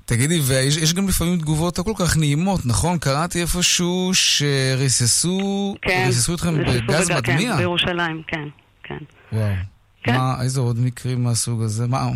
תגידי, 0.06 0.40
ויש 0.44 0.78
יש 0.78 0.94
גם 0.94 1.08
לפעמים 1.08 1.38
תגובות 1.40 1.78
לא 1.78 1.84
כל 1.84 1.94
כך 2.00 2.18
נעימות, 2.18 2.66
נכון? 2.66 2.98
קראתי 2.98 3.42
איפשהו 3.42 4.12
שריססו 4.14 5.76
כן. 5.82 6.04
ריססו 6.08 6.36
אתכם 6.36 6.58
בגז 6.64 7.10
בג- 7.10 7.16
מדמיע. 7.18 7.52
כן, 7.52 7.58
בירושלים, 7.58 8.22
כן, 8.28 8.48
כן. 8.84 8.98
וואו. 9.34 9.54
כן. 10.04 10.16
מה, 10.18 10.36
איזה 10.42 10.60
עוד 10.62 10.80
מקרים 10.80 11.24
מהסוג 11.24 11.62
הזה? 11.64 11.88
מה? 11.88 12.08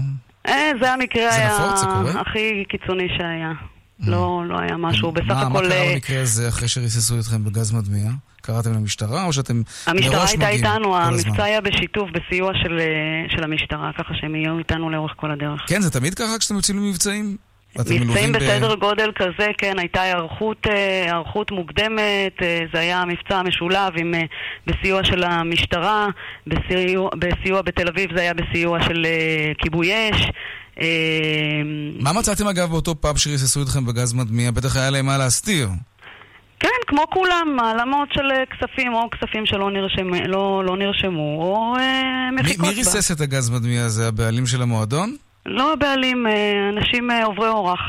אה, 0.47 0.71
זה 0.81 0.93
המקרה 0.93 1.31
זה 1.31 1.35
היה 1.37 1.57
נפוץ? 1.57 1.79
זה. 2.13 2.19
הכי 2.19 2.63
קיצוני 2.69 3.07
שהיה. 3.17 3.51
לא, 3.99 4.43
לא 4.47 4.59
היה 4.59 4.77
משהו. 4.77 5.11
בסך 5.11 5.27
מה, 5.27 5.49
מה 5.49 5.59
הכל... 5.59 5.67
קרה 5.69 5.77
אה, 5.77 5.93
במקרה 5.93 6.21
הזה 6.21 6.49
אחרי 6.49 6.67
שריססו 6.67 7.19
אתכם 7.19 7.43
בגז 7.43 7.71
מדמיע? 7.71 8.11
קראתם 8.45 8.73
למשטרה 8.73 9.25
או 9.25 9.33
שאתם 9.33 9.61
המשטרה 9.87 10.19
מראש 10.19 10.29
הייתה 10.29 10.45
מגיעים 10.45 10.65
איתנו, 10.65 10.91
כל 10.91 10.99
הזמן? 11.01 11.29
המבצע 11.29 11.43
היה 11.43 11.61
בשיתוף, 11.61 12.09
בסיוע 12.13 12.51
של, 12.63 12.79
אה, 12.79 12.85
של 13.37 13.43
המשטרה, 13.43 13.91
ככה 13.97 14.13
שהם 14.21 14.35
יהיו 14.35 14.57
איתנו 14.59 14.89
לאורך 14.89 15.11
כל 15.15 15.31
הדרך. 15.31 15.61
כן, 15.67 15.81
זה 15.81 15.91
תמיד 15.91 16.13
ככה 16.13 16.39
כשאתם 16.39 16.55
יוצאים 16.55 16.77
למבצעים? 16.77 17.37
מבצעים 17.75 18.01
מלווים 18.01 18.31
ב- 18.31 18.37
בסדר 18.37 18.75
גודל 18.75 19.11
כזה, 19.15 19.47
כן, 19.57 19.79
הייתה 19.79 20.01
היערכות, 20.01 20.67
אה, 20.69 21.03
היערכות 21.03 21.51
מוקדמת, 21.51 22.33
אה, 22.41 22.59
זה 22.73 22.79
היה 22.79 23.03
מבצע 23.05 23.41
משולב 23.41 23.93
עם, 23.97 24.13
בסיוע 24.67 25.03
של 25.03 25.23
המשטרה, 25.23 26.07
בסיוע, 26.47 27.09
בסיוע 27.19 27.61
בתל 27.61 27.87
אביב 27.87 28.09
זה 28.15 28.21
היה 28.21 28.33
בסיוע 28.33 28.83
של 28.83 29.05
כיבוי 29.57 29.91
אש. 30.11 30.21
מה 31.99 32.13
מצאתם 32.13 32.47
אגב 32.47 32.69
באותו 32.69 32.95
פאב 32.95 33.17
שריססו 33.17 33.61
אתכם 33.63 33.85
בגז 33.85 34.13
מדמיע? 34.13 34.51
בטח 34.51 34.75
היה 34.75 34.89
להם 34.89 35.05
מה 35.05 35.17
להסתיר. 35.17 35.69
כן, 36.59 36.69
כמו 36.87 37.03
כולם, 37.13 37.57
העלמות 37.59 38.09
של 38.13 38.31
אה, 38.31 38.43
כספים, 38.45 38.93
או 38.93 39.09
כספים 39.09 39.45
שלא 39.45 39.71
נרשמו, 39.71 40.15
לא, 40.27 40.63
לא 40.65 40.77
נרשמו 40.77 41.43
או 41.43 41.75
אה, 41.79 42.29
מי, 42.31 42.41
מחיקות 42.41 42.65
מי 42.65 42.71
בה. 42.71 42.77
ריסס 42.77 43.11
את 43.11 43.21
הגז 43.21 43.49
מדמיע 43.49 43.85
הזה? 43.85 44.07
הבעלים 44.07 44.45
של 44.47 44.61
המועדון? 44.61 45.15
לא 45.45 45.73
הבעלים, 45.73 46.27
אה, 46.27 46.69
אנשים 46.69 47.11
אה, 47.11 47.25
עוברי 47.25 47.47
אורח. 47.47 47.79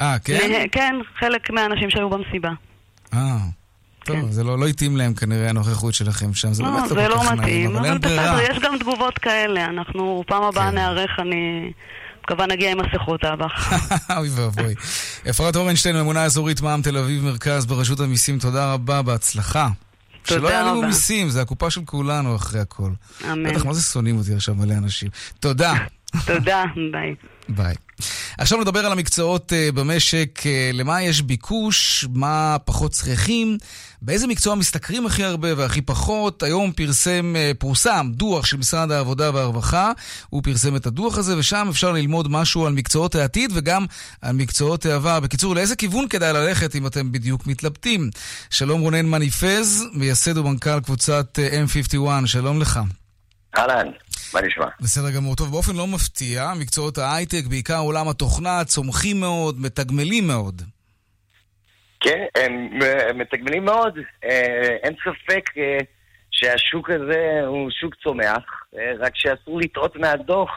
אה, 0.00 0.16
כן? 0.24 0.52
אה, 0.54 0.64
כן, 0.72 0.94
חלק 1.18 1.50
מהאנשים 1.50 1.90
שהיו 1.90 2.10
במסיבה. 2.10 2.50
אה, 3.14 3.36
טוב, 4.04 4.30
זה 4.30 4.44
לא 4.44 4.58
לא 4.58 4.66
התאים 4.66 4.96
להם 4.96 5.14
כנראה 5.14 5.50
הנוכחות 5.50 5.94
שלכם 5.94 6.34
שם, 6.34 6.52
זה 6.52 6.62
כן. 6.62 6.68
לא, 6.68 6.74
באמת 6.76 6.88
זה 6.88 6.94
לא 6.94 7.00
כל 7.02 7.08
לא 7.08 7.18
כך 7.20 7.32
נעים, 7.32 7.76
אבל 7.76 7.84
אין 7.86 8.00
ברירה. 8.00 8.42
יש 8.42 8.58
גם 8.58 8.78
תגובות 8.78 9.18
כאלה. 9.18 9.64
אנחנו 9.64 10.24
פעם 10.26 10.42
הבאה 10.42 10.70
נערך, 10.70 11.10
אני 11.18 11.72
מקווה 12.28 12.46
נגיע 12.46 12.72
עם 12.72 12.78
מסכות 12.80 13.24
אב"ח. 13.24 13.72
אוי 14.18 14.28
ואבוי. 14.28 14.74
אפרת 15.30 15.56
אורנשטיין, 15.56 15.96
ממונה 15.96 16.24
אזורית 16.24 16.60
מע"מ 16.60 16.82
תל 16.82 16.96
אביב 16.96 17.24
מרכז 17.24 17.66
ברשות 17.66 18.00
המיסים, 18.00 18.38
תודה 18.38 18.72
רבה, 18.72 19.02
בהצלחה. 19.02 19.68
תודה 20.22 20.40
שלא 20.40 20.48
יעלו. 20.48 20.82
מיסים, 20.82 21.30
זה 21.30 21.42
הקופה 21.42 21.70
של 21.70 21.80
כולנו 21.84 22.36
אחרי 22.36 22.60
הכל. 22.60 22.90
אמן. 23.32 23.50
בטח, 23.52 23.64
מה 23.64 23.74
זה 23.74 23.82
שונאים 23.82 24.18
אותי 24.18 24.34
עכשיו 24.34 24.54
מלא 24.54 24.74
אנשים. 24.74 25.10
תודה. 25.40 25.74
תודה, 26.26 26.64
ביי. 26.92 27.14
ביי. 27.48 27.74
עכשיו 28.38 28.60
נדבר 28.60 28.86
על 28.86 28.92
המקצועות 28.92 29.52
uh, 29.52 29.72
במשק, 29.72 30.40
uh, 30.42 30.76
למה 30.76 31.02
יש 31.02 31.22
ביקוש, 31.22 32.06
מה 32.14 32.56
פחות 32.64 32.92
צריכים, 32.92 33.58
באיזה 34.02 34.26
מקצוע 34.26 34.54
משתכרים 34.54 35.06
הכי 35.06 35.24
הרבה 35.24 35.48
והכי 35.56 35.80
פחות. 35.80 36.42
היום 36.42 36.72
פרסם, 36.72 37.34
uh, 37.36 37.54
פורסם 37.58 38.10
דוח 38.14 38.46
של 38.46 38.56
משרד 38.56 38.90
העבודה 38.90 39.30
והרווחה, 39.34 39.92
הוא 40.30 40.42
פרסם 40.42 40.76
את 40.76 40.86
הדוח 40.86 41.18
הזה, 41.18 41.38
ושם 41.38 41.66
אפשר 41.70 41.92
ללמוד 41.92 42.30
משהו 42.30 42.66
על 42.66 42.72
מקצועות 42.72 43.14
העתיד 43.14 43.50
וגם 43.54 43.86
על 44.22 44.36
מקצועות 44.36 44.86
העבר. 44.86 45.20
בקיצור, 45.20 45.54
לאיזה 45.54 45.76
כיוון 45.76 46.08
כדאי 46.08 46.32
ללכת 46.32 46.76
אם 46.76 46.86
אתם 46.86 47.12
בדיוק 47.12 47.46
מתלבטים. 47.46 48.10
שלום 48.50 48.80
רונן 48.80 49.06
מניפז, 49.06 49.84
מייסד 49.92 50.38
ומנכ"ל 50.38 50.80
קבוצת 50.80 51.38
uh, 51.38 51.94
M51, 51.96 52.26
שלום 52.26 52.60
לך. 52.60 52.80
אהלן, 53.58 53.88
מה 54.34 54.40
נשמע? 54.40 54.66
בסדר 54.80 55.10
גמור. 55.10 55.36
טוב, 55.36 55.50
באופן 55.50 55.76
לא 55.76 55.86
מפתיע, 55.86 56.52
מקצועות 56.60 56.98
ההייטק, 56.98 57.46
בעיקר 57.48 57.78
עולם 57.78 58.08
התוכנה, 58.08 58.64
צומחים 58.64 59.20
מאוד, 59.20 59.60
מתגמלים 59.60 60.26
מאוד. 60.26 60.62
כן, 62.00 62.24
הם 62.34 62.82
אה, 62.82 63.12
מתגמלים 63.12 63.64
מאוד. 63.64 63.98
אה, 64.24 64.76
אין 64.82 64.94
ספק 64.94 65.50
אה, 65.58 65.78
שהשוק 66.30 66.90
הזה 66.90 67.40
הוא 67.46 67.70
שוק 67.80 67.94
צומח, 68.02 68.42
רק 69.00 69.12
שאסור 69.14 69.60
לטעות 69.60 69.96
מהדוח, 69.96 70.50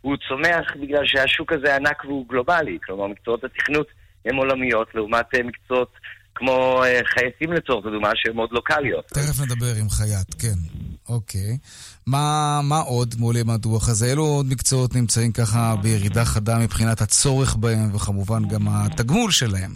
הוא 0.00 0.16
צומח 0.28 0.72
בגלל 0.82 1.06
שהשוק 1.06 1.52
הזה 1.52 1.76
ענק 1.76 2.04
והוא 2.04 2.28
גלובלי. 2.28 2.78
כלומר, 2.86 3.06
מקצועות 3.06 3.44
התכנות 3.44 3.86
הן 4.24 4.36
עולמיות, 4.36 4.94
לעומת 4.94 5.26
מקצועות 5.44 5.92
כמו 6.34 6.82
חייטים 7.04 7.52
לצורך 7.52 7.86
הדוגמה, 7.86 8.10
שהן 8.14 8.36
מאוד 8.36 8.48
לוקאליות. 8.52 9.06
תכף 9.06 9.40
נדבר 9.40 9.74
עם 9.80 9.90
חייט, 9.90 10.34
כן. 10.38 10.85
אוקיי. 11.08 11.58
מה, 12.06 12.60
מה 12.62 12.80
עוד 12.80 13.14
מועלה 13.18 13.40
מהדוח 13.44 13.88
הזה? 13.88 14.06
אילו 14.06 14.22
עוד 14.22 14.46
מקצועות 14.50 14.94
נמצאים 14.94 15.32
ככה 15.32 15.74
בירידה 15.82 16.24
חדה 16.24 16.58
מבחינת 16.58 17.00
הצורך 17.00 17.56
בהם, 17.56 17.94
וכמובן 17.94 18.48
גם 18.48 18.68
התגמול 18.68 19.30
שלהם? 19.30 19.70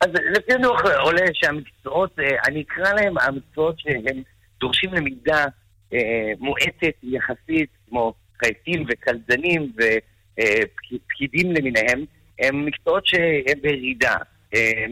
אז 0.00 0.08
לפי 0.36 0.52
הדוח 0.52 0.80
עולה 1.00 1.26
שהמקצועות, 1.32 2.18
אה, 2.18 2.24
אני 2.48 2.62
אקרא 2.62 2.92
להם 2.92 3.18
המקצועות 3.18 3.78
שהם 3.78 4.22
דורשים 4.60 4.94
למידה 4.94 5.44
אה, 5.92 6.32
מועטת 6.38 6.94
יחסית, 7.02 7.70
כמו 7.88 8.14
חייטים 8.40 8.86
וקלדנים 8.88 9.72
ופקידים 9.76 11.52
למיניהם, 11.52 12.04
הם 12.38 12.66
מקצועות 12.66 13.06
שהם 13.06 13.60
בירידה. 13.62 14.16
אה, 14.54 14.86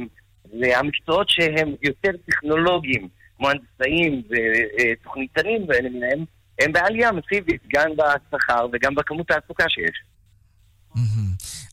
זה 0.45 0.79
המקצועות 0.79 1.29
שהם 1.29 1.75
יותר 1.83 2.11
טכנולוגיים, 2.27 3.09
כמו 3.37 3.49
הנדסאים 3.51 4.23
ותוכניתנים 4.31 5.67
למיניהם, 5.71 6.25
הם 6.61 6.73
בעלייה 6.73 7.11
מסיבית, 7.13 7.63
גם 7.75 7.91
בשכר 7.97 8.67
וגם 8.73 8.95
בכמות 8.95 9.31
התעסוקה 9.31 9.65
שיש. 9.69 10.03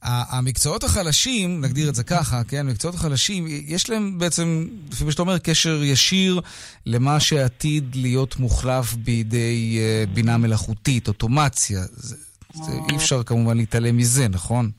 המקצועות 0.03 0.84
החלשים, 0.84 1.61
נגדיר 1.61 1.89
את 1.89 1.95
זה 1.95 2.03
ככה, 2.03 2.43
כן, 2.47 2.68
מקצועות 2.68 2.95
החלשים, 2.95 3.45
יש 3.68 3.89
להם 3.89 4.20
בעצם, 4.20 4.68
לפי 4.91 5.03
מה 5.03 5.11
שאתה 5.11 5.22
אומר, 5.22 5.38
קשר 5.39 5.84
ישיר 5.84 6.41
למה 6.86 7.20
שעתיד 7.20 7.95
להיות 7.95 8.39
מוחלף 8.39 8.93
בידי 8.93 9.80
uh, 9.80 10.09
בינה 10.16 10.38
מלאכותית, 10.38 11.07
אוטומציה. 11.07 11.80
זה, 11.91 12.16
זה, 12.53 12.72
אי 12.89 12.95
אפשר 12.95 13.24
כמובן 13.24 13.57
להתעלם 13.57 13.97
מזה, 13.97 14.28
נכון? 14.28 14.72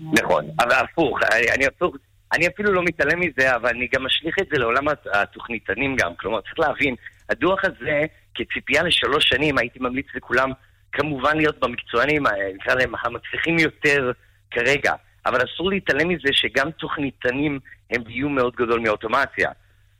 נכון, 0.00 0.44
אבל 0.58 0.72
הפוך, 0.72 1.18
אני, 1.32 1.50
אני 1.50 1.66
הפוך, 1.66 1.96
אני 2.32 2.46
אפילו 2.46 2.72
לא 2.72 2.82
מתעלם 2.84 3.20
מזה, 3.20 3.54
אבל 3.54 3.68
אני 3.68 3.88
גם 3.94 4.04
משליך 4.04 4.34
את 4.40 4.46
זה 4.52 4.58
לעולם 4.58 4.84
התוכניתנים 5.12 5.96
גם. 5.96 6.14
כלומר, 6.16 6.40
צריך 6.40 6.58
להבין, 6.58 6.94
הדוח 7.28 7.60
הזה, 7.64 8.04
כציפייה 8.34 8.82
לשלוש 8.82 9.24
שנים, 9.28 9.58
הייתי 9.58 9.78
ממליץ 9.78 10.06
לכולם 10.14 10.50
כמובן 10.92 11.36
להיות 11.36 11.58
במקצוענים, 11.60 12.26
אה, 12.26 12.32
נקרא 12.54 12.74
להם 12.74 12.92
המצליחים 13.04 13.58
יותר 13.58 14.12
כרגע. 14.50 14.92
אבל 15.26 15.38
אסור 15.44 15.70
להתעלם 15.70 16.08
מזה 16.08 16.28
שגם 16.32 16.70
תוכניתנים 16.70 17.58
הם 17.90 18.02
איום 18.08 18.34
מאוד 18.34 18.54
גדול 18.56 18.80
מאוטומציה. 18.80 19.50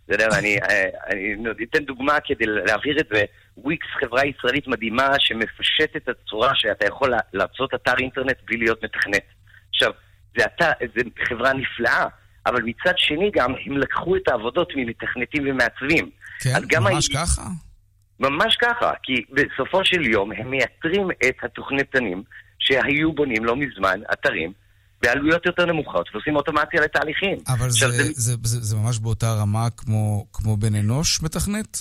בסדר, 0.09 0.29
אני, 0.39 0.59
אה, 0.59 0.85
אני 1.11 1.37
אתן 1.70 1.85
דוגמה 1.85 2.18
כדי 2.24 2.45
להעביר 2.47 3.01
את 3.01 3.07
זה. 3.12 3.24
וויקס 3.57 3.87
חברה 4.01 4.27
ישראלית 4.27 4.66
מדהימה 4.66 5.09
שמפשטת 5.18 5.97
את 5.97 6.09
הצורה 6.09 6.51
שאתה 6.55 6.87
יכול 6.87 7.12
לעשות 7.33 7.74
אתר 7.74 7.95
אינטרנט 7.99 8.37
בלי 8.45 8.57
להיות 8.57 8.85
מתכנת. 8.85 9.24
עכשיו, 9.70 9.91
זה, 10.37 10.45
אתה, 10.45 10.72
זה 10.97 11.03
חברה 11.28 11.53
נפלאה, 11.53 12.07
אבל 12.47 12.62
מצד 12.62 12.93
שני 12.97 13.30
גם 13.34 13.55
הם 13.66 13.78
לקחו 13.78 14.16
את 14.16 14.28
העבודות 14.28 14.68
ממתכנתים 14.76 15.43
ומעצבים. 15.51 16.11
כן, 16.41 16.80
ממש 16.80 17.11
ה... 17.11 17.14
ככה? 17.14 17.43
ממש 18.20 18.57
ככה, 18.57 18.93
כי 19.03 19.24
בסופו 19.30 19.84
של 19.84 20.03
יום 20.07 20.32
הם 20.32 20.51
מייתרים 20.51 21.11
את 21.11 21.37
התוכניתנים 21.43 22.22
שהיו 22.59 23.12
בונים 23.12 23.45
לא 23.45 23.57
מזמן 23.57 24.01
אתרים 24.12 24.53
בעלויות 25.03 25.47
יותר 25.47 25.66
נמוכות 25.66 26.09
ועושים 26.12 26.37
אוטומציה 26.37 26.80
לתהליכים. 26.80 27.39
אבל 27.49 27.70
זה, 27.70 27.89
זה, 27.89 28.03
זה, 28.03 28.32
זה, 28.43 28.61
זה 28.61 28.76
ממש 28.76 28.99
באותה 28.99 29.32
רמה 29.32 29.68
כמו, 29.76 30.26
כמו 30.32 30.57
בן 30.57 30.74
אנוש 30.74 31.22
מתכנת? 31.22 31.78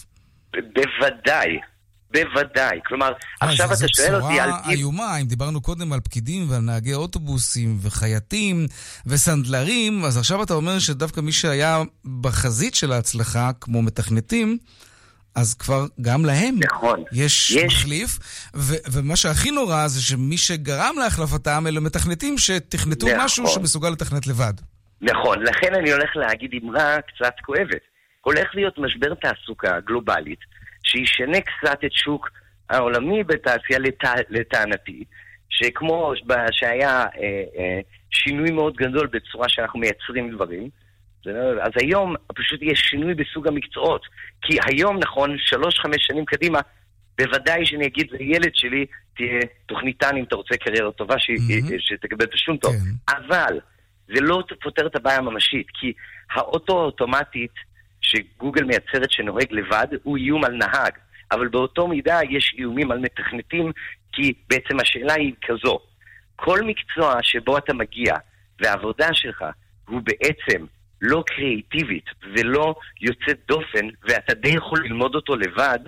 בוודאי. 0.52 1.60
בוודאי. 2.12 2.80
כלומר, 2.86 3.12
אה, 3.44 3.50
עכשיו 3.50 3.74
אתה 3.74 3.88
שואל 3.88 4.16
אותי 4.16 4.40
על... 4.40 4.50
זו 4.50 4.58
בשורה 4.58 4.74
איומה, 4.74 5.18
אם 5.22 5.26
דיברנו 5.26 5.62
קודם 5.62 5.94
על 5.94 6.00
פקידים 6.00 6.50
ועל 6.50 6.62
נהגי 6.62 6.94
אוטובוסים 6.94 7.78
וחייטים 7.82 8.68
וסנדלרים, 9.06 10.06
אז 10.06 10.18
עכשיו 10.18 10.44
אתה 10.44 10.54
אומר 10.54 10.80
שדווקא 10.80 11.22
מי 11.22 11.32
שהיה 11.32 11.84
בחזית 12.22 12.76
של 12.76 12.92
ההצלחה, 12.92 13.52
כמו 13.62 13.82
מתכנתים, 13.82 14.58
אז 15.36 15.54
כבר 15.54 15.86
גם 16.02 16.26
להם 16.26 16.56
נכון. 16.60 17.04
יש, 17.12 17.52
יש 17.52 17.64
מחליף, 17.64 18.20
ו- 18.56 18.92
ומה 18.92 19.16
שהכי 19.16 19.52
נורא 19.52 19.88
זה 19.88 20.02
שמי 20.02 20.38
שגרם 20.38 20.96
להחלפתם 21.00 21.68
אלה 21.68 21.80
מתכנתים 21.80 22.38
שתכנתו 22.38 23.08
נכון. 23.08 23.26
משהו 23.26 23.48
שמסוגל 23.48 23.90
לתכנת 23.90 24.28
לבד. 24.28 24.54
נכון, 25.02 25.44
לכן 25.44 25.76
אני 25.76 25.92
הולך 25.92 26.10
להגיד 26.16 26.52
אמרה 26.64 26.98
קצת 27.02 27.34
כואבת. 27.46 27.82
הולך 28.22 28.48
להיות 28.54 28.74
משבר 28.78 29.14
תעסוקה 29.14 29.80
גלובלית, 29.88 30.40
שישנה 30.86 31.38
קצת 31.42 31.84
את 31.86 31.94
שוק 31.94 32.30
העולמי 32.70 33.24
בתעשייה 33.24 33.80
לת... 33.80 34.04
לטענתי, 34.30 35.04
שכמו 35.50 36.14
שהיה 36.52 36.90
אה, 36.90 37.44
אה, 37.58 37.80
שינוי 38.12 38.52
מאוד 38.52 38.76
גדול 38.76 39.08
בצורה 39.08 39.50
שאנחנו 39.50 39.80
מייצרים 39.80 40.36
דברים, 40.36 40.70
אז 41.62 41.72
היום 41.82 42.16
פשוט 42.36 42.60
יש 42.62 42.80
שינוי 42.80 43.14
בסוג 43.14 43.48
המקצועות. 43.48 44.02
כי 44.42 44.58
היום, 44.66 45.00
נכון, 45.00 45.36
שלוש-חמש 45.38 45.98
שנים 46.00 46.26
קדימה, 46.26 46.60
בוודאי 47.18 47.66
שאני 47.66 47.86
אגיד 47.86 48.08
לילד 48.12 48.52
שלי, 48.56 48.86
תהיה 49.16 49.40
תוכניתן 49.66 50.18
אם 50.18 50.24
אתה 50.24 50.36
רוצה 50.36 50.58
קריירה 50.58 50.92
טובה, 50.92 51.20
ש... 51.20 51.30
mm-hmm. 51.30 51.74
שתקבל 51.80 52.26
תשלום 52.26 52.58
טוב. 52.58 52.74
כן. 52.74 53.16
אבל 53.18 53.60
זה 54.08 54.22
לא 54.22 54.44
פותר 54.62 54.88
את 54.88 54.96
הבעיה 54.96 55.18
הממשית, 55.18 55.68
כי 55.74 55.94
האוטו 56.32 56.74
אוטומטית 56.74 57.52
שגוגל 58.06 58.64
מייצרת 58.64 59.12
שנוהג 59.12 59.48
לבד, 59.52 59.88
הוא 60.04 60.18
איום 60.18 60.46
על 60.46 60.54
נהג. 60.54 60.92
אבל 61.32 61.48
באותו 61.48 61.88
מידה 61.88 62.20
יש 62.30 62.56
איומים 62.58 62.92
על 62.92 63.00
מתכנתים, 63.00 63.72
כי 64.12 64.34
בעצם 64.50 64.80
השאלה 64.80 65.14
היא 65.14 65.34
כזו, 65.46 65.80
כל 66.36 66.60
מקצוע 66.62 67.14
שבו 67.22 67.58
אתה 67.58 67.74
מגיע, 67.74 68.16
והעבודה 68.62 69.08
שלך 69.14 69.46
הוא 69.88 70.02
בעצם 70.02 70.66
לא 71.02 71.24
קריאיטיבית 71.28 72.06
ולא 72.36 72.76
יוצאת 73.02 73.40
דופן, 73.48 73.88
ואתה 74.04 74.34
די 74.34 74.50
יכול 74.50 74.84
ללמוד 74.84 75.16
אותו 75.16 75.36
לבד, 75.36 75.80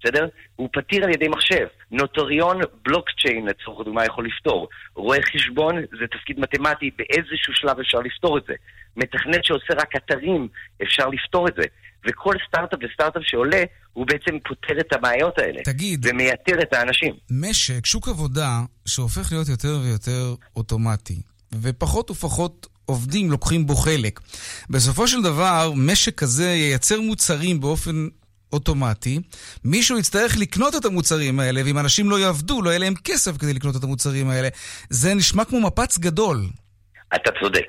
בסדר? 0.00 0.28
הוא 0.56 0.68
פתיר 0.72 1.04
על 1.04 1.10
ידי 1.10 1.28
מחשב. 1.28 1.66
נוטריון 1.90 2.60
בלוקצ'יין 2.84 3.46
לצורך 3.46 3.80
הדוגמה 3.80 4.04
יכול 4.04 4.26
לפתור. 4.26 4.68
רואה 4.94 5.18
חשבון 5.22 5.76
זה 5.76 6.06
תפקיד 6.12 6.40
מתמטי, 6.40 6.90
באיזשהו 6.98 7.54
שלב 7.54 7.78
אפשר 7.80 7.98
לפתור 7.98 8.38
את 8.38 8.42
זה. 8.48 8.54
מתכנת 8.96 9.44
שעושה 9.44 9.74
רק 9.76 9.96
אתרים, 9.96 10.48
אפשר 10.82 11.08
לפתור 11.08 11.48
את 11.48 11.54
זה. 11.56 11.64
וכל 12.06 12.34
סטארט-אפ 12.48 12.78
וסטארט-אפ 12.82 13.22
שעולה, 13.24 13.62
הוא 13.92 14.06
בעצם 14.06 14.38
פותר 14.48 14.80
את 14.80 14.92
הבעיות 14.92 15.38
האלה. 15.38 15.60
תגיד, 15.64 16.06
ומייתר 16.06 16.62
את 16.62 16.72
האנשים. 16.72 17.14
משק, 17.30 17.86
שוק 17.86 18.08
עבודה 18.08 18.60
שהופך 18.86 19.32
להיות 19.32 19.48
יותר 19.48 19.78
ויותר 19.84 20.34
אוטומטי, 20.56 21.22
ופחות 21.62 22.10
ופחות 22.10 22.66
עובדים 22.84 23.30
לוקחים 23.30 23.66
בו 23.66 23.74
חלק. 23.74 24.20
בסופו 24.70 25.08
של 25.08 25.22
דבר, 25.22 25.72
משק 25.76 26.18
כזה 26.18 26.48
ייצר 26.48 27.00
מוצרים 27.00 27.60
באופן 27.60 28.08
אוטומטי, 28.52 29.18
מישהו 29.64 29.98
יצטרך 29.98 30.36
לקנות 30.40 30.74
את 30.76 30.84
המוצרים 30.84 31.40
האלה, 31.40 31.60
ואם 31.64 31.78
אנשים 31.78 32.10
לא 32.10 32.18
יעבדו, 32.18 32.62
לא 32.62 32.70
יהיה 32.70 32.78
להם 32.78 32.94
כסף 33.04 33.36
כדי 33.36 33.54
לקנות 33.54 33.76
את 33.76 33.84
המוצרים 33.84 34.30
האלה. 34.30 34.48
זה 34.90 35.14
נשמע 35.14 35.44
כמו 35.44 35.60
מפץ 35.60 35.98
גדול. 35.98 36.36
אתה 37.14 37.30
צודק. 37.40 37.66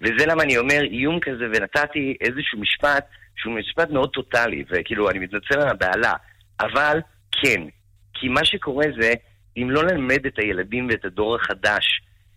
וזה 0.00 0.26
למה 0.26 0.42
אני 0.42 0.58
אומר 0.58 0.80
איום 0.82 1.20
כזה, 1.20 1.44
ונתתי 1.54 2.16
איזשהו 2.20 2.60
משפט 2.60 3.04
שהוא 3.36 3.54
משפט 3.54 3.90
מאוד 3.90 4.10
טוטאלי, 4.10 4.64
וכאילו, 4.70 5.10
אני 5.10 5.18
מתנצל 5.18 5.60
על 5.60 5.68
הבעלה, 5.68 6.12
אבל 6.60 7.00
כן, 7.42 7.62
כי 8.14 8.28
מה 8.28 8.44
שקורה 8.44 8.84
זה, 9.00 9.12
אם 9.56 9.70
לא 9.70 9.82
נלמד 9.82 10.26
את 10.26 10.38
הילדים 10.38 10.88
ואת 10.90 11.04
הדור 11.04 11.36
החדש 11.36 11.84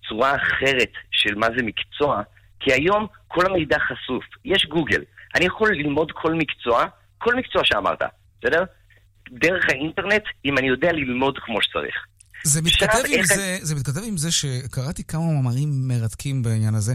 צורה 0.10 0.36
אחרת 0.36 0.92
של 1.12 1.36
מה 1.36 1.48
זה 1.58 1.64
מקצוע, 1.64 2.22
כי 2.60 2.74
היום 2.74 3.08
כל 3.28 3.46
המידע 3.46 3.78
חשוף. 3.80 4.24
יש 4.46 4.66
גוגל. 4.66 5.04
אני 5.36 5.46
יכול 5.46 5.72
ללמוד 5.72 6.12
כל 6.12 6.34
מקצוע, 6.34 6.86
כל 7.20 7.36
מקצוע 7.36 7.62
שאמרת, 7.66 8.00
בסדר? 8.42 8.64
דרך 9.32 9.66
האינטרנט, 9.70 10.24
אם 10.46 10.58
אני 10.58 10.68
יודע 10.68 10.92
ללמוד 10.92 11.38
כמו 11.46 11.62
שצריך. 11.62 11.96
זה 12.44 12.62
מתכתב, 12.62 13.04
עם 13.08 13.24
זה, 13.24 13.58
זה 13.62 13.76
מתכתב 13.76 14.02
עם 14.04 14.18
זה 14.18 14.32
שקראתי 14.32 15.04
כמה 15.04 15.22
מאמרים 15.22 15.88
מרתקים 15.88 16.44
בעניין 16.44 16.76
הזה, 16.76 16.94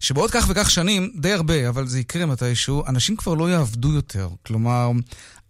שבעוד 0.00 0.30
כך 0.30 0.46
וכך 0.48 0.70
שנים, 0.70 1.12
די 1.14 1.32
הרבה, 1.32 1.68
אבל 1.68 1.86
זה 1.86 2.00
יקרה 2.00 2.26
מתישהו, 2.26 2.84
אנשים 2.86 3.16
כבר 3.16 3.34
לא 3.34 3.50
יעבדו 3.50 3.94
יותר. 3.94 4.28
כלומר, 4.46 4.90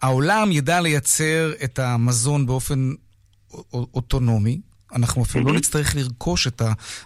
העולם 0.02 0.52
ידע 0.52 0.80
לייצר 0.80 1.52
את 1.64 1.78
המזון 1.78 2.46
באופן 2.46 2.92
אוטונומי, 3.72 4.60
אנחנו 4.96 5.22
אפילו 5.22 5.44
לא 5.44 5.52
נצטרך 5.52 5.96
לרכוש 5.96 6.46
את 6.46 6.62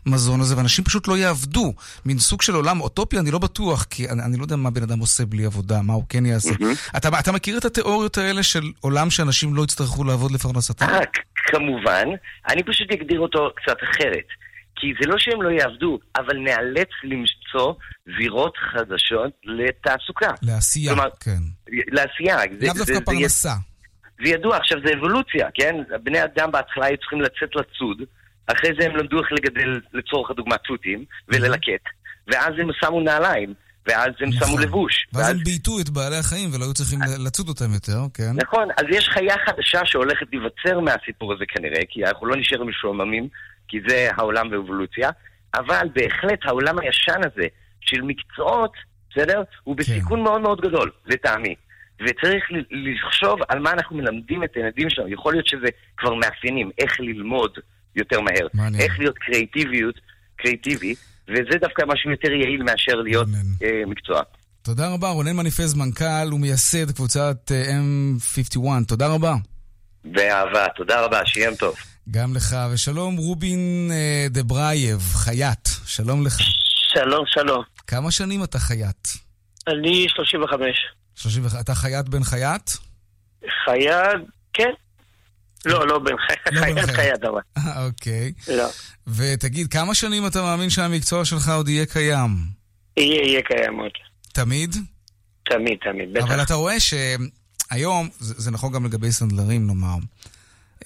המזון 0.07 0.41
הזה, 0.41 0.57
ואנשים 0.57 0.85
פשוט 0.85 1.09
לא 1.09 1.19
יעבדו. 1.19 1.75
מין 2.07 2.19
סוג 2.19 2.43
של 2.43 2.55
עולם 2.55 2.81
אוטופי, 2.81 3.19
אני 3.19 3.31
לא 3.31 3.39
בטוח, 3.39 3.85
כי 3.91 4.09
אני, 4.09 4.23
אני 4.23 4.37
לא 4.37 4.43
יודע 4.43 4.57
מה 4.57 4.71
בן 4.71 4.83
אדם 4.83 4.99
עושה 4.99 5.27
בלי 5.27 5.45
עבודה, 5.45 5.83
מה 5.83 5.93
הוא 5.93 6.05
כן 6.09 6.27
יעשה. 6.27 6.51
אתה, 6.97 7.09
אתה 7.21 7.33
מכיר 7.33 7.59
את 7.59 7.65
התיאוריות 7.65 8.19
האלה 8.19 8.43
של 8.43 8.63
עולם 8.81 9.11
שאנשים 9.11 9.55
לא 9.55 9.63
יצטרכו 9.63 10.05
לעבוד 10.05 10.33
לפרנסתם? 10.33 10.87
אה, 10.89 11.01
כמובן. 11.35 12.07
אני 12.49 12.63
פשוט 12.63 12.93
אגדיר 12.93 13.21
אותו 13.21 13.51
קצת 13.57 13.77
אחרת. 13.91 14.27
כי 14.77 14.93
זה 15.01 15.07
לא 15.07 15.17
שהם 15.19 15.43
לא 15.43 15.49
יעבדו, 15.49 15.99
אבל 16.17 16.37
נאלץ 16.37 16.89
למצוא 17.05 17.75
זירות 18.19 18.57
חדשות 18.57 19.33
לתעסוקה. 19.45 20.31
לעשייה, 20.43 20.95
כלומר, 20.95 21.09
כן. 21.21 21.39
לעשייה. 21.69 22.37
לאו 22.61 22.75
דווקא 22.75 23.01
פרנסה. 23.05 23.53
זה... 24.25 24.29
ידוע, 24.29 24.57
עכשיו 24.57 24.79
זה 24.87 24.93
אבולוציה, 24.99 25.49
כן? 25.55 25.77
בני 26.03 26.25
אדם 26.25 26.51
בהתחלה 26.53 26.87
היו 26.87 26.97
צריכים 26.97 27.21
לצאת 27.21 27.57
לצוד, 27.57 28.03
אחרי 28.47 28.71
זה 28.81 28.87
הם 28.87 28.97
למדו 28.97 29.21
איך 29.21 29.33
לגדל 29.33 29.81
לצורך 29.93 30.31
הדוגמה 30.31 30.57
תותים 30.57 31.05
וללקט, 31.29 31.85
ואז 32.27 32.53
הם 32.59 32.69
שמו 32.81 33.01
נעליים. 33.01 33.55
ואז 33.87 34.09
הם 34.21 34.29
נכון. 34.29 34.49
שמו 34.49 34.59
לבוש. 34.59 35.07
ואז, 35.13 35.23
ואז 35.23 35.37
הם 35.37 35.45
בייתו 35.45 35.81
את 35.81 35.91
בעלי 35.91 36.17
החיים 36.17 36.51
ולא 36.55 36.65
היו 36.65 36.75
צריכים 36.75 36.99
לצוד 37.27 37.49
אותם 37.49 37.75
יותר, 37.75 37.99
כן. 38.15 38.33
נכון, 38.35 38.69
אז 38.79 38.85
יש 38.91 39.09
חיה 39.09 39.35
חדשה 39.47 39.81
שהולכת 39.85 40.27
להיווצר 40.33 40.81
מהסיפור 40.81 41.33
הזה 41.33 41.45
כנראה, 41.49 41.81
כי 41.89 42.05
אנחנו 42.05 42.27
לא 42.27 42.37
נשאר 42.37 42.65
משועממים, 42.65 43.29
כי 43.69 43.79
זה 43.89 44.09
העולם 44.17 44.49
ואבולוציה, 44.53 45.11
אבל 45.55 45.89
בהחלט 45.95 46.39
העולם 46.45 46.79
הישן 46.79 47.21
הזה 47.25 47.47
של 47.81 48.03
מקצועות, 48.03 48.73
בסדר? 49.11 49.43
הוא 49.65 49.77
כן. 49.77 49.83
בסיכון 49.83 50.19
כן. 50.19 50.25
מאוד 50.25 50.41
מאוד 50.41 50.61
גדול, 50.61 50.91
לטעמי. 51.07 51.55
וצריך 52.05 52.45
לחשוב 52.71 53.39
על 53.49 53.59
מה 53.59 53.71
אנחנו 53.73 53.97
מלמדים 53.97 54.45
את 54.45 54.51
הילדים 54.55 54.91
שלנו. 54.91 55.09
יכול 55.09 55.33
להיות 55.33 55.47
שזה 55.47 55.67
כבר 55.97 56.15
מאפיינים, 56.15 56.71
איך 56.79 57.01
ללמוד 57.01 57.59
יותר 57.97 58.21
מהר, 58.21 58.47
מעניין. 58.55 58.83
איך 58.83 58.99
להיות 58.99 59.19
קריאיטיביות, 59.19 59.95
קריאיטיבי, 60.37 60.95
וזה 61.29 61.59
דווקא 61.61 61.83
משהו 61.89 62.11
יותר 62.11 62.33
יעיל 62.33 62.63
מאשר 62.63 62.95
להיות 62.95 63.29
אה, 63.63 63.83
מקצוע. 63.87 64.23
תודה 64.63 64.89
רבה, 64.95 65.09
רונן 65.09 65.37
מניפז, 65.37 65.75
מנכ"ל 65.75 66.35
ומייסד 66.35 66.91
קבוצת 66.91 67.53
אה, 67.53 67.65
M51. 68.17 68.85
תודה 68.89 69.07
רבה. 69.07 69.35
באהבה, 70.05 70.67
תודה 70.77 71.05
רבה, 71.05 71.21
שיהיה 71.27 71.47
יום 71.47 71.55
טוב. 71.55 71.75
גם 72.11 72.35
לך, 72.37 72.57
ושלום 72.73 73.17
רובין 73.17 73.91
אה, 73.93 74.27
דברייב, 74.31 75.01
חייט, 75.01 75.69
שלום 75.87 76.27
לך. 76.27 76.39
שלום, 76.95 77.25
שלום. 77.27 77.63
כמה 77.87 78.11
שנים 78.11 78.45
אתה 78.45 78.59
חייט? 78.59 79.09
אני 79.69 80.07
35. 80.09 80.77
35. 81.17 81.61
אתה 81.61 81.75
חייט 81.75 82.09
בן 82.09 82.25
חייט? 82.25 82.71
חייט, 83.65 84.21
כן. 84.53 84.71
לא, 85.65 85.87
לא 85.87 85.99
בן 85.99 86.15
חייט, 86.27 86.59
חייט 86.59 86.91
חייט 86.91 87.25
אבל. 87.25 87.41
אה, 87.59 87.85
אוקיי. 87.87 88.33
לא. 88.49 88.69
ותגיד, 89.07 89.67
כמה 89.73 89.95
שנים 89.95 90.27
אתה 90.27 90.43
מאמין 90.43 90.71
שהמקצוע 90.71 91.25
שלך 91.25 91.49
עוד 91.49 91.69
יהיה 91.69 91.87
קיים? 91.87 92.29
יהיה, 92.97 93.23
יהיה 93.23 93.43
קיים 93.43 93.81
עוד. 93.81 93.91
תמיד? 94.33 94.77
תמיד, 95.45 95.79
תמיד, 95.83 96.13
בטח. 96.13 96.25
אבל 96.25 96.43
אתה 96.43 96.55
רואה 96.55 96.77
שהיום, 96.81 98.09
זה, 98.19 98.35
זה 98.37 98.51
נכון 98.51 98.73
גם 98.73 98.87
לגבי 98.87 99.13
סנדלרים 99.13 99.67
נאמר, 99.67 99.97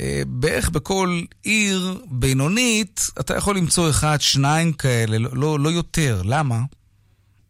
אה, 0.01 0.23
בערך 0.27 0.71
בכל 0.71 1.21
עיר 1.43 1.99
בינונית, 2.11 3.01
אתה 3.21 3.37
יכול 3.37 3.57
למצוא 3.57 3.91
אחד, 3.91 4.21
שניים 4.21 4.73
כאלה, 4.73 5.19
לא, 5.19 5.31
לא, 5.33 5.61
לא 5.61 5.69
יותר. 5.69 6.23
למה? 6.25 6.59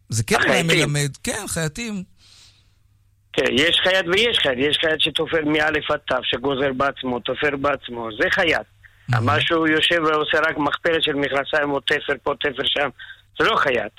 זה 0.09 0.23
כן 0.23 0.37
מלמד, 0.67 1.11
כן, 1.23 1.43
חייטים. 1.47 2.03
כן, 3.37 3.51
יש 3.51 3.79
חייט 3.83 4.05
ויש 4.07 4.37
חייט. 4.41 4.57
יש 4.69 4.77
חייט 4.81 4.99
שתופר 4.99 5.45
מאלף 5.45 5.91
עד 5.91 5.99
תו, 6.07 6.15
שגוזר 6.23 6.73
בעצמו, 6.73 7.19
תופר 7.19 7.55
בעצמו, 7.61 8.09
זה 8.21 8.27
חייט. 8.31 8.67
מה 9.21 9.41
שהוא 9.41 9.67
יושב 9.67 10.01
ועושה 10.03 10.37
רק 10.39 10.57
מכפלת 10.57 11.03
של 11.03 11.13
מכנסיים 11.13 11.71
או 11.71 11.79
תפר 11.79 12.13
פה, 12.23 12.33
תפר 12.39 12.63
שם, 12.65 12.89
זה 13.39 13.45
לא 13.45 13.55
חייט. 13.55 13.93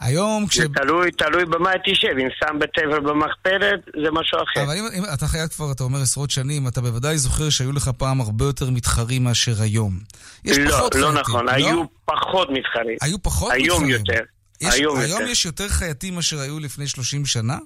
היום 0.00 0.46
כש... 0.46 0.58
זה 0.58 0.68
תלוי, 0.68 1.10
תלוי 1.10 1.44
במה 1.44 1.70
תשב, 1.84 2.08
אם 2.08 2.28
שם 2.40 2.58
בתבר 2.58 3.00
במכפלת, 3.00 3.80
זה 4.04 4.10
משהו 4.12 4.38
אחר. 4.42 4.62
אבל 4.64 4.76
אם, 4.76 4.84
אם 4.98 5.02
אתה 5.14 5.26
חייט 5.26 5.52
כבר, 5.52 5.72
אתה 5.72 5.84
אומר 5.84 6.02
עשרות 6.02 6.30
שנים, 6.30 6.68
אתה 6.68 6.80
בוודאי 6.80 7.18
זוכר 7.18 7.50
שהיו 7.50 7.72
לך 7.72 7.90
פעם 7.98 8.20
הרבה 8.20 8.44
יותר 8.44 8.70
מתחרים 8.70 9.24
מאשר 9.24 9.62
היום. 9.62 9.98
יש 10.44 10.58
לא, 10.58 10.70
פחות 10.70 10.94
לא 10.94 11.00
חייטים, 11.00 11.20
נכון, 11.20 11.46
לא? 11.46 11.50
היו 11.52 11.82
פחות 12.04 12.48
מתחרים. 12.50 12.96
היו 13.00 13.22
פחות 13.22 13.52
היום 13.52 13.84
מתחרים. 13.84 13.90
יותר. 13.90 14.24
יש, 14.60 14.74
היום 14.74 14.98
היום 14.98 15.20
יותר. 15.20 15.30
יש 15.30 15.46
יותר 15.46 15.68
חייטים 15.68 16.14
מאשר 16.14 16.40
היו 16.40 16.60
לפני 16.60 16.86
30 16.86 17.26
שנה? 17.26 17.58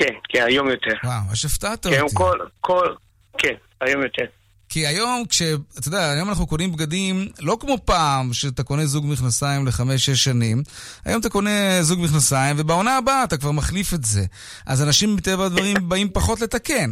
כן, 0.00 0.14
כן, 0.28 0.44
היום 0.46 0.68
יותר. 0.68 0.92
וואו, 1.04 1.24
ממש 1.28 1.44
הפתעת 1.44 1.86
כן, 1.86 2.00
אותי. 2.00 2.14
כל, 2.14 2.38
כל, 2.60 2.94
כן, 3.38 3.54
היום 3.80 4.02
יותר. 4.02 4.24
כי 4.68 4.86
היום 4.86 5.24
כש... 5.28 5.42
אתה 5.78 5.88
יודע, 5.88 6.10
היום 6.10 6.28
אנחנו 6.28 6.46
קונים 6.46 6.72
בגדים 6.72 7.28
לא 7.40 7.56
כמו 7.60 7.76
פעם, 7.84 8.32
שאתה 8.32 8.62
קונה 8.62 8.86
זוג 8.86 9.06
מכנסיים 9.06 9.66
לחמש-שש 9.66 10.24
שנים. 10.24 10.62
היום 11.04 11.20
אתה 11.20 11.28
קונה 11.28 11.82
זוג 11.82 12.00
מכנסיים, 12.00 12.56
ובעונה 12.58 12.96
הבאה 12.96 13.24
אתה 13.24 13.36
כבר 13.36 13.50
מחליף 13.50 13.94
את 13.94 14.04
זה. 14.04 14.24
אז 14.66 14.82
אנשים 14.82 15.16
מטבע 15.16 15.44
הדברים 15.46 15.76
באים 15.88 16.08
פחות 16.12 16.40
לתקן. 16.40 16.90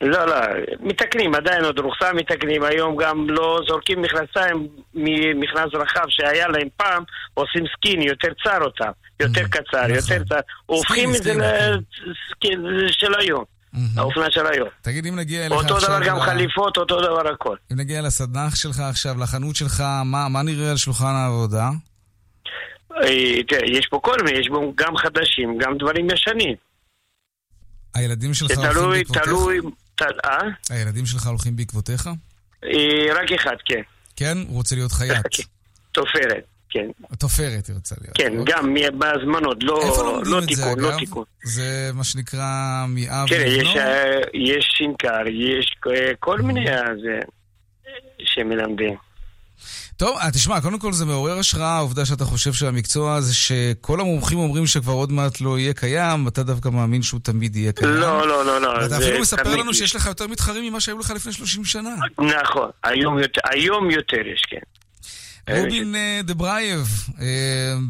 לא, 0.00 0.26
לא, 0.26 0.34
מתקנים, 0.80 1.34
עדיין 1.34 1.64
עוד 1.64 1.78
רוחסה 1.78 2.12
מתקנים, 2.12 2.62
היום 2.62 2.96
גם 2.96 3.30
לא 3.30 3.60
זורקים 3.68 4.02
מכנסיים 4.02 4.68
ממכנס 4.94 5.74
רחב 5.74 6.04
שהיה 6.08 6.48
להם 6.48 6.68
פעם, 6.76 7.02
עושים 7.34 7.64
סקיני, 7.76 8.04
יותר 8.06 8.28
צר 8.44 8.58
אותם, 8.62 8.90
יותר 9.20 9.48
קצר, 9.48 9.90
יותר 9.90 10.24
צר, 10.24 10.40
הופכים 10.66 11.10
את 11.14 11.22
זה 11.22 11.32
לסקין 11.34 12.64
של 12.90 13.14
היום, 13.18 13.44
האופנה 13.96 14.26
של 14.30 14.46
היום. 14.46 14.68
תגיד, 14.82 15.06
אם 15.06 15.16
נגיע 15.16 15.46
אליך 15.46 15.52
אותו 15.52 15.76
עכשיו... 15.76 15.88
דבר 15.98 16.06
גם 16.06 16.20
חליפות, 16.20 16.76
אותו 16.76 17.00
דבר 17.00 17.28
הכל. 17.32 17.56
אם 17.72 17.76
נגיע 17.76 18.02
לסדנח 18.02 18.54
שלך 18.54 18.80
עכשיו, 18.90 19.14
לחנות 19.20 19.56
שלך, 19.56 19.80
מה, 20.04 20.28
מה 20.28 20.42
נראה 20.42 20.70
על 20.70 20.76
שולחן 20.76 21.14
העבודה? 21.24 21.68
אה, 23.02 23.42
תראה, 23.48 23.66
יש 23.66 23.86
פה 23.90 24.00
כל 24.02 24.16
מיני, 24.24 24.38
יש 24.38 24.48
בו 24.48 24.72
גם 24.76 24.96
חדשים, 24.96 25.58
גם 25.58 25.78
דברים 25.78 26.06
ישנים. 26.10 26.54
הילדים 27.94 28.34
שלך 28.34 28.50
הולכים 28.50 28.72
תלוי, 28.72 28.98
בעקבותיך? 28.98 29.22
תלוי, 29.24 29.58
ת- 29.60 29.64
אה? 30.24 30.38
הילדים 30.70 31.06
שלך 31.06 31.26
הולכים 31.26 31.56
בעקבותיך? 31.56 32.08
אה, 32.64 32.70
רק 33.14 33.32
אחד, 33.32 33.56
כן. 33.64 33.80
כן? 34.16 34.38
הוא 34.48 34.56
רוצה 34.56 34.74
להיות 34.74 34.92
חייט. 34.92 35.26
תופרת, 35.92 36.44
כן. 36.70 36.86
תופרת 37.18 37.66
היא 37.66 37.74
רוצה 37.76 37.94
להיות. 38.00 38.16
כן, 38.16 38.32
גם 38.46 38.74
מ- 38.74 38.98
בהזמנות, 38.98 39.56
לא 39.62 39.82
לא 40.24 40.40
תיקון, 40.46 40.78
לא? 40.80 40.90
תיקון. 40.98 41.24
זה 41.44 41.90
מה 41.94 42.04
שנקרא 42.04 42.44
מאב 42.88 43.28
תראה, 43.28 43.46
יש? 43.46 43.76
אה, 43.76 44.20
יש 44.34 44.68
שינקר, 44.78 45.22
יש 45.28 45.76
כל 46.20 46.38
מיני 46.38 46.64
שמלמדים. 48.18 48.96
טוב, 49.96 50.16
אה, 50.18 50.30
תשמע, 50.30 50.60
קודם 50.60 50.78
כל 50.78 50.92
זה 50.92 51.04
מעורר 51.04 51.38
השראה, 51.38 51.68
העובדה 51.76 52.06
שאתה 52.06 52.24
חושב 52.24 52.52
שהמקצוע 52.52 53.14
הזה 53.14 53.34
שכל 53.34 54.00
המומחים 54.00 54.38
אומרים 54.38 54.66
שכבר 54.66 54.92
עוד 54.92 55.12
מעט 55.12 55.40
לא 55.40 55.58
יהיה 55.58 55.72
קיים, 55.72 56.28
אתה 56.28 56.42
דווקא 56.42 56.68
מאמין 56.68 57.02
שהוא 57.02 57.20
תמיד 57.22 57.56
יהיה 57.56 57.72
קיים. 57.72 57.90
לא, 57.90 58.28
לא, 58.28 58.44
לא, 58.46 58.60
לא. 58.60 58.68
ואתה 58.68 58.88
זה 58.88 58.98
אפילו 58.98 59.20
מספר 59.20 59.56
לנו 59.56 59.70
יש. 59.70 59.78
שיש 59.78 59.96
לך 59.96 60.06
יותר 60.06 60.26
מתחרים 60.26 60.64
ממה 60.64 60.80
שהיו 60.80 60.98
לך 60.98 61.10
לפני 61.10 61.32
30 61.32 61.64
שנה. 61.64 61.90
נכון, 62.42 62.70
היום 62.84 63.18
יותר- 63.18 63.40
היום 63.50 63.90
יותר 63.90 64.16
יש, 64.34 64.42
כן. 64.50 64.58
רובין 65.56 65.94
אה, 65.94 66.20
דברייב, 66.24 66.86
אה, 67.20 67.26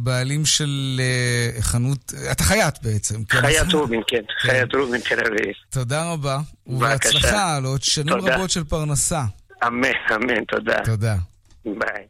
בעלים 0.02 0.46
של 0.46 1.00
אה, 1.00 1.62
חנות, 1.62 2.12
אתה 2.32 2.44
חייט 2.44 2.74
בעצם. 2.82 3.24
כן? 3.24 3.40
חייט 3.40 3.72
רובין, 3.74 4.00
כן. 4.06 4.22
חייט 4.40 4.74
רובין 4.74 5.00
תל 5.00 5.20
אביב. 5.20 5.52
תודה 5.70 6.12
רבה. 6.12 6.38
ובהצלחה 6.66 7.60
לעוד 7.60 7.82
שנים. 7.82 8.14
רבות 8.14 8.50
של 8.50 8.64
פרנסה. 8.64 9.22
אמן, 9.66 9.88
אמן, 10.14 10.44
תודה. 10.44 10.76
תודה. 10.84 11.16
ביי. 11.64 12.06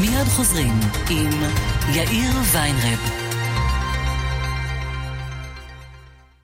מיד 0.00 0.26
חוזרים 0.36 0.72
עם 1.10 1.30
יאיר 1.94 2.30
ויינרב. 2.52 2.98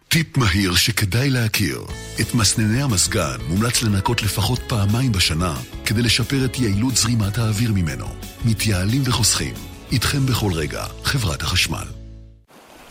טיפ 0.08 0.36
מהיר 0.36 0.74
שכדאי 0.74 1.30
להכיר. 1.30 1.80
את 2.20 2.34
מסנני 2.34 2.82
המזגן 2.82 3.36
מומלץ 3.48 3.82
לנקות 3.82 4.22
לפחות 4.22 4.60
פעמיים 4.68 5.12
בשנה 5.12 5.54
כדי 5.86 6.02
לשפר 6.02 6.44
את 6.44 6.58
יעילות 6.58 6.96
זרימת 6.96 7.38
האוויר 7.38 7.72
ממנו. 7.72 8.06
מתייעלים 8.44 9.02
וחוסכים. 9.04 9.54
איתכם 9.92 10.26
בכל 10.26 10.52
רגע, 10.52 10.84
חברת 11.04 11.42
החשמל. 11.42 12.01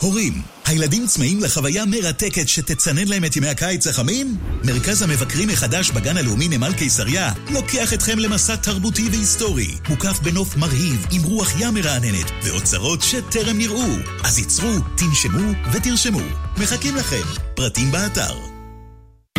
הורים, 0.02 0.42
הילדים 0.66 1.08
צמאים 1.08 1.40
לחוויה 1.40 1.86
מרתקת 1.86 2.48
שתצנן 2.48 3.08
להם 3.08 3.26
את 3.26 3.36
ימי 3.36 3.48
הקיץ 3.48 3.88
החמים? 3.88 4.38
מרכז 4.64 5.02
המבקרים 5.02 5.50
החדש 5.50 5.92
בגן 5.92 6.18
הלאומי 6.18 6.48
נמל 6.48 6.74
קיסריה 6.74 7.32
לוקח 7.50 7.94
אתכם 7.94 8.20
למסע 8.20 8.56
תרבותי 8.56 9.10
והיסטורי, 9.12 9.78
מוקף 9.90 10.20
בנוף 10.20 10.58
מרהיב 10.58 11.06
עם 11.12 11.24
רוח 11.24 11.54
ים 11.60 11.74
מרעננת 11.74 12.32
ואוצרות 12.44 13.02
שטרם 13.02 13.58
נראו. 13.58 13.96
אז 14.24 14.40
ייצרו, 14.40 14.74
תנשמו 14.98 15.52
ותרשמו. 15.74 16.22
מחכים 16.58 16.96
לכם. 16.96 17.24
פרטים 17.56 17.92
באתר. 17.92 18.51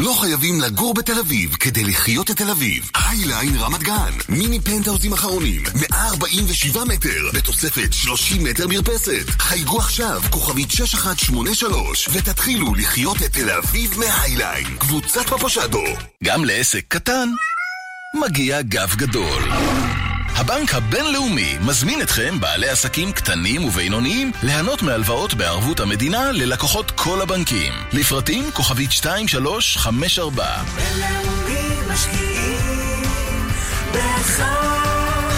לא 0.02 0.12
חייבים 0.20 0.60
לגור 0.60 0.94
בתל 0.94 1.18
אביב 1.18 1.54
כדי 1.54 1.84
לחיות 1.84 2.30
את 2.30 2.36
תל 2.36 2.50
אביב. 2.50 2.90
הייליין 2.94 3.56
רמת 3.56 3.82
גן. 3.82 4.12
מיני 4.28 4.60
פנטהאוזים 4.60 5.12
אחרונים, 5.12 5.62
147 5.74 6.84
מטר, 6.84 7.30
בתוספת 7.34 7.92
30 7.92 8.44
מטר 8.44 8.68
מרפסת. 8.68 9.30
חייגו 9.38 9.78
עכשיו, 9.78 10.22
כוכבית 10.30 10.70
6183, 10.70 12.08
ותתחילו 12.12 12.74
לחיות 12.74 13.16
את 13.16 13.32
תל 13.32 13.50
אביב 13.50 13.98
מהייליין. 13.98 14.76
קבוצת 14.78 15.26
פפושדו. 15.26 15.84
גם 16.24 16.44
לעסק 16.44 16.84
קטן, 16.88 17.28
מגיע 18.24 18.62
גב 18.62 18.94
גדול. 18.96 19.42
הבנק 20.36 20.74
הבינלאומי 20.74 21.58
מזמין 21.60 22.02
אתכם, 22.02 22.40
בעלי 22.40 22.68
עסקים 22.68 23.12
קטנים 23.12 23.64
ובינוניים, 23.64 24.32
ליהנות 24.42 24.82
מהלוואות 24.82 25.34
בערבות 25.34 25.80
המדינה 25.80 26.32
ללקוחות 26.32 26.90
כל 26.90 27.20
הבנקים. 27.20 27.72
לפרטים 27.92 28.50
כוכבית 28.52 28.90
2354. 28.90 30.46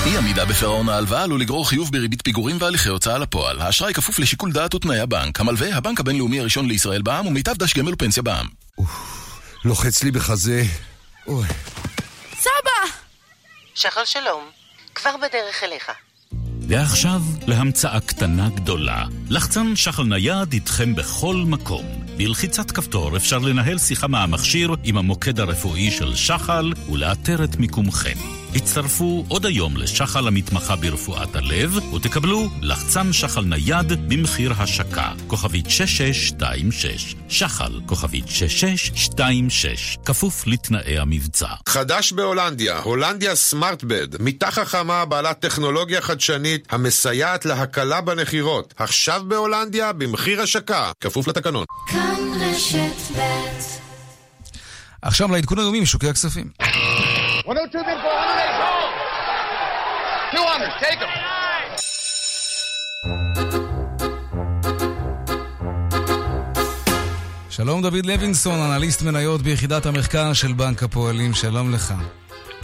אי 0.07 0.16
עמידה 0.18 0.45
בפירעון 0.45 0.88
ההלוואה 0.88 1.22
עלול 1.22 1.40
לגרור 1.40 1.68
חיוב 1.68 1.92
בריבית 1.92 2.22
פיגורים 2.22 2.57
והליכי 2.61 2.88
הוצאה 2.88 3.18
לפועל. 3.18 3.61
האשראי 3.61 3.95
כפוף 3.95 4.18
לשיקול 4.18 4.53
דעת 4.53 4.74
ותנאי 4.74 5.01
הבנק. 5.01 5.40
המלווה, 5.40 5.76
הבנק 5.76 6.01
הבינלאומי 6.01 6.40
הראשון 6.40 6.68
לישראל 6.68 7.03
בע"מ 7.03 7.26
ומיטב 7.26 7.55
דש 7.57 7.74
גמל 7.74 7.92
ופנסיה 7.92 8.22
בע"מ. 8.22 8.47
לוחץ 9.64 10.03
לי 10.03 10.11
בחזה. 10.11 10.62
אוי. 11.26 11.47
סבא! 12.40 12.90
שחר 13.74 14.05
שלום, 14.05 14.45
כבר 14.95 15.16
בדרך 15.16 15.62
אליך. 15.64 15.90
ועכשיו 16.68 17.20
להמצאה 17.47 18.01
קטנה 18.01 18.49
גדולה. 18.55 19.05
לחצן 19.30 19.76
שחל 19.76 20.03
נייד 20.03 20.53
איתכם 20.53 20.95
בכל 20.95 21.36
מקום. 21.47 21.84
בלחיצת 22.16 22.70
כפתור 22.70 23.16
אפשר 23.16 23.38
לנהל 23.38 23.78
שיחה 23.78 24.07
מהמכשיר 24.07 24.74
עם 24.84 24.97
המוקד 24.97 25.40
הרפואי 25.40 25.90
של 25.90 26.14
שחל 26.14 26.72
ולאתר 26.92 27.45
את 27.45 27.57
מיקומכם. 27.57 28.43
הצטרפו 28.57 29.24
עוד 29.28 29.46
היום 29.46 29.76
לשחל 29.76 30.28
המתמחה 30.28 30.76
ברפואת 30.76 31.36
הלב, 31.36 31.94
ותקבלו 31.94 32.48
לחצן 32.62 33.12
שחל 33.12 33.40
נייד 33.40 34.09
במחיר 34.09 34.52
השקה, 34.59 35.12
כוכבית 35.26 35.70
6626. 35.70 37.14
שחל, 37.28 37.80
כוכבית 37.86 38.28
6626, 38.28 39.98
כפוף 40.05 40.46
לתנאי 40.46 40.98
המבצע. 40.98 41.48
חדש 41.68 42.12
בהולנדיה, 42.12 42.78
הולנדיה 42.78 43.34
סמארטבד, 43.34 44.22
מיטה 44.22 44.50
חכמה 44.50 45.05
בעלת 45.05 45.40
טכנולוגיה 45.40 46.00
חדשנית 46.00 46.66
המסייעת 46.70 47.44
להקלה 47.44 48.00
בנחירות. 48.00 48.74
עכשיו 48.76 49.22
בהולנדיה 49.28 49.92
במחיר 49.92 50.42
השקה, 50.42 50.92
כפוף 51.00 51.28
לתקנון. 51.28 51.64
כאן 51.88 52.32
רשת 52.40 53.18
ב' 53.18 53.44
עכשיו 55.02 55.32
לעדכון 55.32 55.59
הלאומי 55.59 55.80
משוקי 55.80 56.09
הכספים. 56.09 56.50
102 57.47 57.84
bid 57.84 57.99
for 58.01 58.09
108. 58.09 59.05
200, 60.32 60.70
take 60.80 60.99
them. 60.99 61.09
שלום 67.51 67.82
דוד 67.82 68.07
לוינסון, 68.07 68.61
אנליסט 68.61 69.03
מניות 69.03 69.42
ביחידת 69.42 69.86
המחקר 69.86 70.32
של 70.32 70.53
בנק 70.53 70.82
הפועלים, 70.82 71.34
שלום 71.34 71.74
לך. 71.74 71.95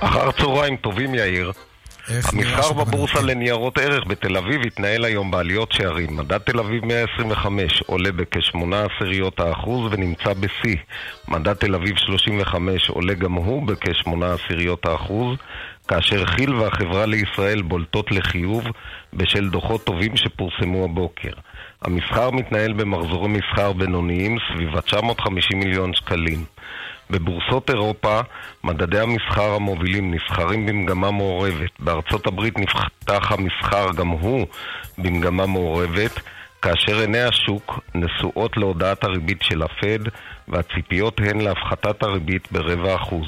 אחר 0.01 0.33
צהריים 0.33 0.77
טובים 0.77 1.15
יאיר. 1.15 1.53
המסחר 2.11 2.73
בבורסה 2.73 3.21
לניירות 3.21 3.79
ערך 3.79 4.07
בתל 4.07 4.37
אביב 4.37 4.61
התנהל 4.67 5.05
היום 5.05 5.31
בעליות 5.31 5.73
שערים. 5.73 6.17
מדד 6.17 6.39
תל 6.39 6.59
אביב 6.59 6.85
125 6.85 7.83
עולה 7.87 8.13
בכ-8 8.13 8.59
עשיריות 8.75 9.41
האחוז 9.41 9.93
ונמצא 9.93 10.33
בשיא. 10.33 10.77
מדד 11.29 11.53
תל 11.55 11.75
אביב 11.75 11.97
35 11.97 12.89
עולה 12.89 13.15
גם 13.15 13.33
הוא 13.33 13.67
בכ-8 13.67 14.11
עשיריות 14.25 14.87
האחוז, 14.87 15.37
כאשר 15.91 16.27
כי"ל 16.27 16.55
והחברה 16.55 17.07
לישראל 17.07 17.63
בולטות 17.63 18.13
לחיוב 18.13 18.65
בשל 19.13 19.49
דוחות 19.49 19.85
טובים 19.85 20.17
שפורסמו 20.17 20.85
הבוקר. 20.85 21.33
המסחר 21.83 22.31
מתנהל 22.31 22.73
במחזורי 22.73 23.29
מסחר 23.29 23.73
בינוניים 23.73 24.39
סביב 24.49 24.77
ה-950 24.77 25.57
מיליון 25.57 25.95
שקלים. 25.95 26.45
בבורסות 27.11 27.71
אירופה, 27.71 28.21
מדדי 28.65 29.01
המסחר 29.01 29.55
המובילים 29.55 30.15
נסחרים 30.15 30.67
במגמה 30.67 31.11
מעורבת. 31.11 31.71
בארצות 31.79 32.27
הברית 32.27 32.59
נפתח 32.59 33.33
המסחר 33.33 33.93
גם 33.97 34.09
הוא 34.09 34.47
במגמה 34.99 35.47
מעורבת, 35.47 36.21
כאשר 36.63 37.01
עיני 37.01 37.23
השוק 37.23 37.81
נשואות 37.95 38.57
להודעת 38.57 39.05
הריבית 39.05 39.43
של 39.43 39.63
הפד, 39.63 39.99
והציפיות 40.49 41.21
הן 41.21 41.41
להפחתת 41.41 42.03
הריבית 42.03 42.53
ברבע 42.53 42.95
אחוז. 42.95 43.27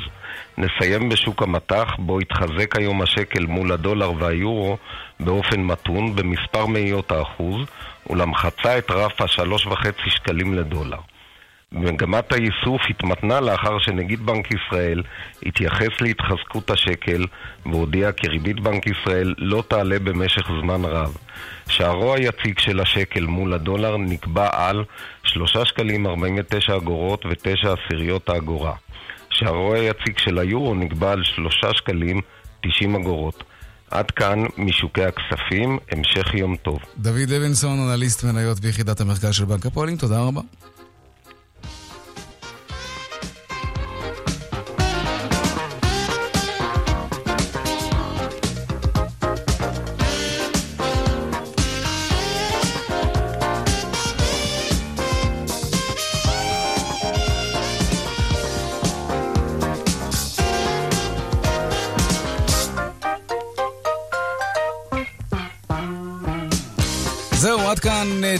נסיים 0.62 1.08
בשוק 1.08 1.42
המטח, 1.42 1.94
בו 1.98 2.18
התחזק 2.18 2.76
היום 2.76 3.02
השקל 3.02 3.46
מול 3.46 3.72
הדולר 3.72 4.12
והיורו 4.18 4.76
באופן 5.20 5.60
מתון 5.60 6.16
במספר 6.16 6.66
מאיות 6.66 7.12
האחוז, 7.12 7.66
אולם 8.10 8.34
חצה 8.34 8.78
את 8.78 8.90
רף 8.90 9.20
השלוש 9.20 9.66
וחצי 9.66 10.10
שקלים 10.10 10.54
לדולר. 10.54 10.98
מגמת 11.72 12.32
האיסוף 12.32 12.82
התמתנה 12.90 13.40
לאחר 13.40 13.78
שנגיד 13.78 14.26
בנק 14.26 14.48
ישראל 14.50 15.02
התייחס 15.46 16.00
להתחזקות 16.00 16.70
השקל 16.70 17.24
והודיע 17.66 18.12
כי 18.12 18.28
ריבית 18.28 18.60
בנק 18.60 18.86
ישראל 18.86 19.34
לא 19.38 19.62
תעלה 19.68 19.98
במשך 19.98 20.48
זמן 20.62 20.84
רב. 20.84 21.16
שערו 21.68 22.14
היציג 22.14 22.58
של 22.58 22.80
השקל 22.80 23.24
מול 23.24 23.52
הדולר 23.52 23.96
נקבע 23.96 24.48
על 24.52 24.84
3 25.24 25.56
שקלים 25.64 26.06
49 26.06 26.76
אגורות 26.76 27.26
ו-9 27.26 27.68
עשיריות 27.68 28.28
האגורה. 28.28 28.72
שערו 29.42 29.74
היציג 29.74 30.18
של 30.18 30.38
היורו 30.38 30.74
נקבע 30.74 31.12
על 31.12 31.24
3 31.24 31.64
שקלים 31.72 32.20
90 32.62 32.94
אגורות. 32.94 33.44
עד 33.90 34.10
כאן 34.10 34.38
משוקי 34.58 35.04
הכספים, 35.04 35.78
המשך 35.90 36.34
יום 36.34 36.56
טוב. 36.56 36.78
דוד 36.98 37.30
לוינסון, 37.30 37.78
אנליסט 37.88 38.24
מניות 38.24 38.60
ביחידת 38.60 39.00
המחקר 39.00 39.32
של 39.32 39.44
בנק 39.44 39.66
הפועלים, 39.66 39.96
תודה 39.96 40.20
רבה. 40.20 40.40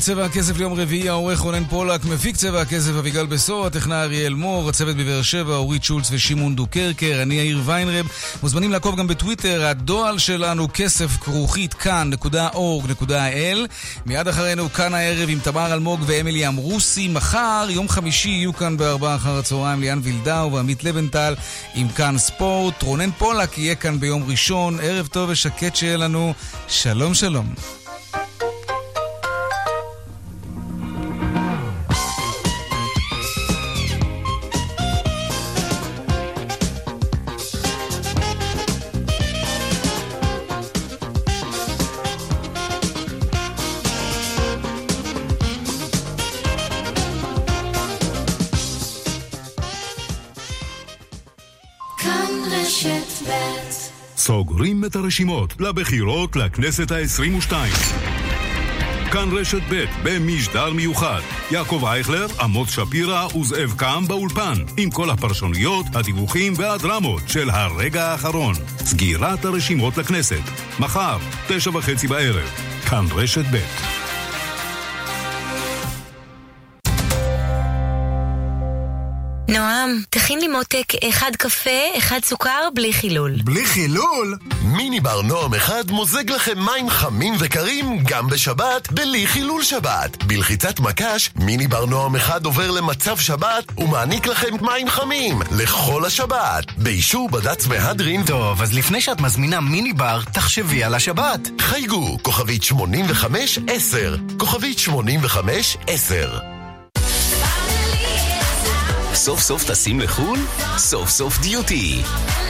צבע 0.03 0.25
הכסף 0.25 0.57
ליום 0.59 0.73
רביעי, 0.73 1.09
העורך 1.09 1.39
רונן 1.39 1.65
פולק, 1.65 2.05
מפיק 2.05 2.37
צבע 2.37 2.61
הכסף 2.61 2.91
אביגל 2.99 3.27
בשור, 3.27 3.67
הטכנאי 3.67 3.97
אריאל 3.97 4.35
מור, 4.35 4.69
הצוות 4.69 4.97
בבאר 4.97 5.23
שבע, 5.23 5.55
אורית 5.55 5.85
שולץ 5.85 6.09
ושמעון 6.13 6.57
דוקרקר, 6.57 7.19
אני 7.23 7.35
יאיר 7.35 7.61
ויינרב. 7.65 8.07
מוזמנים 8.43 8.73
לעקוב 8.73 8.97
גם 8.97 9.07
בטוויטר, 9.07 9.67
הדואל 9.67 10.19
שלנו 10.19 10.69
כסף 10.75 11.17
כרוכית 11.21 11.75
כאן.org.il. 11.75 13.59
מיד 14.07 14.29
אחרינו 14.29 14.73
כאן 14.73 14.95
הערב 14.95 15.29
עם 15.29 15.39
תמר 15.39 15.73
אלמוג 15.73 16.01
ואמילי 16.07 16.49
אמרוסי. 16.49 17.09
מחר, 17.09 17.67
יום 17.71 17.89
חמישי, 17.89 18.29
יהיו 18.29 18.53
כאן 18.55 18.77
בארבעה 18.77 19.15
אחר 19.15 19.39
הצהריים 19.39 19.81
ליאן 19.81 20.01
וילדאו 20.03 20.53
ועמית 20.53 20.85
לבנטל 20.85 21.35
עם 21.75 21.89
כאן 21.89 22.19
ספורט. 22.19 22.83
רונן 22.83 23.11
פולק 23.11 23.59
יהיה 23.59 23.75
כאן 23.75 24.01
ביום 24.01 24.25
ראשון. 24.29 24.79
ערב 24.83 25.07
טוב 25.07 25.31
ושקט 25.31 25.77
שיהיה 25.77 25.97
לנו. 25.97 26.35
שלום 26.69 27.15
שלום. 27.15 27.82
את 54.93 54.97
הרשימות 54.97 55.61
לבחירות 55.61 56.36
לכנסת 56.36 56.93
ה-22. 56.93 57.53
כאן 59.12 59.28
רשת 59.32 59.62
ב' 59.70 59.84
במשדר 60.03 60.72
מיוחד. 60.72 61.20
יעקב 61.51 61.84
אייכלר, 61.86 62.26
עמוס 62.40 62.70
שפירא 62.70 63.26
וזאב 63.36 63.74
קם 63.76 64.05
באולפן, 64.09 64.55
עם 64.76 64.90
כל 64.90 65.11
הפרשנויות, 65.11 65.86
הדיווחים 65.95 66.53
והדרמות 66.57 67.22
של 67.26 67.51
הרגע 67.51 68.05
האחרון. 68.05 68.55
סגירת 68.78 69.45
הרשימות 69.45 69.99
לכנסת. 69.99 70.43
מחר, 70.78 71.16
תשע 71.49 71.70
וחצי 71.70 72.07
בערב. 72.07 72.51
כאן 72.90 73.05
רשת 73.14 73.45
ב'. 73.53 73.91
נועם, 79.53 80.03
תכין 80.11 80.41
לי 80.41 80.49
מותק 80.49 80.93
אחד 81.09 81.31
קפה, 81.39 81.81
אחד 81.99 82.21
סוכר, 82.25 82.69
בלי 82.75 82.93
חילול. 82.93 83.37
בלי 83.45 83.67
חילול? 83.67 84.39
מיני 84.63 85.01
בר 85.01 85.23
נועם 85.23 85.55
אחד 85.55 85.91
מוזג 85.91 86.31
לכם 86.31 86.59
מים 86.59 86.91
חמים 86.91 87.35
וקרים 87.39 87.99
גם 88.05 88.27
בשבת, 88.27 88.93
בלי 88.93 89.27
חילול 89.27 89.63
שבת. 89.63 90.25
בלחיצת 90.25 90.81
מקש, 90.81 91.31
מיני 91.37 91.67
בר 91.67 91.85
נועם 91.85 92.17
אחד 92.17 92.45
עובר 92.45 92.71
למצב 92.71 93.19
שבת 93.19 93.79
ומעניק 93.79 94.27
לכם 94.27 94.55
מים 94.61 94.89
חמים 94.89 95.43
לכל 95.51 96.05
השבת. 96.05 96.65
באישור 96.77 97.29
בד"ץ 97.29 97.67
מהדרין. 97.67 98.25
טוב, 98.25 98.63
אז 98.63 98.75
לפני 98.75 99.01
שאת 99.01 99.21
מזמינה 99.21 99.61
מיני 99.61 99.93
בר, 99.93 100.21
תחשבי 100.33 100.85
על 100.85 100.95
השבת. 100.95 101.41
חייגו, 101.59 102.19
כוכבית 102.23 102.63
85-10. 102.63 102.75
כוכבית 104.39 104.79
85-10. 104.79 106.52
סוף 109.25 109.41
סוף 109.41 109.64
טסים 109.64 110.01
לחו"ל? 110.01 110.39
סוף 110.77 111.09
סוף 111.09 111.39
דיוטי. 111.39 112.03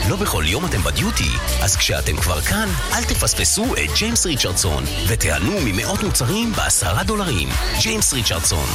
לא 0.08 0.16
בכל 0.16 0.44
יום 0.46 0.64
אתם 0.64 0.82
בדיוטי, 0.82 1.30
אז 1.62 1.76
כשאתם 1.76 2.16
כבר 2.16 2.40
כאן, 2.40 2.68
אל 2.92 3.04
תפספסו 3.04 3.74
את 3.74 3.90
ג'יימס 3.98 4.26
ריצ'רדסון, 4.26 4.84
ותיהנו 5.08 5.52
ממאות 5.64 6.02
מוצרים 6.02 6.52
בעשרה 6.52 7.04
דולרים. 7.04 7.48
ג'יימס 7.80 8.12
ריצ'רדסון. 8.12 8.66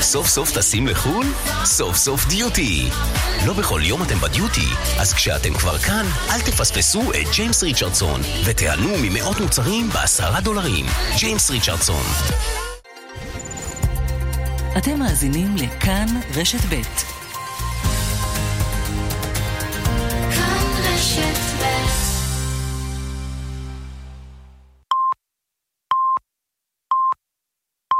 סוף 0.00 0.26
סוף 0.26 0.50
טסים 0.50 0.86
לחו"ל? 0.86 1.26
סוף 1.64 1.96
סוף 1.96 2.26
דיוטי. 2.26 2.88
לא 3.46 3.52
בכל 3.52 3.80
יום 3.84 4.02
אתם 4.02 4.18
בדיוטי, 4.18 4.68
אז 4.98 5.14
כשאתם 5.14 5.54
כבר 5.54 5.78
כאן, 5.78 6.06
אל 6.30 6.40
תפספסו 6.40 7.12
את 7.12 7.26
ג'יימס 7.32 7.62
ריצ'רדסון, 7.62 8.20
ותיהנו 8.44 8.88
ממאות 9.02 9.40
מוצרים 9.40 9.88
בעשרה 9.88 10.40
דולרים. 10.40 10.86
ג'יימס 11.18 11.50
ריצ'רדסון. 11.50 12.04
אתם 14.78 14.98
מאזינים 14.98 15.56
לכאן 15.56 16.06
רשת 16.34 16.60
ב' 16.68 17.15